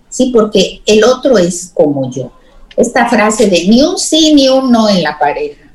¿sí? 0.08 0.30
Porque 0.32 0.82
el 0.84 1.02
otro 1.04 1.38
es 1.38 1.70
como 1.72 2.10
yo. 2.10 2.32
Esta 2.76 3.08
frase 3.08 3.48
de 3.48 3.66
ni 3.66 3.82
un 3.82 3.98
sí 3.98 4.34
ni 4.34 4.48
un 4.48 4.70
no 4.70 4.88
en 4.88 5.02
la 5.02 5.18
pareja, 5.18 5.70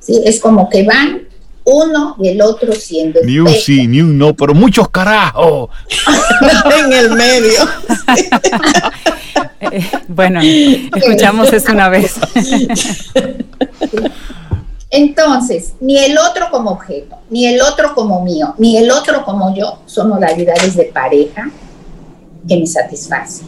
¿sí? 0.00 0.20
Es 0.24 0.40
como 0.40 0.68
que 0.68 0.82
van 0.84 1.26
uno 1.64 2.16
y 2.20 2.28
el 2.28 2.40
otro 2.40 2.72
siendo. 2.74 3.20
Ni 3.24 3.38
un 3.38 3.48
sí, 3.48 3.86
ni 3.86 4.00
un 4.00 4.16
no, 4.16 4.34
pero 4.34 4.54
muchos 4.54 4.88
carajos. 4.88 5.70
en 6.84 6.92
el 6.92 7.10
medio. 7.10 7.60
Bueno, 10.08 10.40
escuchamos 10.40 11.52
eso 11.52 11.72
una 11.72 11.88
vez. 11.88 12.14
Entonces, 14.90 15.74
ni 15.80 15.98
el 15.98 16.16
otro 16.16 16.48
como 16.50 16.70
objeto, 16.70 17.18
ni 17.28 17.46
el 17.46 17.60
otro 17.60 17.94
como 17.94 18.22
mío, 18.24 18.54
ni 18.58 18.76
el 18.76 18.90
otro 18.90 19.24
como 19.24 19.54
yo 19.54 19.80
son 19.86 20.08
modalidades 20.08 20.76
de 20.76 20.84
pareja 20.84 21.50
que 22.48 22.56
me 22.56 22.66
satisfacen. 22.66 23.46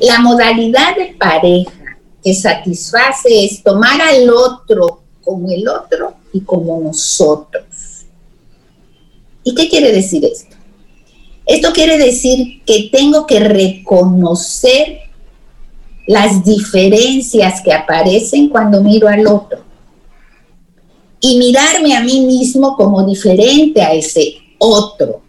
La 0.00 0.20
modalidad 0.20 0.96
de 0.96 1.16
pareja 1.18 1.98
que 2.22 2.32
satisface 2.34 3.44
es 3.44 3.62
tomar 3.62 4.00
al 4.00 4.30
otro 4.30 5.02
como 5.22 5.50
el 5.50 5.68
otro 5.68 6.14
y 6.32 6.40
como 6.40 6.80
nosotros. 6.80 7.64
¿Y 9.42 9.54
qué 9.54 9.68
quiere 9.68 9.92
decir 9.92 10.24
esto? 10.24 10.56
Esto 11.44 11.72
quiere 11.72 11.98
decir 11.98 12.62
que 12.64 12.90
tengo 12.92 13.26
que 13.26 13.40
reconocer 13.40 15.07
las 16.08 16.42
diferencias 16.42 17.60
que 17.60 17.70
aparecen 17.70 18.48
cuando 18.48 18.82
miro 18.82 19.06
al 19.08 19.26
otro 19.26 19.62
y 21.20 21.36
mirarme 21.36 21.94
a 21.94 22.00
mí 22.00 22.20
mismo 22.20 22.74
como 22.76 23.04
diferente 23.04 23.82
a 23.82 23.92
ese 23.92 24.38
otro, 24.56 25.20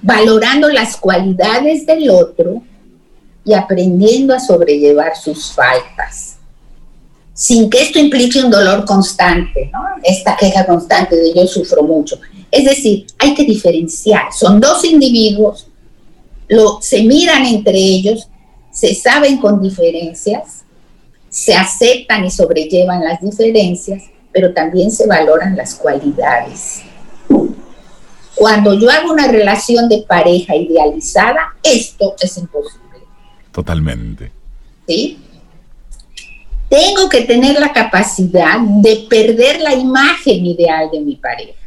valorando 0.00 0.68
las 0.68 0.96
cualidades 0.96 1.84
del 1.84 2.10
otro 2.10 2.62
y 3.44 3.54
aprendiendo 3.54 4.34
a 4.34 4.38
sobrellevar 4.38 5.16
sus 5.16 5.52
faltas, 5.52 6.36
sin 7.34 7.68
que 7.68 7.82
esto 7.82 7.98
implique 7.98 8.40
un 8.40 8.52
dolor 8.52 8.84
constante, 8.84 9.68
¿no? 9.72 9.80
esta 10.04 10.36
queja 10.36 10.64
constante 10.64 11.16
de 11.16 11.34
yo 11.34 11.44
sufro 11.48 11.82
mucho. 11.82 12.20
Es 12.52 12.64
decir, 12.64 13.06
hay 13.18 13.34
que 13.34 13.44
diferenciar, 13.44 14.32
son 14.32 14.60
dos 14.60 14.84
individuos, 14.84 15.66
lo, 16.46 16.80
se 16.80 17.02
miran 17.02 17.44
entre 17.46 17.76
ellos, 17.76 18.28
se 18.72 18.94
saben 18.94 19.36
con 19.36 19.62
diferencias, 19.62 20.64
se 21.28 21.54
aceptan 21.54 22.24
y 22.24 22.30
sobrellevan 22.30 23.04
las 23.04 23.20
diferencias, 23.20 24.04
pero 24.32 24.52
también 24.52 24.90
se 24.90 25.06
valoran 25.06 25.56
las 25.56 25.74
cualidades. 25.74 26.82
Cuando 28.34 28.74
yo 28.74 28.90
hago 28.90 29.12
una 29.12 29.28
relación 29.28 29.88
de 29.88 30.04
pareja 30.08 30.56
idealizada, 30.56 31.54
esto 31.62 32.16
es 32.20 32.36
imposible. 32.38 32.80
Totalmente. 33.52 34.32
¿Sí? 34.88 35.18
Tengo 36.68 37.08
que 37.10 37.20
tener 37.22 37.60
la 37.60 37.72
capacidad 37.72 38.58
de 38.58 39.06
perder 39.08 39.60
la 39.60 39.74
imagen 39.74 40.46
ideal 40.46 40.88
de 40.90 41.00
mi 41.00 41.16
pareja 41.16 41.61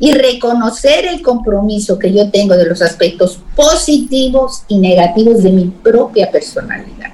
y 0.00 0.12
reconocer 0.12 1.06
el 1.06 1.22
compromiso 1.22 1.98
que 1.98 2.12
yo 2.12 2.30
tengo 2.30 2.56
de 2.56 2.66
los 2.66 2.82
aspectos 2.82 3.40
positivos 3.56 4.62
y 4.68 4.78
negativos 4.78 5.42
de 5.42 5.50
mi 5.50 5.66
propia 5.66 6.30
personalidad. 6.30 7.12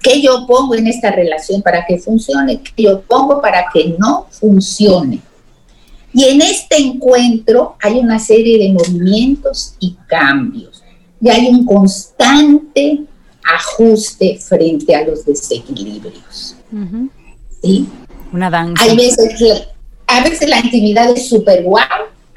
¿Qué 0.00 0.20
yo 0.20 0.46
pongo 0.46 0.74
en 0.74 0.86
esta 0.88 1.12
relación 1.12 1.62
para 1.62 1.84
que 1.86 1.98
funcione? 1.98 2.60
¿Qué 2.60 2.82
yo 2.82 3.02
pongo 3.02 3.40
para 3.40 3.66
que 3.72 3.94
no 3.98 4.26
funcione? 4.30 5.20
Y 6.12 6.24
en 6.24 6.42
este 6.42 6.76
encuentro 6.76 7.76
hay 7.80 7.98
una 7.98 8.18
serie 8.18 8.58
de 8.58 8.72
movimientos 8.72 9.76
y 9.78 9.96
cambios. 10.08 10.82
Y 11.20 11.28
hay 11.28 11.46
un 11.46 11.64
constante 11.64 13.04
ajuste 13.44 14.38
frente 14.38 14.94
a 14.94 15.06
los 15.06 15.24
desequilibrios. 15.24 16.56
¿Sí? 17.62 17.86
Una 18.32 18.50
danza. 18.50 18.82
Hay 18.82 18.96
veces 18.96 19.38
que 19.38 19.72
a 20.06 20.22
veces 20.22 20.48
la 20.48 20.60
intimidad 20.60 21.10
es 21.10 21.28
súper 21.28 21.62
guau, 21.62 21.86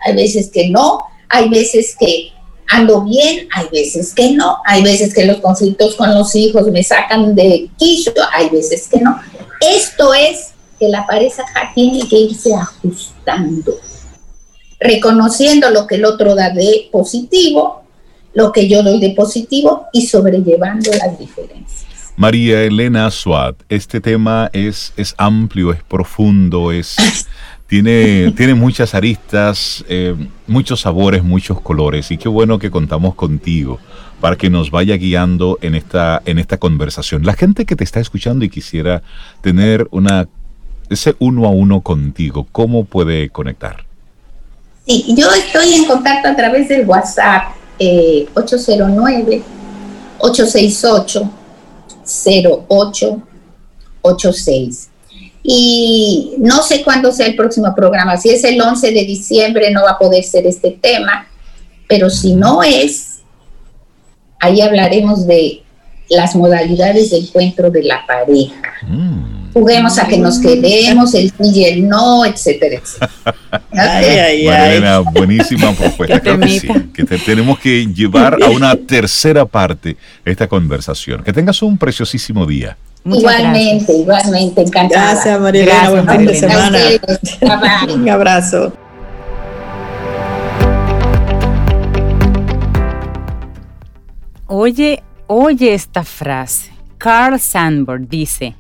hay 0.05 0.15
veces 0.15 0.49
que 0.51 0.69
no, 0.69 0.99
hay 1.29 1.49
veces 1.49 1.95
que 1.99 2.31
ando 2.67 3.03
bien, 3.03 3.47
hay 3.51 3.67
veces 3.71 4.13
que 4.13 4.31
no, 4.31 4.57
hay 4.65 4.81
veces 4.83 5.13
que 5.13 5.25
los 5.25 5.37
conflictos 5.37 5.95
con 5.95 6.13
los 6.13 6.35
hijos 6.35 6.67
me 6.67 6.83
sacan 6.83 7.35
de 7.35 7.69
quicio, 7.77 8.13
hay 8.31 8.49
veces 8.49 8.87
que 8.87 8.99
no. 9.01 9.19
Esto 9.61 10.13
es 10.13 10.53
que 10.79 10.89
la 10.89 11.05
pareja 11.05 11.43
tiene 11.73 12.07
que 12.07 12.17
irse 12.17 12.53
ajustando, 12.53 13.73
reconociendo 14.79 15.69
lo 15.69 15.87
que 15.87 15.95
el 15.95 16.05
otro 16.05 16.35
da 16.35 16.49
de 16.49 16.89
positivo, 16.91 17.83
lo 18.33 18.51
que 18.51 18.67
yo 18.67 18.83
doy 18.83 18.99
de 18.99 19.11
positivo 19.11 19.85
y 19.93 20.07
sobrellevando 20.07 20.91
las 20.91 21.17
diferencias. 21.17 21.85
María 22.17 22.63
Elena 22.63 23.11
Swat, 23.11 23.57
este 23.67 23.99
tema 23.99 24.49
es, 24.53 24.93
es 24.95 25.13
amplio, 25.17 25.73
es 25.73 25.83
profundo, 25.83 26.71
es 26.71 26.95
tiene, 27.67 28.31
tiene 28.31 28.53
muchas 28.53 28.93
aristas, 28.93 29.83
eh, 29.89 30.15
muchos 30.47 30.81
sabores, 30.81 31.23
muchos 31.23 31.59
colores. 31.61 32.11
Y 32.11 32.17
qué 32.17 32.29
bueno 32.29 32.59
que 32.59 32.69
contamos 32.69 33.15
contigo 33.15 33.79
para 34.21 34.35
que 34.35 34.49
nos 34.49 34.71
vaya 34.71 34.95
guiando 34.97 35.57
en 35.61 35.75
esta, 35.75 36.21
en 36.25 36.37
esta 36.37 36.57
conversación. 36.57 37.25
La 37.25 37.33
gente 37.33 37.65
que 37.65 37.75
te 37.75 37.83
está 37.83 37.99
escuchando 37.99 38.45
y 38.45 38.49
quisiera 38.49 39.01
tener 39.41 39.87
una, 39.91 40.27
ese 40.89 41.15
uno 41.19 41.45
a 41.45 41.49
uno 41.49 41.81
contigo, 41.81 42.47
¿cómo 42.51 42.85
puede 42.85 43.29
conectar? 43.29 43.85
Sí, 44.85 45.15
yo 45.17 45.31
estoy 45.31 45.73
en 45.73 45.85
contacto 45.85 46.29
a 46.29 46.35
través 46.35 46.69
del 46.69 46.85
WhatsApp 46.85 47.55
809 47.79 49.41
868 50.19 51.31
0886 52.05 54.89
y 55.47 56.33
no 56.39 56.63
sé 56.63 56.83
cuándo 56.83 57.11
sea 57.11 57.27
el 57.27 57.35
próximo 57.35 57.73
programa. 57.75 58.17
Si 58.17 58.29
es 58.29 58.43
el 58.43 58.59
11 58.59 58.91
de 58.91 59.05
diciembre 59.05 59.69
no 59.69 59.83
va 59.83 59.91
a 59.91 59.99
poder 59.99 60.23
ser 60.23 60.47
este 60.47 60.71
tema, 60.71 61.27
pero 61.87 62.09
si 62.09 62.33
no 62.33 62.63
es, 62.63 63.19
ahí 64.39 64.61
hablaremos 64.61 65.27
de 65.27 65.61
las 66.09 66.35
modalidades 66.35 67.11
de 67.11 67.17
encuentro 67.17 67.69
de 67.69 67.83
la 67.83 68.05
pareja. 68.07 68.73
Mm. 68.87 69.53
Juguemos 69.53 69.99
a 69.99 70.07
que 70.07 70.17
nos 70.17 70.39
quedemos, 70.39 71.13
el 71.13 71.29
sí 71.29 71.51
y 71.53 71.65
el 71.65 71.87
no, 71.87 72.25
etcétera, 72.25 72.81
etcétera. 72.81 73.13
buenísima 75.13 75.73
propuesta. 75.73 76.19
Creo 76.21 76.39
que 76.39 76.59
sí, 76.59 76.67
que 76.93 77.05
tenemos 77.05 77.59
que 77.59 77.85
llevar 77.85 78.37
a 78.41 78.49
una 78.49 78.75
tercera 78.87 79.45
parte 79.45 79.95
esta 80.25 80.47
conversación. 80.47 81.23
Que 81.23 81.31
tengas 81.31 81.61
un 81.61 81.77
preciosísimo 81.77 82.47
día. 82.47 82.77
Igualmente, 83.05 83.93
igualmente, 83.93 84.61
encantada. 84.61 85.13
Gracias, 85.13 85.39
María 85.39 85.89
Buen 85.89 86.09
fin 86.09 86.25
de 86.25 86.35
semana. 86.35 86.79
Un 87.93 88.09
abrazo. 88.09 88.73
Oye, 94.47 95.03
oye 95.27 95.73
esta 95.73 96.03
frase. 96.03 96.71
Carl 96.97 97.39
Sandburg 97.39 98.07
dice, 98.07 98.55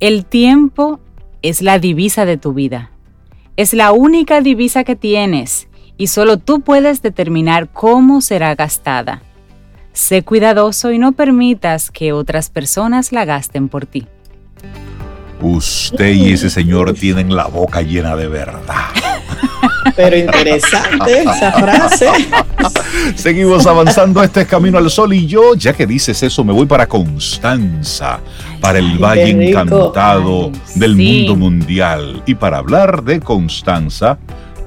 el 0.00 0.24
tiempo 0.24 1.00
es 1.42 1.62
la 1.62 1.78
divisa 1.78 2.24
de 2.24 2.36
tu 2.36 2.52
vida. 2.52 2.90
Es 3.56 3.72
la 3.72 3.92
única 3.92 4.40
divisa 4.40 4.84
que 4.84 4.94
tienes 4.94 5.68
y 5.96 6.08
solo 6.08 6.38
tú 6.38 6.60
puedes 6.60 7.02
determinar 7.02 7.68
cómo 7.72 8.20
será 8.20 8.54
gastada. 8.54 9.22
Sé 9.92 10.22
cuidadoso 10.22 10.92
y 10.92 10.98
no 10.98 11.12
permitas 11.12 11.90
que 11.90 12.12
otras 12.12 12.50
personas 12.50 13.12
la 13.12 13.24
gasten 13.24 13.68
por 13.68 13.86
ti. 13.86 14.06
Usted 15.40 16.14
y 16.14 16.32
ese 16.32 16.50
señor 16.50 16.94
tienen 16.94 17.34
la 17.34 17.46
boca 17.46 17.80
llena 17.82 18.16
de 18.16 18.28
verdad. 18.28 18.88
Pero 19.94 20.16
interesante 20.16 21.22
esa 21.22 21.52
frase. 21.52 22.08
Seguimos 23.14 23.66
avanzando. 23.66 24.22
Este 24.22 24.42
es 24.42 24.46
Camino 24.46 24.78
al 24.78 24.90
Sol. 24.90 25.12
Y 25.12 25.26
yo, 25.26 25.54
ya 25.54 25.72
que 25.72 25.86
dices 25.86 26.22
eso, 26.22 26.44
me 26.44 26.52
voy 26.52 26.66
para 26.66 26.86
Constanza, 26.86 28.20
para 28.60 28.78
el 28.78 28.98
Valle 28.98 29.30
Encantado 29.30 30.50
del 30.74 30.96
mundo 30.96 31.36
mundial. 31.36 32.22
Y 32.26 32.34
para 32.34 32.58
hablar 32.58 33.02
de 33.02 33.20
Constanza, 33.20 34.18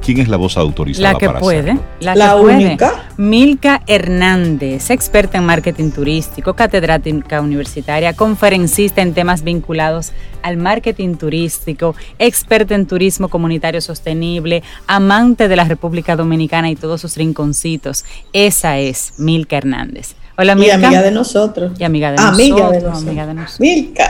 ¿Quién 0.01 0.19
es 0.19 0.27
la 0.27 0.37
voz 0.37 0.57
autorizada? 0.57 1.13
La 1.13 1.19
que 1.19 1.29
puede, 1.29 1.77
la, 1.99 2.15
la 2.15 2.35
única. 2.35 3.09
Milka 3.17 3.81
Hernández, 3.85 4.89
experta 4.89 5.37
en 5.37 5.45
marketing 5.45 5.91
turístico, 5.91 6.55
catedrática 6.55 7.39
universitaria, 7.39 8.13
conferencista 8.13 9.01
en 9.03 9.13
temas 9.13 9.43
vinculados 9.43 10.11
al 10.41 10.57
marketing 10.57 11.15
turístico, 11.15 11.95
experta 12.17 12.73
en 12.73 12.87
turismo 12.87 13.29
comunitario 13.29 13.79
sostenible, 13.79 14.63
amante 14.87 15.47
de 15.47 15.55
la 15.55 15.65
República 15.65 16.15
Dominicana 16.15 16.71
y 16.71 16.75
todos 16.75 17.01
sus 17.01 17.15
rinconcitos. 17.15 18.05
Esa 18.33 18.79
es 18.79 19.13
Milka 19.19 19.57
Hernández. 19.57 20.15
Hola, 20.41 20.55
Milka. 20.55 20.71
Y 20.71 20.83
amiga 20.85 21.01
de 21.03 21.11
nosotros. 21.11 21.71
Y 21.77 21.83
amiga 21.83 22.11
de 22.11 22.19
amiga 22.19 22.71
De 22.71 22.81
nosotros. 22.81 22.97
Amiga 23.03 23.27
de 23.27 23.33
nosotros. 23.35 23.59
Milka. 23.59 24.09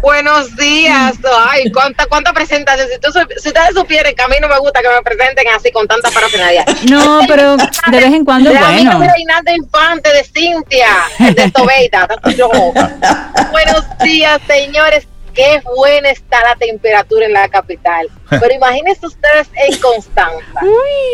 Buenos 0.00 0.56
días. 0.56 1.14
Ay, 1.50 1.70
cuánta, 1.70 2.06
cuánta 2.06 2.32
presentación. 2.32 2.88
Si, 2.88 2.94
si 3.42 3.48
ustedes 3.48 3.74
supieran 3.74 4.14
que 4.14 4.22
a 4.22 4.28
mí 4.28 4.36
no 4.40 4.48
me 4.48 4.58
gusta 4.60 4.80
que 4.80 4.88
me 4.88 5.02
presenten 5.02 5.46
así 5.54 5.70
con 5.72 5.86
tanta 5.86 6.10
parafernalia. 6.10 6.64
No, 6.88 7.20
pero 7.28 7.58
de 7.58 7.96
vez 7.98 8.14
en 8.14 8.24
cuando 8.24 8.50
es 8.50 8.58
bueno. 8.58 8.98
de 8.98 9.12
Reinaldo 9.12 9.52
Infante, 9.54 10.08
de 10.10 10.24
Cintia, 10.24 10.88
de 11.18 11.50
Tobeida. 11.50 12.08
Buenos 13.52 13.84
días, 14.02 14.40
señores. 14.46 15.06
Qué 15.40 15.62
buena 15.74 16.10
está 16.10 16.42
la 16.44 16.54
temperatura 16.54 17.24
en 17.24 17.32
la 17.32 17.48
capital. 17.48 18.08
Pero 18.28 18.52
imagínense 18.52 19.06
ustedes 19.06 19.48
en 19.54 19.80
Constanza. 19.80 20.60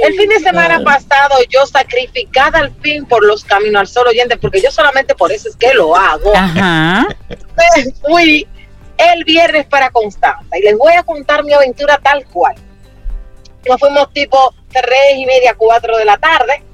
el 0.05 0.15
fin 0.17 0.29
de 0.29 0.41
semana 0.41 0.83
pasado 0.83 1.37
yo 1.49 1.65
sacrificada 1.65 2.59
al 2.59 2.75
fin 2.81 3.07
por 3.07 3.25
los 3.25 3.45
caminos 3.45 3.81
al 3.81 3.87
sol 3.87 4.09
oyente, 4.09 4.37
porque 4.37 4.61
yo 4.61 4.73
solamente 4.73 5.15
por 5.15 5.31
eso 5.31 5.49
es 5.49 5.55
que 5.55 5.73
lo 5.75 5.95
hago. 5.95 6.33
Ajá. 6.35 7.07
Fui 8.05 8.49
el 8.99 9.25
viernes 9.25 9.67
para 9.67 9.91
Constanza 9.91 10.59
y 10.59 10.63
les 10.63 10.77
voy 10.77 10.95
a 10.95 11.05
contar 11.05 11.45
mi 11.45 11.53
aventura 11.53 12.01
tal 12.03 12.27
cual. 12.27 12.57
Nos 13.69 13.79
fuimos 13.79 14.13
tipo 14.13 14.53
tres 14.73 15.15
y 15.15 15.25
media, 15.25 15.55
cuatro 15.55 15.97
de 15.99 16.05
la 16.05 16.19
tarde. 16.19 16.65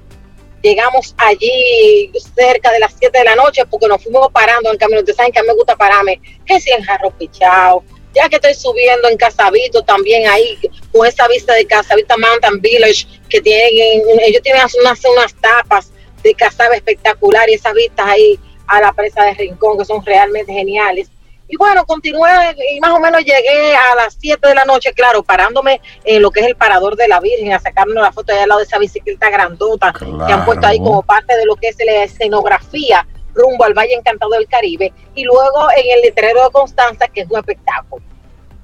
Llegamos 0.62 1.14
allí 1.18 2.12
cerca 2.34 2.70
de 2.70 2.78
las 2.78 2.94
siete 2.98 3.18
de 3.18 3.24
la 3.24 3.34
noche 3.34 3.64
porque 3.66 3.88
nos 3.88 4.02
fuimos 4.02 4.30
parando 4.30 4.70
en 4.70 4.78
camino. 4.78 5.00
Ustedes 5.00 5.16
saben 5.16 5.32
que 5.32 5.40
a 5.40 5.42
mí 5.42 5.48
me 5.48 5.54
gusta 5.54 5.76
pararme, 5.76 6.20
que 6.46 6.60
si 6.60 6.70
en 6.70 6.82
Jarro 6.82 7.10
Pichao, 7.10 7.82
ya 8.14 8.28
que 8.28 8.36
estoy 8.36 8.54
subiendo 8.54 9.08
en 9.08 9.16
Casabito 9.16 9.82
también 9.82 10.28
ahí, 10.28 10.58
con 10.92 11.06
esa 11.06 11.26
vista 11.28 11.54
de 11.54 11.66
Casabito 11.66 12.16
Mountain 12.18 12.60
Village, 12.60 13.06
que 13.28 13.40
tienen, 13.40 14.02
ellos 14.20 14.42
tienen 14.42 14.62
unas, 14.80 15.04
unas 15.04 15.34
tapas 15.34 15.90
de 16.22 16.34
Casaba 16.34 16.76
espectacular 16.76 17.48
y 17.48 17.54
esas 17.54 17.74
vistas 17.74 18.06
ahí 18.06 18.38
a 18.68 18.80
la 18.80 18.92
presa 18.92 19.24
de 19.24 19.34
Rincón 19.34 19.78
que 19.78 19.84
son 19.84 20.04
realmente 20.04 20.52
geniales. 20.52 21.10
Y 21.52 21.56
bueno, 21.58 21.84
continué 21.84 22.30
y 22.72 22.80
más 22.80 22.92
o 22.92 22.98
menos 22.98 23.20
llegué 23.22 23.76
a 23.76 23.94
las 23.94 24.16
7 24.18 24.48
de 24.48 24.54
la 24.54 24.64
noche, 24.64 24.94
claro, 24.94 25.22
parándome 25.22 25.82
en 26.02 26.22
lo 26.22 26.30
que 26.30 26.40
es 26.40 26.46
el 26.46 26.56
parador 26.56 26.96
de 26.96 27.06
la 27.08 27.20
Virgen, 27.20 27.52
a 27.52 27.60
sacarme 27.60 27.92
la 27.92 28.10
foto 28.10 28.32
allá 28.32 28.44
al 28.44 28.48
lado 28.48 28.60
de 28.60 28.64
esa 28.64 28.78
bicicleta 28.78 29.28
grandota 29.28 29.92
que 29.92 30.32
han 30.32 30.46
puesto 30.46 30.66
ahí 30.66 30.78
como 30.78 31.02
parte 31.02 31.36
de 31.36 31.44
lo 31.44 31.54
que 31.56 31.68
es 31.68 31.76
la 31.84 32.04
escenografía 32.04 33.06
rumbo 33.34 33.64
al 33.64 33.74
Valle 33.74 33.92
Encantado 33.92 34.30
del 34.30 34.48
Caribe. 34.48 34.94
Y 35.14 35.24
luego 35.24 35.68
en 35.76 35.90
el 35.90 36.00
letrero 36.00 36.42
de 36.42 36.50
Constanza, 36.52 37.06
que 37.08 37.20
es 37.20 37.30
un 37.30 37.36
espectáculo. 37.36 38.02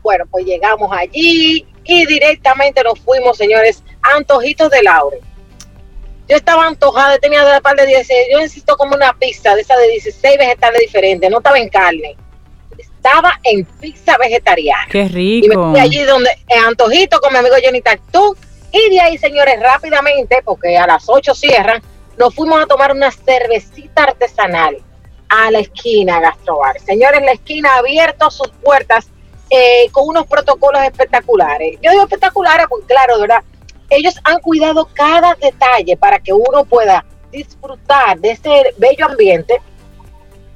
Bueno, 0.00 0.24
pues 0.30 0.46
llegamos 0.46 0.90
allí 0.90 1.66
y 1.84 2.06
directamente 2.06 2.82
nos 2.82 2.98
fuimos, 3.00 3.36
señores, 3.36 3.84
a 4.00 4.16
Antojitos 4.16 4.70
de 4.70 4.82
Laure. 4.82 5.20
Yo 6.26 6.36
estaba 6.36 6.66
antojada, 6.66 7.18
tenía 7.18 7.44
de 7.44 7.60
par 7.60 7.76
de 7.76 7.84
10, 7.84 8.08
yo 8.32 8.38
necesito 8.38 8.78
como 8.78 8.94
una 8.94 9.12
pizza 9.12 9.54
de 9.54 9.60
esa 9.60 9.76
de 9.76 9.88
16 9.88 10.38
vegetales 10.38 10.80
diferentes, 10.80 11.30
no 11.30 11.36
estaba 11.36 11.58
en 11.58 11.68
carne 11.68 12.16
estaba 12.98 13.38
en 13.44 13.64
pizza 13.64 14.16
vegetariana. 14.18 14.86
Qué 14.90 15.08
rico. 15.08 15.46
Y 15.46 15.48
me 15.48 15.54
fui 15.54 15.80
allí 15.80 16.02
donde, 16.02 16.30
en 16.48 16.64
Antojito 16.64 17.20
con 17.20 17.32
mi 17.32 17.38
amigo 17.38 17.54
Johnny 17.62 17.80
Tactú. 17.80 18.36
Y 18.72 18.90
de 18.90 19.00
ahí, 19.00 19.16
señores, 19.16 19.60
rápidamente, 19.60 20.42
porque 20.44 20.76
a 20.76 20.86
las 20.86 21.08
8 21.08 21.34
cierran, 21.34 21.82
nos 22.18 22.34
fuimos 22.34 22.60
a 22.60 22.66
tomar 22.66 22.92
una 22.92 23.10
cervecita 23.10 24.02
artesanal 24.04 24.76
a 25.28 25.50
la 25.50 25.60
esquina 25.60 26.20
Gastrobar. 26.20 26.78
Señores, 26.80 27.22
la 27.22 27.32
esquina 27.32 27.74
ha 27.74 27.78
abierto 27.78 28.30
sus 28.30 28.48
puertas 28.62 29.08
eh, 29.48 29.88
con 29.92 30.08
unos 30.08 30.26
protocolos 30.26 30.82
espectaculares. 30.82 31.78
Yo 31.80 31.90
digo 31.90 32.02
espectaculares 32.02 32.66
porque, 32.68 32.86
claro, 32.86 33.20
verdad, 33.20 33.42
ellos 33.88 34.14
han 34.24 34.40
cuidado 34.40 34.88
cada 34.92 35.34
detalle 35.34 35.96
para 35.96 36.18
que 36.18 36.32
uno 36.32 36.64
pueda 36.64 37.04
disfrutar 37.30 38.18
de 38.18 38.32
ese 38.32 38.74
bello 38.76 39.06
ambiente 39.06 39.60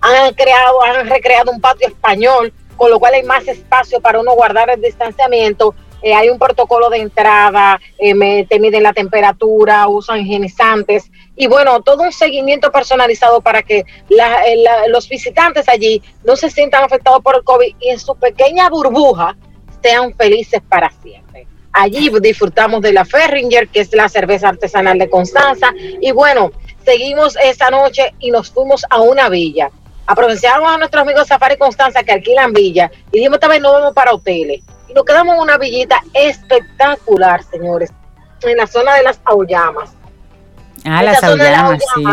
han 0.03 0.35
creado, 0.35 0.83
han 0.83 1.09
recreado 1.09 1.53
un 1.53 1.61
patio 1.61 1.89
español, 1.89 2.53
con 2.77 2.91
lo 2.91 2.99
cual 2.99 3.15
hay 3.15 3.23
más 3.23 3.47
espacio 3.47 4.01
para 4.01 4.21
uno 4.21 4.35
guardar 4.35 4.69
el 4.71 4.83
distanciamiento. 4.83 5.75
Eh, 6.03 6.13
hay 6.15 6.29
un 6.29 6.39
protocolo 6.39 6.91
de 6.91 6.99
entrada, 6.99 7.81
eh, 7.97 8.47
te 8.49 8.59
miden 8.59 8.83
la 8.83 8.93
temperatura, 8.93 9.87
usan 9.87 10.19
higienizantes 10.19 11.09
y 11.37 11.47
bueno, 11.47 11.81
todo 11.81 12.03
un 12.03 12.13
seguimiento 12.13 12.73
personalizado 12.73 13.41
para 13.41 13.63
que 13.63 13.79
eh, 13.79 14.65
los 14.89 15.09
visitantes 15.09 15.69
allí 15.69 16.03
no 16.25 16.35
se 16.35 16.51
sientan 16.51 16.83
afectados 16.83 17.23
por 17.23 17.37
el 17.37 17.45
COVID 17.45 17.77
y 17.79 17.91
en 17.91 18.01
su 18.01 18.17
pequeña 18.17 18.69
burbuja 18.69 19.37
sean 19.81 20.13
felices 20.17 20.61
para 20.69 20.91
siempre. 21.03 21.47
Allí 21.73 22.11
disfrutamos 22.21 22.83
de 22.83 22.93
la 22.93 23.05
Ferringer, 23.05 23.69
que 23.69 23.81
es 23.81 23.95
la 23.95 24.09
cerveza 24.09 24.49
artesanal 24.49 24.99
de 24.99 25.09
Constanza, 25.09 25.73
y 26.01 26.11
bueno, 26.11 26.51
seguimos 26.85 27.37
esa 27.37 27.71
noche 27.71 28.13
y 28.19 28.33
nos 28.33 28.51
fuimos 28.51 28.85
a 28.91 29.01
una 29.01 29.29
villa 29.29 29.71
aprovechamos 30.07 30.71
a 30.71 30.79
nuestros 30.79 31.03
amigos 31.03 31.29
Safari 31.29 31.57
Constanza 31.57 32.03
que 32.03 32.13
alquilan 32.13 32.53
villa 32.53 32.91
y 33.11 33.19
dijimos 33.19 33.37
esta 33.37 33.49
vez 33.49 33.61
no 33.61 33.73
vamos 33.73 33.95
para 33.95 34.13
hoteles. 34.13 34.63
Y 34.89 34.95
nos 34.95 35.05
quedamos 35.05 35.35
en 35.35 35.41
una 35.41 35.59
villita 35.59 36.03
espectacular, 36.13 37.43
señores, 37.45 37.91
en 38.43 38.57
la 38.57 38.67
zona 38.67 38.95
de 38.95 39.03
las 39.05 39.21
Aullamas. 39.25 39.91
Ah, 40.85 41.03
las 41.03 41.23
Aullamas, 41.23 41.81
sí. 41.95 42.05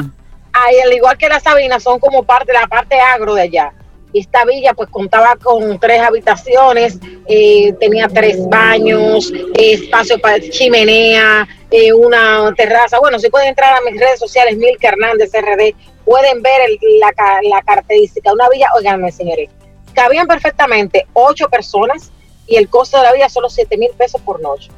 Ahí, 0.54 0.80
al 0.80 0.94
igual 0.94 1.18
que 1.18 1.30
las 1.30 1.44
Sabinas, 1.44 1.84
son 1.84 2.00
como 2.00 2.24
parte 2.24 2.52
de 2.52 2.60
la 2.60 2.68
parte 2.68 3.00
agro 3.00 3.36
de 3.36 3.44
allá. 3.44 3.74
Y 4.12 4.22
esta 4.22 4.44
villa 4.44 4.74
pues 4.74 4.90
contaba 4.90 5.36
con 5.36 5.80
tres 5.80 6.02
habitaciones, 6.02 6.98
eh, 7.28 7.74
tenía 7.80 8.08
tres 8.08 8.38
baños, 8.50 9.32
espacio 9.54 10.20
para 10.20 10.40
chimenea, 10.40 11.48
eh, 11.70 11.94
una 11.94 12.52
terraza. 12.58 12.98
Bueno, 13.00 13.20
si 13.20 13.30
pueden 13.30 13.50
entrar 13.50 13.76
a 13.76 13.82
mis 13.82 14.00
redes 14.00 14.20
sociales, 14.20 14.58
Milka 14.58 14.88
Hernández 14.88 15.32
RD, 15.32 15.76
pueden 16.10 16.42
ver 16.42 16.60
la, 17.00 17.14
la, 17.44 17.62
característica. 17.62 18.34
Una 18.34 18.50
villa, 18.50 18.70
oiganme 18.76 19.12
señores, 19.12 19.52
cabían 19.94 20.26
perfectamente 20.26 21.06
ocho 21.14 21.48
personas 21.50 22.12
y 22.48 22.56
el 22.56 22.68
costo 22.68 22.98
de 22.98 23.04
la 23.04 23.14
villa 23.14 23.30
solo 23.30 23.48
siete 23.48 23.78
mil 23.78 23.92
pesos 23.92 24.20
por 24.22 24.42
noche. 24.42 24.72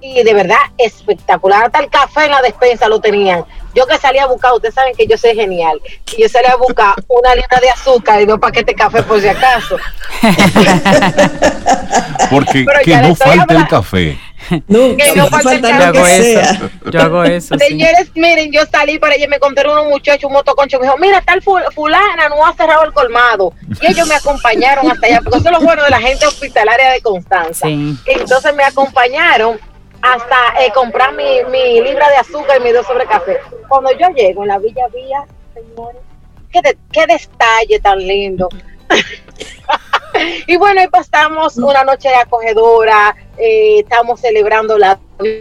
Y 0.00 0.22
de 0.22 0.32
verdad 0.32 0.58
espectacular. 0.78 1.64
Hasta 1.64 1.80
el 1.80 1.90
café 1.90 2.26
en 2.26 2.30
la 2.30 2.40
despensa 2.40 2.88
lo 2.88 3.00
tenían. 3.00 3.44
Yo 3.74 3.84
que 3.88 3.98
salía 3.98 4.22
a 4.22 4.26
buscar, 4.28 4.52
ustedes 4.52 4.74
saben 4.74 4.94
que 4.94 5.08
yo 5.08 5.18
soy 5.18 5.34
genial. 5.34 5.80
Y 6.16 6.22
yo 6.22 6.28
salía 6.28 6.52
a 6.52 6.56
buscar 6.56 6.94
una 7.08 7.34
libra 7.34 7.58
de 7.60 7.70
azúcar 7.70 8.22
y 8.22 8.26
dos 8.26 8.38
paquetes 8.38 8.66
de 8.66 8.74
café 8.76 9.02
por 9.02 9.20
si 9.20 9.26
acaso. 9.26 9.76
Porque 12.30 12.64
que 12.84 12.96
no 12.96 13.16
falte 13.16 13.56
el 13.56 13.66
café. 13.66 14.16
Nunca, 14.66 15.04
que 15.04 15.16
no 15.16 15.26
falta 15.28 15.58
yo 15.60 15.84
hago 15.84 16.06
eso. 16.06 16.70
Yo 16.90 17.00
hago 17.00 17.24
eso. 17.24 17.58
Señores, 17.58 18.10
miren, 18.14 18.50
yo 18.50 18.62
salí 18.66 18.98
para 18.98 19.14
allá 19.14 19.24
y 19.24 19.28
me 19.28 19.38
contaron 19.38 19.72
unos 19.72 19.86
muchachos, 19.86 20.24
un 20.24 20.32
motoconcho, 20.32 20.78
me 20.78 20.86
dijo, 20.86 20.96
mira, 20.98 21.20
tal 21.22 21.42
fulana 21.42 22.28
no 22.28 22.44
ha 22.44 22.54
cerrado 22.54 22.84
el 22.84 22.92
colmado. 22.92 23.52
Y 23.80 23.86
ellos 23.86 24.06
me 24.08 24.14
acompañaron 24.14 24.90
hasta 24.90 25.06
allá, 25.06 25.20
porque 25.22 25.38
eso 25.38 25.48
es 25.48 25.58
lo 25.58 25.60
bueno 25.60 25.84
de 25.84 25.90
la 25.90 26.00
gente 26.00 26.26
hospitalaria 26.26 26.90
de 26.90 27.00
Constanza. 27.00 27.68
Entonces 27.68 28.54
me 28.54 28.64
acompañaron 28.64 29.58
hasta 30.02 30.36
eh, 30.60 30.72
comprar 30.72 31.14
mi, 31.14 31.44
mi 31.50 31.80
libra 31.82 32.08
de 32.08 32.16
azúcar 32.16 32.58
y 32.60 32.64
mi 32.64 32.72
dos 32.72 32.86
sobre 32.86 33.06
café. 33.06 33.38
Cuando 33.68 33.90
yo 33.92 34.08
llego 34.14 34.42
en 34.42 34.48
la 34.48 34.58
Villa 34.58 34.86
Vía, 34.94 35.24
señores, 35.54 36.00
qué, 36.50 36.60
qué 36.90 37.06
detalle 37.06 37.80
tan 37.80 37.98
lindo. 37.98 38.48
y 40.46 40.56
bueno, 40.56 40.80
ahí 40.80 40.88
pasamos 40.88 41.56
una 41.58 41.84
noche 41.84 42.08
acogedora, 42.14 43.14
eh, 43.40 43.80
estamos 43.80 44.20
celebrando 44.20 44.76
la 44.76 44.98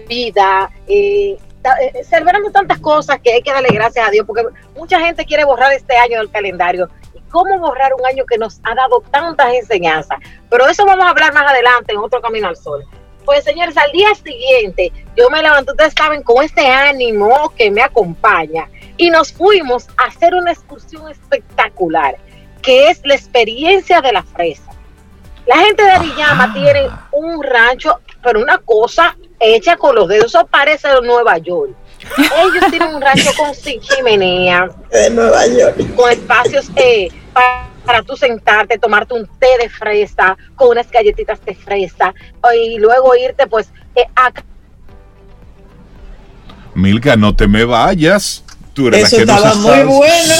vida, 0.08 0.72
eh, 0.88 1.38
eh, 1.82 2.04
celebrando 2.04 2.50
tantas 2.50 2.80
cosas 2.80 3.20
que 3.20 3.34
hay 3.34 3.41
que 3.41 3.52
darle 3.52 3.70
gracias 3.74 4.08
a 4.08 4.12
Dios, 4.12 4.26
porque 4.26 4.43
mucha 4.76 5.00
gente 5.02 5.26
quiere 5.26 5.43
borrar 5.43 5.74
este 5.74 5.97
año 5.97 6.20
del 6.20 6.32
calendario. 6.32 6.89
¿Y 7.14 7.20
cómo 7.30 7.60
borrar 7.60 7.93
un 7.93 8.06
año 8.06 8.26
que 8.26 8.38
nos 8.38 8.62
ha 8.64 8.74
dado 8.74 9.02
tantas 9.12 9.54
enseñanzas? 9.54 10.18
Pero 10.50 10.68
eso 10.68 10.86
vamos 10.86 11.06
a 11.06 11.10
hablar 11.10 11.34
más 11.34 11.52
adelante 11.52 11.91
en 11.91 12.00
otro 12.00 12.22
Camino 12.22 12.47
al 12.47 12.56
Sol. 12.56 12.86
Pues 13.26 13.43
señores, 13.43 13.76
al 13.78 13.91
día 13.91 14.16
siguiente 14.16 14.93
yo 15.18 15.30
me 15.30 15.41
levanté, 15.41 15.72
ustedes 15.72 15.93
saben, 15.93 16.24
con 16.24 16.43
este 16.43 16.66
ánimo 16.68 17.54
que 17.58 17.70
me 17.70 17.82
acompaña 17.82 18.70
y 18.95 19.10
nos 19.10 19.34
fuimos 19.34 19.88
a 19.97 20.06
hacer 20.06 20.34
una 20.34 20.52
excursión 20.52 21.10
espectacular, 21.10 22.18
que 22.62 22.88
es 22.88 23.02
la 23.04 23.16
experiencia 23.16 24.02
de 24.02 24.14
la 24.14 24.24
fresa. 24.24 24.72
La 25.50 25.58
gente 25.58 25.82
de 25.82 25.89
Arillama 25.89 26.43
ah. 26.43 26.54
tiene 26.54 26.88
un 27.12 27.41
rancho, 27.41 28.02
pero 28.24 28.39
una 28.39 28.60
cosa 28.60 29.18
hecha 29.39 29.78
con 29.78 29.95
los 29.95 30.08
dedos, 30.08 30.28
eso 30.28 30.45
parece 30.45 30.88
de 30.89 31.02
Nueva 31.02 31.39
York. 31.39 31.72
Ellos 32.20 32.66
tienen 32.70 32.93
un 32.93 33.02
rancho 33.02 33.32
con 33.36 33.52
chimenea. 33.54 34.70
De 34.91 35.10
Nueva 35.10 35.47
York. 35.47 35.95
Con 35.95 36.12
espacios 36.12 36.70
eh, 36.76 37.10
para, 37.34 38.04
tú 38.04 38.16
sentarte, 38.16 38.78
tomarte 38.78 39.16
un 39.16 39.26
té 39.39 39.47
de 39.60 39.70
fresa, 39.70 40.38
con 40.56 40.70
unas 40.70 40.91
galletitas 40.91 41.43
de 41.43 41.56
fresa, 41.56 42.14
y 42.56 42.78
luego 42.78 43.16
irte 43.16 43.47
pues 43.47 43.72
eh, 43.95 44.06
a... 44.16 44.32
Milka, 46.76 47.16
no 47.16 47.36
te 47.36 47.47
me 47.47 47.66
vayas. 47.66 48.43
Eso 48.76 49.17
estaba 49.17 49.55
muy 49.55 49.82
bueno 49.84 50.34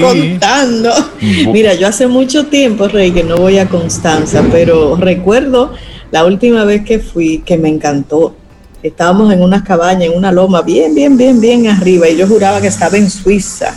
contando. 0.06 0.92
Mira, 1.20 1.74
yo 1.74 1.86
hace 1.86 2.06
mucho 2.06 2.46
tiempo, 2.46 2.88
Rey, 2.88 3.12
que 3.12 3.22
no 3.22 3.36
voy 3.36 3.58
a 3.58 3.68
Constanza, 3.68 4.44
pero 4.50 4.96
recuerdo 4.96 5.72
la 6.10 6.24
última 6.24 6.64
vez 6.64 6.84
que 6.84 6.98
fui 6.98 7.38
que 7.38 7.56
me 7.56 7.68
encantó. 7.68 8.34
Estábamos 8.82 9.32
en 9.32 9.42
una 9.42 9.64
cabaña, 9.64 10.06
en 10.06 10.16
una 10.16 10.30
loma, 10.30 10.62
bien, 10.62 10.94
bien, 10.94 11.16
bien, 11.16 11.40
bien 11.40 11.68
arriba, 11.68 12.08
y 12.08 12.16
yo 12.16 12.26
juraba 12.26 12.60
que 12.60 12.66
estaba 12.66 12.96
en 12.96 13.08
Suiza. 13.08 13.74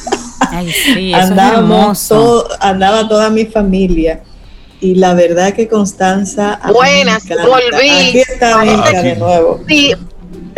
Ay, 0.40 0.70
sí, 0.72 1.14
Andábamos 1.14 2.10
andaba 2.60 3.08
toda 3.08 3.30
mi 3.30 3.46
familia. 3.46 4.22
Y 4.82 4.94
la 4.94 5.12
verdad 5.12 5.52
que 5.52 5.68
Constanza. 5.68 6.58
Buenas, 6.72 7.24
volví. 7.28 7.90
Aquí 7.90 8.18
está 8.18 8.64
de 9.02 9.16
nuevo. 9.16 9.60
Sí, 9.68 9.94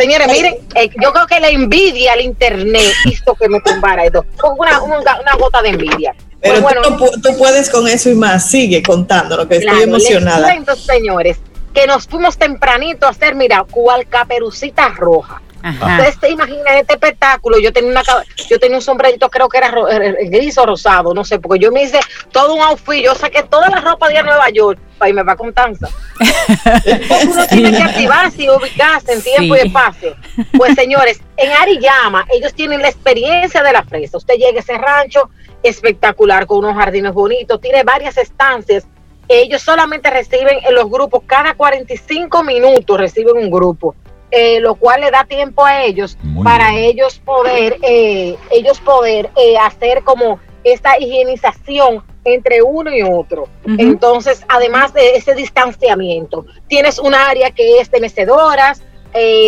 Señores, 0.03 0.27
miren, 0.27 0.55
eh, 0.75 0.89
yo 1.01 1.13
creo 1.13 1.25
que 1.27 1.39
la 1.39 1.47
envidia 1.47 2.11
al 2.11 2.21
internet 2.21 2.91
hizo 3.05 3.35
que 3.35 3.47
me 3.47 3.61
tumbara 3.61 4.03
esto. 4.03 4.25
Una, 4.57 4.81
una, 4.81 4.97
una 4.97 5.35
gota 5.39 5.61
de 5.61 5.69
envidia. 5.69 6.13
Pero 6.41 6.61
pues 6.61 7.21
tú, 7.21 7.37
puedes 7.37 7.69
con 7.69 7.87
eso 7.87 8.09
y 8.09 8.15
más. 8.15 8.49
Sigue 8.49 8.83
contando 8.83 9.37
lo 9.37 9.47
que 9.47 9.57
estoy 9.57 9.83
emocionada. 9.83 10.47
Les 10.47 10.55
cuento, 10.55 10.75
señores, 10.75 11.37
que 11.73 11.87
nos 11.87 12.05
fuimos 12.05 12.37
tempranito 12.37 13.05
a 13.05 13.11
hacer, 13.11 13.33
mira, 13.33 13.63
cual 13.63 14.05
caperucita 14.07 14.89
roja. 14.89 15.41
Ustedes 15.63 16.17
se 16.19 16.29
imaginan 16.29 16.75
este 16.75 16.93
espectáculo. 16.93 17.57
Yo 17.57 17.71
tenía 17.71 17.91
una 17.91 18.03
yo 18.49 18.59
tenía 18.59 18.77
un 18.77 18.81
sombrerito, 18.81 19.29
creo 19.29 19.47
que 19.47 19.57
era 19.57 19.69
eh, 19.69 20.15
eh, 20.19 20.29
gris 20.29 20.57
o 20.57 20.65
rosado, 20.65 21.13
no 21.13 21.23
sé, 21.23 21.39
porque 21.39 21.63
yo 21.63 21.71
me 21.71 21.83
hice 21.83 21.99
todo 22.31 22.53
un 22.55 22.61
outfit, 22.61 23.03
yo 23.03 23.15
saqué 23.15 23.43
toda 23.43 23.69
la 23.69 23.79
ropa 23.79 24.09
de 24.09 24.21
Nueva 24.21 24.49
York 24.49 24.77
para 24.97 25.09
irme 25.09 25.23
para 25.23 25.37
Constanza. 25.37 25.87
uno 27.29 27.47
tiene 27.47 27.71
que 27.71 27.83
activarse 27.83 28.43
y 28.43 28.49
ubicarse 28.49 29.13
en 29.13 29.21
tiempo 29.21 29.55
y 29.55 29.59
espacio. 29.59 30.15
Pues 30.57 30.75
señores, 30.75 31.21
en 31.37 31.51
Ariyama, 31.51 32.25
ellos 32.33 32.53
tienen 32.53 32.81
la 32.81 32.89
experiencia 32.89 33.63
de 33.63 33.71
la 33.71 33.83
fresa. 33.83 34.17
Usted 34.17 34.35
llega 34.35 34.57
a 34.57 34.59
ese 34.59 34.77
rancho 34.77 35.29
espectacular 35.61 36.45
con 36.45 36.59
unos 36.59 36.75
jardines 36.75 37.13
bonitos, 37.13 37.61
tiene 37.61 37.83
varias 37.83 38.17
estancias. 38.17 38.85
Ellos 39.29 39.61
solamente 39.61 40.09
reciben 40.09 40.59
en 40.67 40.75
los 40.75 40.89
grupos, 40.89 41.21
cada 41.25 41.53
45 41.53 42.43
minutos 42.43 42.99
reciben 42.99 43.37
un 43.37 43.49
grupo 43.49 43.95
eh, 44.35 44.59
lo 44.59 44.73
cual 44.73 45.01
le 45.01 45.11
da 45.11 45.25
tiempo 45.25 45.63
a 45.63 45.83
ellos 45.83 46.17
para 46.43 46.75
ellos 46.75 47.19
poder, 47.19 47.77
eh, 47.83 48.35
ellos 48.49 48.79
poder 48.79 49.29
eh, 49.37 49.55
hacer 49.59 50.03
como 50.03 50.39
esta 50.63 50.97
higienización 50.97 52.03
entre 52.25 52.63
uno 52.63 52.91
y 52.91 53.03
otro. 53.03 53.47
Entonces, 53.77 54.43
además 54.49 54.91
de 54.91 55.17
ese 55.17 55.35
distanciamiento, 55.35 56.47
tienes 56.67 56.97
un 56.97 57.13
área 57.13 57.51
que 57.51 57.79
es 57.79 57.91
de 57.91 57.99
mecedoras, 57.99 58.81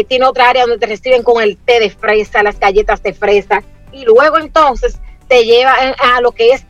tiene 0.07 0.25
otra 0.25 0.49
área 0.49 0.67
donde 0.67 0.77
te 0.77 0.85
reciben 0.85 1.23
con 1.23 1.41
el 1.41 1.57
té 1.57 1.79
de 1.79 1.89
fresa, 1.89 2.43
las 2.43 2.59
galletas 2.59 3.01
de 3.01 3.13
fresa, 3.13 3.63
y 3.91 4.05
luego 4.05 4.37
entonces 4.37 4.99
te 5.27 5.45
lleva 5.45 5.73
a, 5.73 6.21
lo 6.21 6.31
que 6.31 6.51
es 6.51 6.63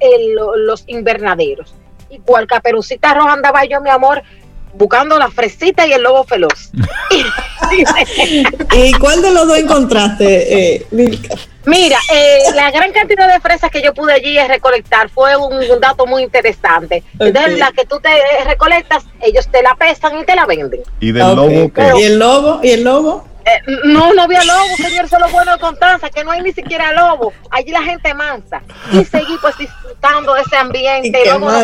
los 0.56 0.86
invernaderos. 0.88 1.76
Y 2.10 2.20
cual 2.20 2.48
caperucita 2.48 3.14
roja 3.14 3.34
andaba 3.34 3.66
yo, 3.66 3.82
mi 3.82 3.90
amor, 3.90 4.24
buscando 4.76 5.18
la 5.18 5.30
fresita 5.30 5.88
y 5.88 5.94
el 5.94 6.04
lobo 6.04 6.24
feroz. 6.24 6.72
¿Y 8.74 8.94
cuál 8.94 9.22
de 9.22 9.32
los 9.32 9.48
dos 9.48 9.58
encontraste, 9.58 10.76
eh, 10.76 10.86
Mira, 11.66 11.98
eh, 12.14 12.40
la 12.54 12.70
gran 12.70 12.92
cantidad 12.92 13.32
de 13.32 13.40
fresas 13.40 13.72
que 13.72 13.82
yo 13.82 13.94
pude 13.94 14.14
allí 14.14 14.38
recolectar 14.48 15.10
fue 15.10 15.36
un, 15.36 15.80
dato 15.80 16.06
muy 16.06 16.22
interesante. 16.22 17.04
Entonces, 17.18 17.58
la 17.58 17.72
que 17.72 17.86
tú 17.86 18.00
te 18.00 18.10
recolectas, 18.46 19.04
ellos 19.22 19.48
te 19.50 19.64
la 19.64 19.76
pesan 19.76 20.20
y 20.20 20.26
te 20.26 20.36
la 20.36 20.46
venden. 20.46 20.82
¿Y 21.00 21.12
del 21.12 21.36
lobo 21.36 21.74
qué? 21.74 21.92
¿Y 21.98 22.04
el 22.04 22.20
lobo? 22.20 22.60
¿Y 22.62 22.70
el 22.70 22.84
lobo? 22.84 23.26
Eh, 23.46 23.62
no, 23.86 24.14
no 24.14 24.24
había 24.24 24.44
lobo, 24.44 24.76
señor, 24.78 25.08
solo 25.08 25.28
bueno 25.30 25.54
de 25.54 25.60
Constanza, 25.60 26.10
que 26.10 26.24
no 26.24 26.32
hay 26.32 26.42
ni 26.42 26.52
siquiera 26.52 26.94
lobo. 26.94 27.34
Allí 27.52 27.72
la 27.72 27.84
gente 27.84 28.14
mansa. 28.14 28.62
Y 28.92 29.04
seguí 29.06 29.36
pues 29.42 29.58
disfrutando 29.58 30.34
de 30.34 30.42
ese 30.42 30.58
ambiente. 30.58 31.20
Y 31.20 31.28
luego 31.28 31.52
nos 31.52 31.64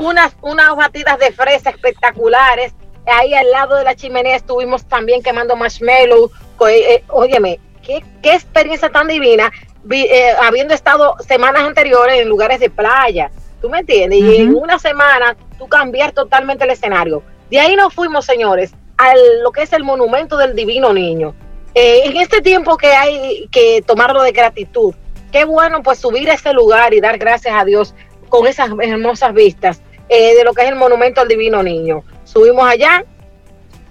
unas, 0.00 0.34
unas 0.42 0.74
batidas 0.74 1.18
de 1.18 1.32
fresa 1.32 1.70
espectaculares. 1.70 2.72
Ahí 3.06 3.34
al 3.34 3.50
lado 3.50 3.76
de 3.76 3.84
la 3.84 3.94
chimenea 3.94 4.36
estuvimos 4.36 4.84
también 4.86 5.22
quemando 5.22 5.56
marshmallow. 5.56 6.30
Eh, 6.68 6.94
eh, 6.94 7.04
óyeme, 7.08 7.58
qué, 7.82 8.04
qué, 8.22 8.34
experiencia 8.34 8.90
tan 8.90 9.08
divina, 9.08 9.50
eh, 9.90 10.32
habiendo 10.42 10.74
estado 10.74 11.16
semanas 11.26 11.62
anteriores 11.62 12.20
en 12.20 12.28
lugares 12.28 12.60
de 12.60 12.70
playa. 12.70 13.30
¿Tú 13.60 13.68
me 13.68 13.80
entiendes? 13.80 14.20
Y 14.20 14.36
en 14.36 14.54
una 14.54 14.78
semana 14.78 15.36
tú 15.58 15.68
cambiar 15.68 16.12
totalmente 16.12 16.64
el 16.64 16.70
escenario. 16.70 17.22
De 17.50 17.60
ahí 17.60 17.76
nos 17.76 17.92
fuimos, 17.92 18.24
señores, 18.24 18.72
a 18.96 19.12
lo 19.42 19.52
que 19.52 19.62
es 19.62 19.72
el 19.72 19.84
monumento 19.84 20.36
del 20.36 20.54
Divino 20.54 20.92
Niño. 20.92 21.34
en 21.74 22.16
este 22.16 22.40
tiempo 22.40 22.76
que 22.76 22.88
hay 22.88 23.48
que 23.52 23.82
tomarlo 23.86 24.22
de 24.22 24.32
gratitud, 24.32 24.94
qué 25.30 25.44
bueno 25.44 25.82
pues 25.82 25.98
subir 25.98 26.30
a 26.30 26.34
ese 26.34 26.52
lugar 26.52 26.94
y 26.94 27.00
dar 27.00 27.18
gracias 27.18 27.54
a 27.54 27.64
Dios 27.64 27.94
con 28.28 28.46
esas 28.46 28.70
hermosas 28.80 29.34
vistas 29.34 29.82
eh, 30.10 30.34
de 30.34 30.42
lo 30.42 30.52
que 30.52 30.62
es 30.62 30.68
el 30.68 30.74
monumento 30.74 31.20
al 31.20 31.28
Divino 31.28 31.62
Niño. 31.62 32.02
Subimos 32.24 32.68
allá, 32.68 33.04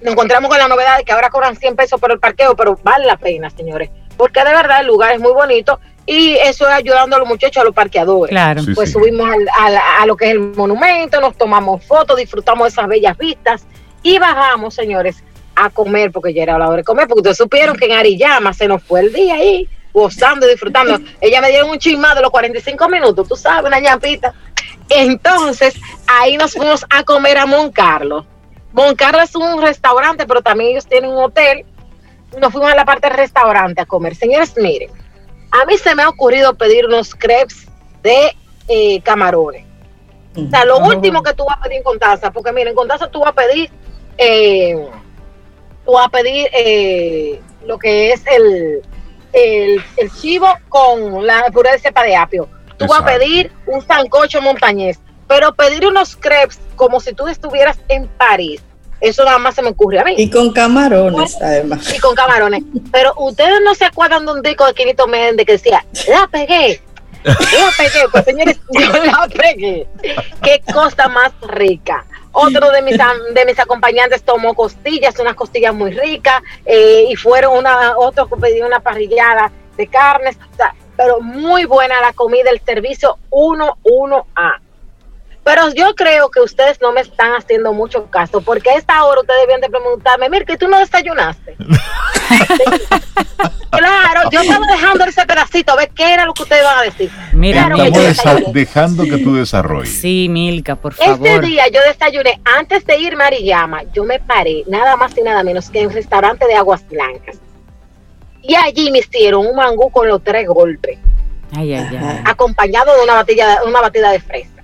nos 0.01 0.11
encontramos 0.11 0.49
con 0.49 0.59
la 0.59 0.67
novedad 0.67 0.97
de 0.97 1.05
que 1.05 1.13
ahora 1.13 1.29
cobran 1.29 1.55
100 1.55 1.77
pesos 1.77 1.99
por 1.99 2.11
el 2.11 2.19
parqueo, 2.19 2.57
pero 2.57 2.77
vale 2.83 3.05
la 3.05 3.15
pena, 3.15 3.49
señores, 3.49 3.89
porque 4.17 4.43
de 4.43 4.51
verdad 4.51 4.81
el 4.81 4.87
lugar 4.87 5.13
es 5.13 5.21
muy 5.21 5.31
bonito 5.31 5.79
y 6.05 6.33
eso 6.33 6.67
es 6.67 6.73
ayudando 6.73 7.15
a 7.15 7.19
los 7.19 7.27
muchachos, 7.27 7.61
a 7.61 7.63
los 7.63 7.73
parqueadores. 7.73 8.31
Claro. 8.31 8.63
pues 8.75 8.91
subimos 8.91 9.29
a, 9.57 10.05
lo 10.05 10.17
que 10.17 10.25
es 10.25 10.31
el 10.31 10.39
monumento, 10.39 11.21
nos 11.21 11.37
tomamos 11.37 11.85
fotos, 11.85 12.17
disfrutamos 12.17 12.65
de 12.65 12.69
esas 12.69 12.87
bellas 12.87 13.17
vistas 13.17 13.65
y 14.03 14.19
bajamos, 14.19 14.73
señores, 14.73 15.23
a 15.55 15.69
comer, 15.69 16.11
porque 16.11 16.33
ya 16.33 16.43
era 16.43 16.57
la 16.57 16.67
hora 16.67 16.77
de 16.77 16.83
comer, 16.83 17.07
porque 17.07 17.19
ustedes 17.19 17.37
supieron 17.37 17.77
que 17.77 17.85
en 17.85 17.93
Ariyama 17.93 18.53
se 18.53 18.67
nos 18.67 18.83
fue 18.83 19.01
el 19.01 19.13
día 19.13 19.35
ahí, 19.35 19.69
gozando 19.93 20.45
y 20.47 20.49
disfrutando. 20.49 20.99
Ella 21.21 21.39
me 21.39 21.49
dieron 21.49 21.69
un 21.69 21.79
chismado 21.79 22.15
de 22.15 22.21
los 22.23 22.31
45 22.31 22.89
minutos, 22.89 23.27
tú 23.27 23.35
sabes, 23.35 23.65
una 23.65 23.79
ñampita. 23.79 24.33
Entonces, 24.89 25.75
ahí 26.07 26.37
nos 26.37 26.53
fuimos 26.53 26.85
a 26.89 27.03
comer 27.03 27.37
a 27.37 27.45
Moncarlo. 27.45 28.25
Moncarlo 28.73 29.21
es 29.21 29.35
un 29.35 29.61
restaurante, 29.61 30.25
pero 30.27 30.41
también 30.41 30.71
ellos 30.71 30.87
tienen 30.87 31.11
un 31.11 31.23
hotel. 31.23 31.65
Nos 32.39 32.51
fuimos 32.51 32.71
a 32.71 32.75
la 32.75 32.85
parte 32.85 33.07
del 33.07 33.17
restaurante 33.17 33.81
a 33.81 33.85
comer. 33.85 34.15
Señores, 34.15 34.53
miren, 34.57 34.91
a 35.51 35.65
mí 35.65 35.77
se 35.77 35.95
me 35.95 36.03
ha 36.03 36.09
ocurrido 36.09 36.55
pedir 36.55 36.85
unos 36.85 37.15
crepes 37.15 37.67
de 38.03 38.35
eh, 38.67 39.01
camarones. 39.01 39.65
O 40.35 40.49
sea, 40.49 40.63
lo 40.63 40.77
último 40.77 41.23
que 41.23 41.33
tú 41.33 41.45
vas 41.45 41.57
a 41.57 41.61
pedir 41.63 41.77
en 41.77 41.83
Contaza, 41.83 42.31
porque 42.31 42.51
miren, 42.51 42.69
en 42.69 42.75
Contaza 42.75 43.07
tú 43.07 43.19
vas 43.19 43.29
a 43.29 43.33
pedir, 43.33 43.69
eh, 44.17 44.87
tú 45.85 45.93
vas 45.93 46.05
a 46.05 46.09
pedir 46.09 46.47
eh, 46.53 47.41
lo 47.65 47.77
que 47.79 48.13
es 48.13 48.21
el, 48.27 48.81
el, 49.33 49.83
el 49.97 50.11
chivo 50.13 50.47
con 50.69 51.25
la 51.25 51.45
puré 51.51 51.71
de 51.71 51.79
cepa 51.79 52.03
de 52.03 52.15
apio 52.15 52.47
tú 52.79 52.87
vas 52.87 53.01
a 53.01 53.05
pedir 53.05 53.51
un 53.67 53.85
sancocho 53.85 54.41
montañés, 54.41 54.99
pero 55.27 55.53
pedir 55.53 55.85
unos 55.85 56.15
crepes 56.15 56.59
como 56.75 56.99
si 56.99 57.13
tú 57.13 57.27
estuvieras 57.27 57.77
en 57.89 58.07
París, 58.07 58.61
eso 59.01 59.23
nada 59.23 59.37
más 59.37 59.55
se 59.55 59.61
me 59.61 59.69
ocurre 59.69 59.99
a 59.99 60.03
mí. 60.03 60.15
Y 60.17 60.29
con 60.29 60.51
camarones, 60.51 61.37
además. 61.41 61.93
Y 61.93 61.99
con 61.99 62.15
camarones. 62.15 62.63
Pero 62.91 63.13
ustedes 63.17 63.61
no 63.63 63.75
se 63.75 63.85
acuerdan 63.85 64.25
de 64.25 64.31
un 64.33 64.41
disco 64.41 64.65
de 64.65 64.73
Quinito 64.73 65.07
Méndez 65.07 65.45
que 65.45 65.53
decía, 65.53 65.85
la 66.07 66.27
pegué. 66.27 66.81
La 67.23 67.35
pegué, 67.77 68.07
pues 68.11 68.25
señores, 68.25 68.59
yo 68.71 69.03
la 69.05 69.27
pegué. 69.27 69.87
Qué 70.41 70.61
cosa 70.73 71.07
más 71.07 71.31
rica. 71.41 72.05
Otro 72.31 72.71
de 72.71 72.81
mis, 72.81 72.97
de 72.97 73.45
mis 73.45 73.59
acompañantes 73.59 74.23
tomó 74.23 74.53
costillas, 74.53 75.17
unas 75.19 75.35
costillas 75.35 75.73
muy 75.73 75.91
ricas, 75.91 76.41
eh, 76.65 77.05
y 77.09 77.15
fueron 77.15 77.57
una, 77.57 77.97
otros 77.97 78.29
que 78.29 78.35
pedí 78.35 78.61
una 78.61 78.79
parrillada 78.79 79.51
de 79.77 79.87
carnes. 79.87 80.37
O 80.53 80.55
sea, 80.55 80.75
pero 80.99 81.21
muy 81.21 81.63
buena 81.63 82.01
la 82.01 82.11
comida, 82.11 82.49
el 82.51 82.59
servicio 82.59 83.17
11A. 83.29 84.59
Pero 85.45 85.73
yo 85.73 85.95
creo 85.95 86.29
que 86.29 86.41
ustedes 86.41 86.81
no 86.81 86.91
me 86.91 86.99
están 86.99 87.35
haciendo 87.35 87.71
mucho 87.71 88.07
caso, 88.07 88.41
porque 88.41 88.69
a 88.69 88.75
esta 88.75 89.01
hora 89.05 89.21
ustedes 89.21 89.47
deben 89.47 89.61
de 89.61 89.69
preguntarme, 89.69 90.29
mira, 90.29 90.43
que 90.43 90.57
tú 90.57 90.67
no 90.67 90.77
desayunaste. 90.77 91.55
claro, 93.69 94.29
yo 94.29 94.41
estaba 94.41 94.67
dejando 94.67 95.05
ese 95.05 95.25
pedacito, 95.25 95.71
a 95.71 95.77
ver 95.77 95.89
qué 95.95 96.15
era 96.15 96.25
lo 96.25 96.33
que 96.33 96.43
ustedes 96.43 96.63
iban 96.63 96.79
a 96.79 96.81
decir. 96.81 97.09
Mira, 97.31 97.69
estamos 97.95 98.51
dejando 98.51 99.05
que 99.05 99.19
tú 99.19 99.35
desarrolles. 99.35 100.01
Sí, 100.01 100.27
Milka, 100.29 100.75
por 100.75 100.95
favor. 100.95 101.25
Este 101.25 101.47
día 101.47 101.69
yo 101.69 101.79
desayuné, 101.87 102.41
antes 102.43 102.85
de 102.85 102.99
ir 102.99 103.15
Mariyama, 103.15 103.83
yo 103.93 104.03
me 104.03 104.19
paré, 104.19 104.65
nada 104.67 104.97
más 104.97 105.17
y 105.17 105.21
nada 105.21 105.43
menos 105.43 105.69
que 105.69 105.79
en 105.79 105.87
un 105.87 105.93
restaurante 105.93 106.45
de 106.45 106.55
aguas 106.55 106.85
blancas. 106.89 107.37
Y 108.41 108.55
allí 108.55 108.91
me 108.91 108.99
hicieron 108.99 109.45
un 109.45 109.55
mangú 109.55 109.89
con 109.91 110.07
los 110.07 110.23
tres 110.23 110.47
golpes. 110.47 110.97
Ay, 111.55 111.73
ay, 111.73 111.97
ay. 111.97 112.21
Acompañado 112.25 112.95
de 112.95 113.03
una 113.03 113.15
batida, 113.15 113.61
una 113.65 113.81
batida 113.81 114.11
de 114.11 114.19
fresa. 114.19 114.59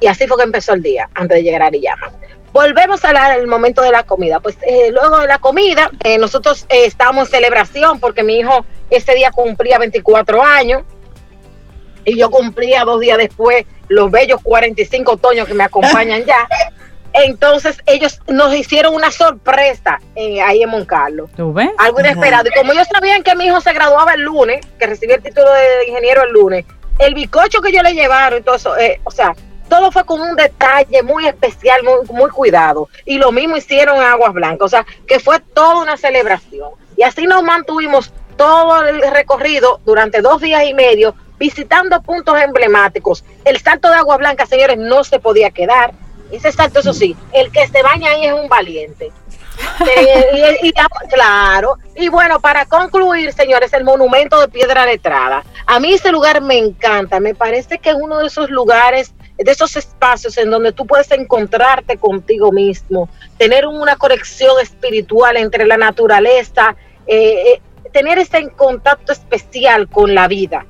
Y 0.00 0.06
así 0.06 0.26
fue 0.26 0.36
que 0.36 0.44
empezó 0.44 0.74
el 0.74 0.82
día, 0.82 1.08
antes 1.14 1.36
de 1.36 1.42
llegar 1.42 1.62
a 1.62 1.66
Ariyama. 1.66 2.10
Volvemos 2.52 3.04
a 3.04 3.08
hablar 3.08 3.38
del 3.38 3.46
momento 3.46 3.82
de 3.82 3.90
la 3.90 4.04
comida. 4.04 4.40
Pues 4.40 4.56
eh, 4.62 4.90
luego 4.90 5.18
de 5.18 5.26
la 5.26 5.38
comida, 5.38 5.90
eh, 6.04 6.18
nosotros 6.18 6.66
eh, 6.68 6.86
estábamos 6.86 7.28
en 7.28 7.32
celebración 7.32 8.00
porque 8.00 8.22
mi 8.22 8.38
hijo 8.38 8.64
ese 8.90 9.14
día 9.14 9.30
cumplía 9.30 9.78
24 9.78 10.42
años 10.42 10.82
y 12.04 12.16
yo 12.16 12.30
cumplía 12.30 12.84
dos 12.84 13.00
días 13.00 13.18
después 13.18 13.66
los 13.88 14.10
bellos 14.10 14.40
45 14.42 15.12
otoños 15.12 15.46
que 15.46 15.54
me 15.54 15.64
acompañan 15.64 16.24
ya. 16.24 16.48
Entonces 17.24 17.82
ellos 17.86 18.20
nos 18.28 18.54
hicieron 18.54 18.94
una 18.94 19.10
sorpresa 19.10 20.00
ahí 20.16 20.62
en 20.62 20.68
Moncarlo. 20.68 21.28
¿Tú 21.36 21.52
ves? 21.52 21.70
Algo 21.78 22.00
inesperado. 22.00 22.48
Y 22.48 22.56
como 22.56 22.72
ellos 22.72 22.88
sabían 22.92 23.22
que 23.22 23.34
mi 23.34 23.46
hijo 23.46 23.60
se 23.60 23.72
graduaba 23.72 24.14
el 24.14 24.22
lunes, 24.22 24.64
que 24.78 24.86
recibía 24.86 25.16
el 25.16 25.22
título 25.22 25.50
de 25.52 25.88
ingeniero 25.88 26.22
el 26.22 26.32
lunes, 26.32 26.64
el 26.98 27.14
bicocho 27.14 27.60
que 27.60 27.72
yo 27.72 27.82
le 27.82 27.94
llevaron 27.94 28.42
todo 28.42 28.56
eso, 28.56 28.74
o 29.04 29.10
sea, 29.10 29.34
todo 29.68 29.92
fue 29.92 30.04
con 30.04 30.20
un 30.20 30.34
detalle 30.34 31.02
muy 31.02 31.26
especial, 31.26 31.82
muy, 31.82 32.16
muy 32.16 32.30
cuidado. 32.30 32.88
Y 33.04 33.18
lo 33.18 33.32
mismo 33.32 33.56
hicieron 33.56 33.96
en 33.96 34.02
Aguas 34.02 34.32
Blancas, 34.32 34.66
o 34.66 34.68
sea, 34.68 34.86
que 35.06 35.20
fue 35.20 35.40
toda 35.40 35.82
una 35.82 35.96
celebración. 35.96 36.70
Y 36.96 37.02
así 37.02 37.26
nos 37.26 37.42
mantuvimos 37.42 38.12
todo 38.36 38.84
el 38.84 39.02
recorrido 39.10 39.80
durante 39.84 40.20
dos 40.20 40.40
días 40.40 40.64
y 40.64 40.74
medio 40.74 41.14
visitando 41.38 42.02
puntos 42.02 42.40
emblemáticos. 42.40 43.24
El 43.44 43.60
salto 43.60 43.88
de 43.88 43.96
Aguas 43.96 44.18
Blancas, 44.18 44.48
señores, 44.48 44.78
no 44.78 45.04
se 45.04 45.20
podía 45.20 45.50
quedar. 45.50 45.92
Ese 46.30 46.52
salto, 46.52 46.80
eso 46.80 46.92
sí, 46.92 47.16
el 47.32 47.50
que 47.50 47.66
se 47.66 47.82
baña 47.82 48.10
ahí 48.10 48.26
es 48.26 48.32
un 48.32 48.48
valiente. 48.48 49.10
y, 50.62 50.72
claro, 51.10 51.78
y 51.96 52.08
bueno, 52.08 52.40
para 52.40 52.66
concluir, 52.66 53.32
señores, 53.32 53.72
el 53.72 53.84
monumento 53.84 54.40
de 54.40 54.48
piedra 54.48 54.86
letrada. 54.86 55.44
A 55.66 55.80
mí 55.80 55.94
ese 55.94 56.12
lugar 56.12 56.40
me 56.40 56.58
encanta, 56.58 57.18
me 57.18 57.34
parece 57.34 57.78
que 57.78 57.90
es 57.90 57.96
uno 57.98 58.18
de 58.18 58.26
esos 58.26 58.50
lugares 58.50 59.14
de 59.36 59.52
esos 59.52 59.76
espacios 59.76 60.36
en 60.36 60.50
donde 60.50 60.72
tú 60.72 60.84
puedes 60.84 61.10
encontrarte 61.12 61.96
contigo 61.96 62.50
mismo, 62.50 63.08
tener 63.38 63.66
una 63.66 63.96
conexión 63.96 64.60
espiritual 64.60 65.36
entre 65.36 65.64
la 65.64 65.76
naturaleza, 65.76 66.74
eh, 67.06 67.54
eh, 67.54 67.60
tener 67.92 68.18
ese 68.18 68.50
contacto 68.50 69.12
especial 69.12 69.88
con 69.88 70.14
la 70.14 70.26
vida. 70.26 70.66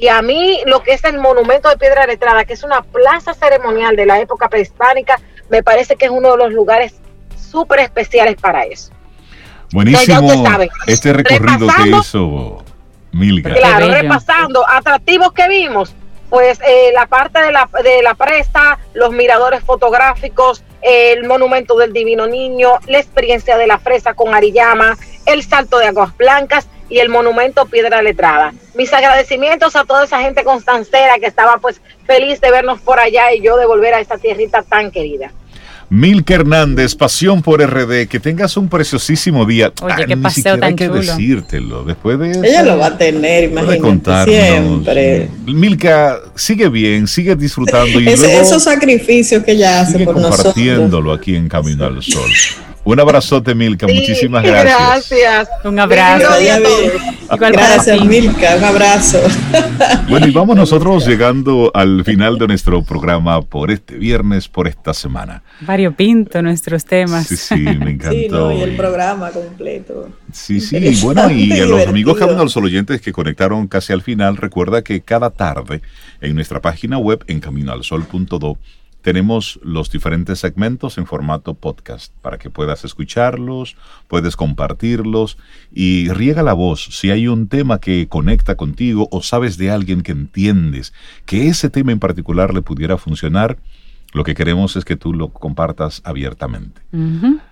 Y 0.00 0.08
a 0.08 0.22
mí 0.22 0.62
lo 0.64 0.82
que 0.82 0.94
es 0.94 1.04
el 1.04 1.18
monumento 1.18 1.68
de 1.68 1.76
piedra 1.76 2.06
letrada, 2.06 2.46
que 2.46 2.54
es 2.54 2.62
una 2.62 2.80
plaza 2.80 3.34
ceremonial 3.34 3.96
de 3.96 4.06
la 4.06 4.18
época 4.18 4.48
prehispánica, 4.48 5.20
me 5.50 5.62
parece 5.62 5.96
que 5.96 6.06
es 6.06 6.10
uno 6.10 6.30
de 6.32 6.38
los 6.38 6.52
lugares 6.54 6.94
súper 7.36 7.80
especiales 7.80 8.36
para 8.40 8.64
eso. 8.64 8.92
Buenísimo 9.72 10.32
este 10.86 11.12
recorrido 11.12 11.68
que 11.76 11.90
hizo 11.90 12.64
Milka. 13.12 13.52
Claro, 13.52 13.88
repasando, 13.88 14.64
atractivos 14.66 15.32
que 15.32 15.46
vimos, 15.48 15.94
pues 16.30 16.58
eh, 16.66 16.92
la 16.94 17.06
parte 17.06 17.42
de 17.42 17.52
la, 17.52 17.68
de 17.84 18.02
la 18.02 18.14
presa, 18.14 18.78
los 18.94 19.12
miradores 19.12 19.62
fotográficos, 19.62 20.64
el 20.80 21.26
monumento 21.26 21.76
del 21.76 21.92
Divino 21.92 22.26
Niño, 22.26 22.78
la 22.86 22.98
experiencia 23.00 23.58
de 23.58 23.66
la 23.66 23.78
fresa 23.78 24.14
con 24.14 24.34
Ariyama, 24.34 24.96
el 25.26 25.42
salto 25.42 25.78
de 25.78 25.88
aguas 25.88 26.16
blancas 26.16 26.66
y 26.90 26.98
el 26.98 27.08
monumento 27.08 27.64
Piedra 27.66 28.02
Letrada. 28.02 28.52
Mis 28.74 28.92
agradecimientos 28.92 29.76
a 29.76 29.84
toda 29.84 30.04
esa 30.04 30.20
gente 30.20 30.44
constancera 30.44 31.18
que 31.18 31.26
estaba 31.26 31.58
pues 31.58 31.80
feliz 32.06 32.40
de 32.40 32.50
vernos 32.50 32.80
por 32.80 32.98
allá 32.98 33.32
y 33.32 33.40
yo 33.40 33.56
de 33.56 33.64
volver 33.64 33.94
a 33.94 34.00
esta 34.00 34.18
tierrita 34.18 34.62
tan 34.62 34.90
querida. 34.90 35.32
Milka 35.92 36.34
Hernández, 36.34 36.94
Pasión 36.94 37.42
por 37.42 37.60
RD, 37.60 38.06
que 38.06 38.20
tengas 38.20 38.56
un 38.56 38.68
preciosísimo 38.68 39.44
día. 39.44 39.72
Oye, 39.82 39.92
ah, 39.92 40.04
qué 40.06 40.16
paseo 40.16 40.54
tan 40.54 40.62
hay 40.62 40.74
que 40.76 40.88
decírtelo. 40.88 41.82
Después 41.82 42.16
de 42.16 42.30
eso, 42.30 42.44
Ella 42.44 42.62
lo 42.62 42.78
va 42.78 42.86
a 42.86 42.96
tener, 42.96 43.50
imagínate, 43.50 44.24
siempre. 44.24 45.28
Milka, 45.46 46.20
sigue 46.36 46.68
bien, 46.68 47.08
sigue 47.08 47.34
disfrutando. 47.34 48.00
Y 48.00 48.08
esos 48.08 48.62
sacrificios 48.62 49.42
que 49.42 49.50
ella 49.52 49.80
hace 49.80 50.04
por 50.04 50.14
nosotros. 50.14 50.54
compartiéndolo 50.54 51.12
aquí 51.12 51.34
en 51.34 51.48
Camino 51.48 51.86
al 51.86 52.00
Sol. 52.04 52.30
Un 52.82 52.98
abrazote, 52.98 53.54
Milka. 53.54 53.86
Muchísimas 53.86 54.42
gracias. 54.42 55.10
Gracias. 55.10 55.48
Un 55.64 55.78
abrazo. 55.78 56.28
Gracias, 57.38 58.04
Milka. 58.04 58.56
Un 58.56 58.64
abrazo. 58.64 59.18
Bueno, 60.08 60.26
y 60.26 60.30
vamos 60.30 60.56
nosotros 60.56 61.06
llegando 61.06 61.70
al 61.74 62.04
final 62.04 62.38
de 62.38 62.48
nuestro 62.48 62.82
programa 62.82 63.42
por 63.42 63.70
este 63.70 63.96
viernes, 63.96 64.48
por 64.48 64.66
esta 64.66 64.94
semana. 64.94 65.42
Pinto 65.96 66.40
nuestros 66.40 66.84
temas. 66.84 67.26
Sí, 67.26 67.36
sí, 67.36 67.54
me 67.56 67.90
encantó. 67.92 68.50
y 68.52 68.62
el 68.62 68.76
programa 68.76 69.30
completo. 69.30 70.08
Sí, 70.32 70.60
sí, 70.60 70.98
bueno, 71.02 71.30
y 71.30 71.52
a 71.52 71.66
los 71.66 71.86
amigos 71.86 72.18
Camino 72.18 72.40
al 72.40 72.48
Sol 72.48 72.64
oyentes 72.64 73.00
que 73.00 73.12
conectaron 73.12 73.66
casi 73.68 73.92
al 73.92 74.02
final, 74.02 74.36
recuerda 74.36 74.82
que 74.82 75.00
cada 75.02 75.30
tarde 75.30 75.82
en 76.20 76.34
nuestra 76.34 76.60
página 76.60 76.98
web 76.98 77.24
en 77.26 77.40
caminoalsol.do 77.40 78.58
tenemos 79.02 79.58
los 79.62 79.90
diferentes 79.90 80.40
segmentos 80.40 80.98
en 80.98 81.06
formato 81.06 81.54
podcast 81.54 82.12
para 82.20 82.38
que 82.38 82.50
puedas 82.50 82.84
escucharlos, 82.84 83.76
puedes 84.08 84.36
compartirlos 84.36 85.38
y 85.72 86.10
riega 86.10 86.42
la 86.42 86.52
voz 86.52 86.88
si 86.90 87.10
hay 87.10 87.28
un 87.28 87.48
tema 87.48 87.78
que 87.78 88.08
conecta 88.08 88.56
contigo 88.56 89.08
o 89.10 89.22
sabes 89.22 89.56
de 89.56 89.70
alguien 89.70 90.02
que 90.02 90.12
entiendes 90.12 90.92
que 91.24 91.48
ese 91.48 91.70
tema 91.70 91.92
en 91.92 91.98
particular 91.98 92.52
le 92.52 92.62
pudiera 92.62 92.98
funcionar. 92.98 93.58
Lo 94.12 94.24
que 94.24 94.34
queremos 94.34 94.74
es 94.74 94.84
que 94.84 94.96
tú 94.96 95.14
lo 95.14 95.28
compartas 95.28 96.02
abiertamente. 96.04 96.82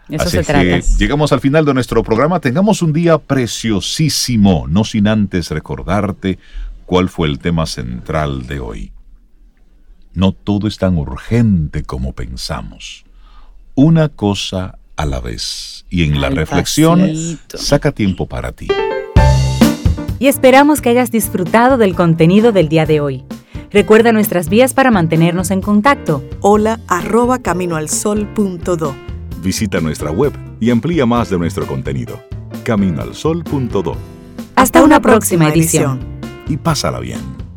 Eso 0.09 0.29
se 0.29 0.43
trata. 0.43 0.81
llegamos 0.99 1.33
al 1.33 1.41
final 1.41 1.65
de 1.65 1.73
nuestro 1.73 2.03
programa. 2.03 2.41
Tengamos 2.41 2.83
un 2.83 2.93
día 2.93 3.17
preciosísimo, 3.19 4.67
no 4.69 4.83
sin 4.83 5.07
antes 5.07 5.53
recordarte 5.53 6.41
cuál 6.85 7.09
fue 7.09 7.29
el 7.29 7.39
tema 7.39 7.65
central 7.67 8.49
de 8.49 8.59
hoy. 8.59 8.93
No 10.19 10.33
todo 10.33 10.67
es 10.67 10.79
tan 10.79 10.99
urgente 10.99 11.85
como 11.85 12.13
pensamos. 12.13 13.05
Una 13.77 14.09
cosa 14.09 14.77
a 14.97 15.07
la 15.07 15.21
vez. 15.21 15.85
Y 15.91 16.03
en 16.03 16.21
la 16.21 16.29
reflexión, 16.29 17.39
saca 17.55 17.93
tiempo 17.93 18.27
para 18.27 18.51
ti. 18.51 18.67
Y 20.19 20.27
esperamos 20.27 20.81
que 20.81 20.89
hayas 20.89 21.13
disfrutado 21.13 21.77
del 21.77 21.95
contenido 21.95 22.51
del 22.51 22.69
día 22.69 22.85
de 22.85 22.99
hoy. 22.99 23.25
Recuerda 23.71 24.11
nuestras 24.11 24.49
vías 24.49 24.75
para 24.75 24.91
mantenernos 24.91 25.53
en 25.53 25.61
contacto. 25.61 26.25
Hola 26.41 26.81
arroba 26.89 27.39
caminoalsol.do. 27.39 28.97
Visita 29.41 29.81
nuestra 29.81 30.11
web 30.11 30.33
y 30.59 30.71
amplía 30.71 31.07
más 31.07 31.31
de 31.31 31.39
nuestro 31.39 31.65
contenido. 31.65 32.21
Caminoalsol.do. 32.65 33.97
Hasta, 34.57 34.83
una, 34.83 34.99
próxima, 35.01 35.49
edición. 35.49 36.01
Y 36.49 36.57
pásala 36.57 36.99
bien. 36.99 37.48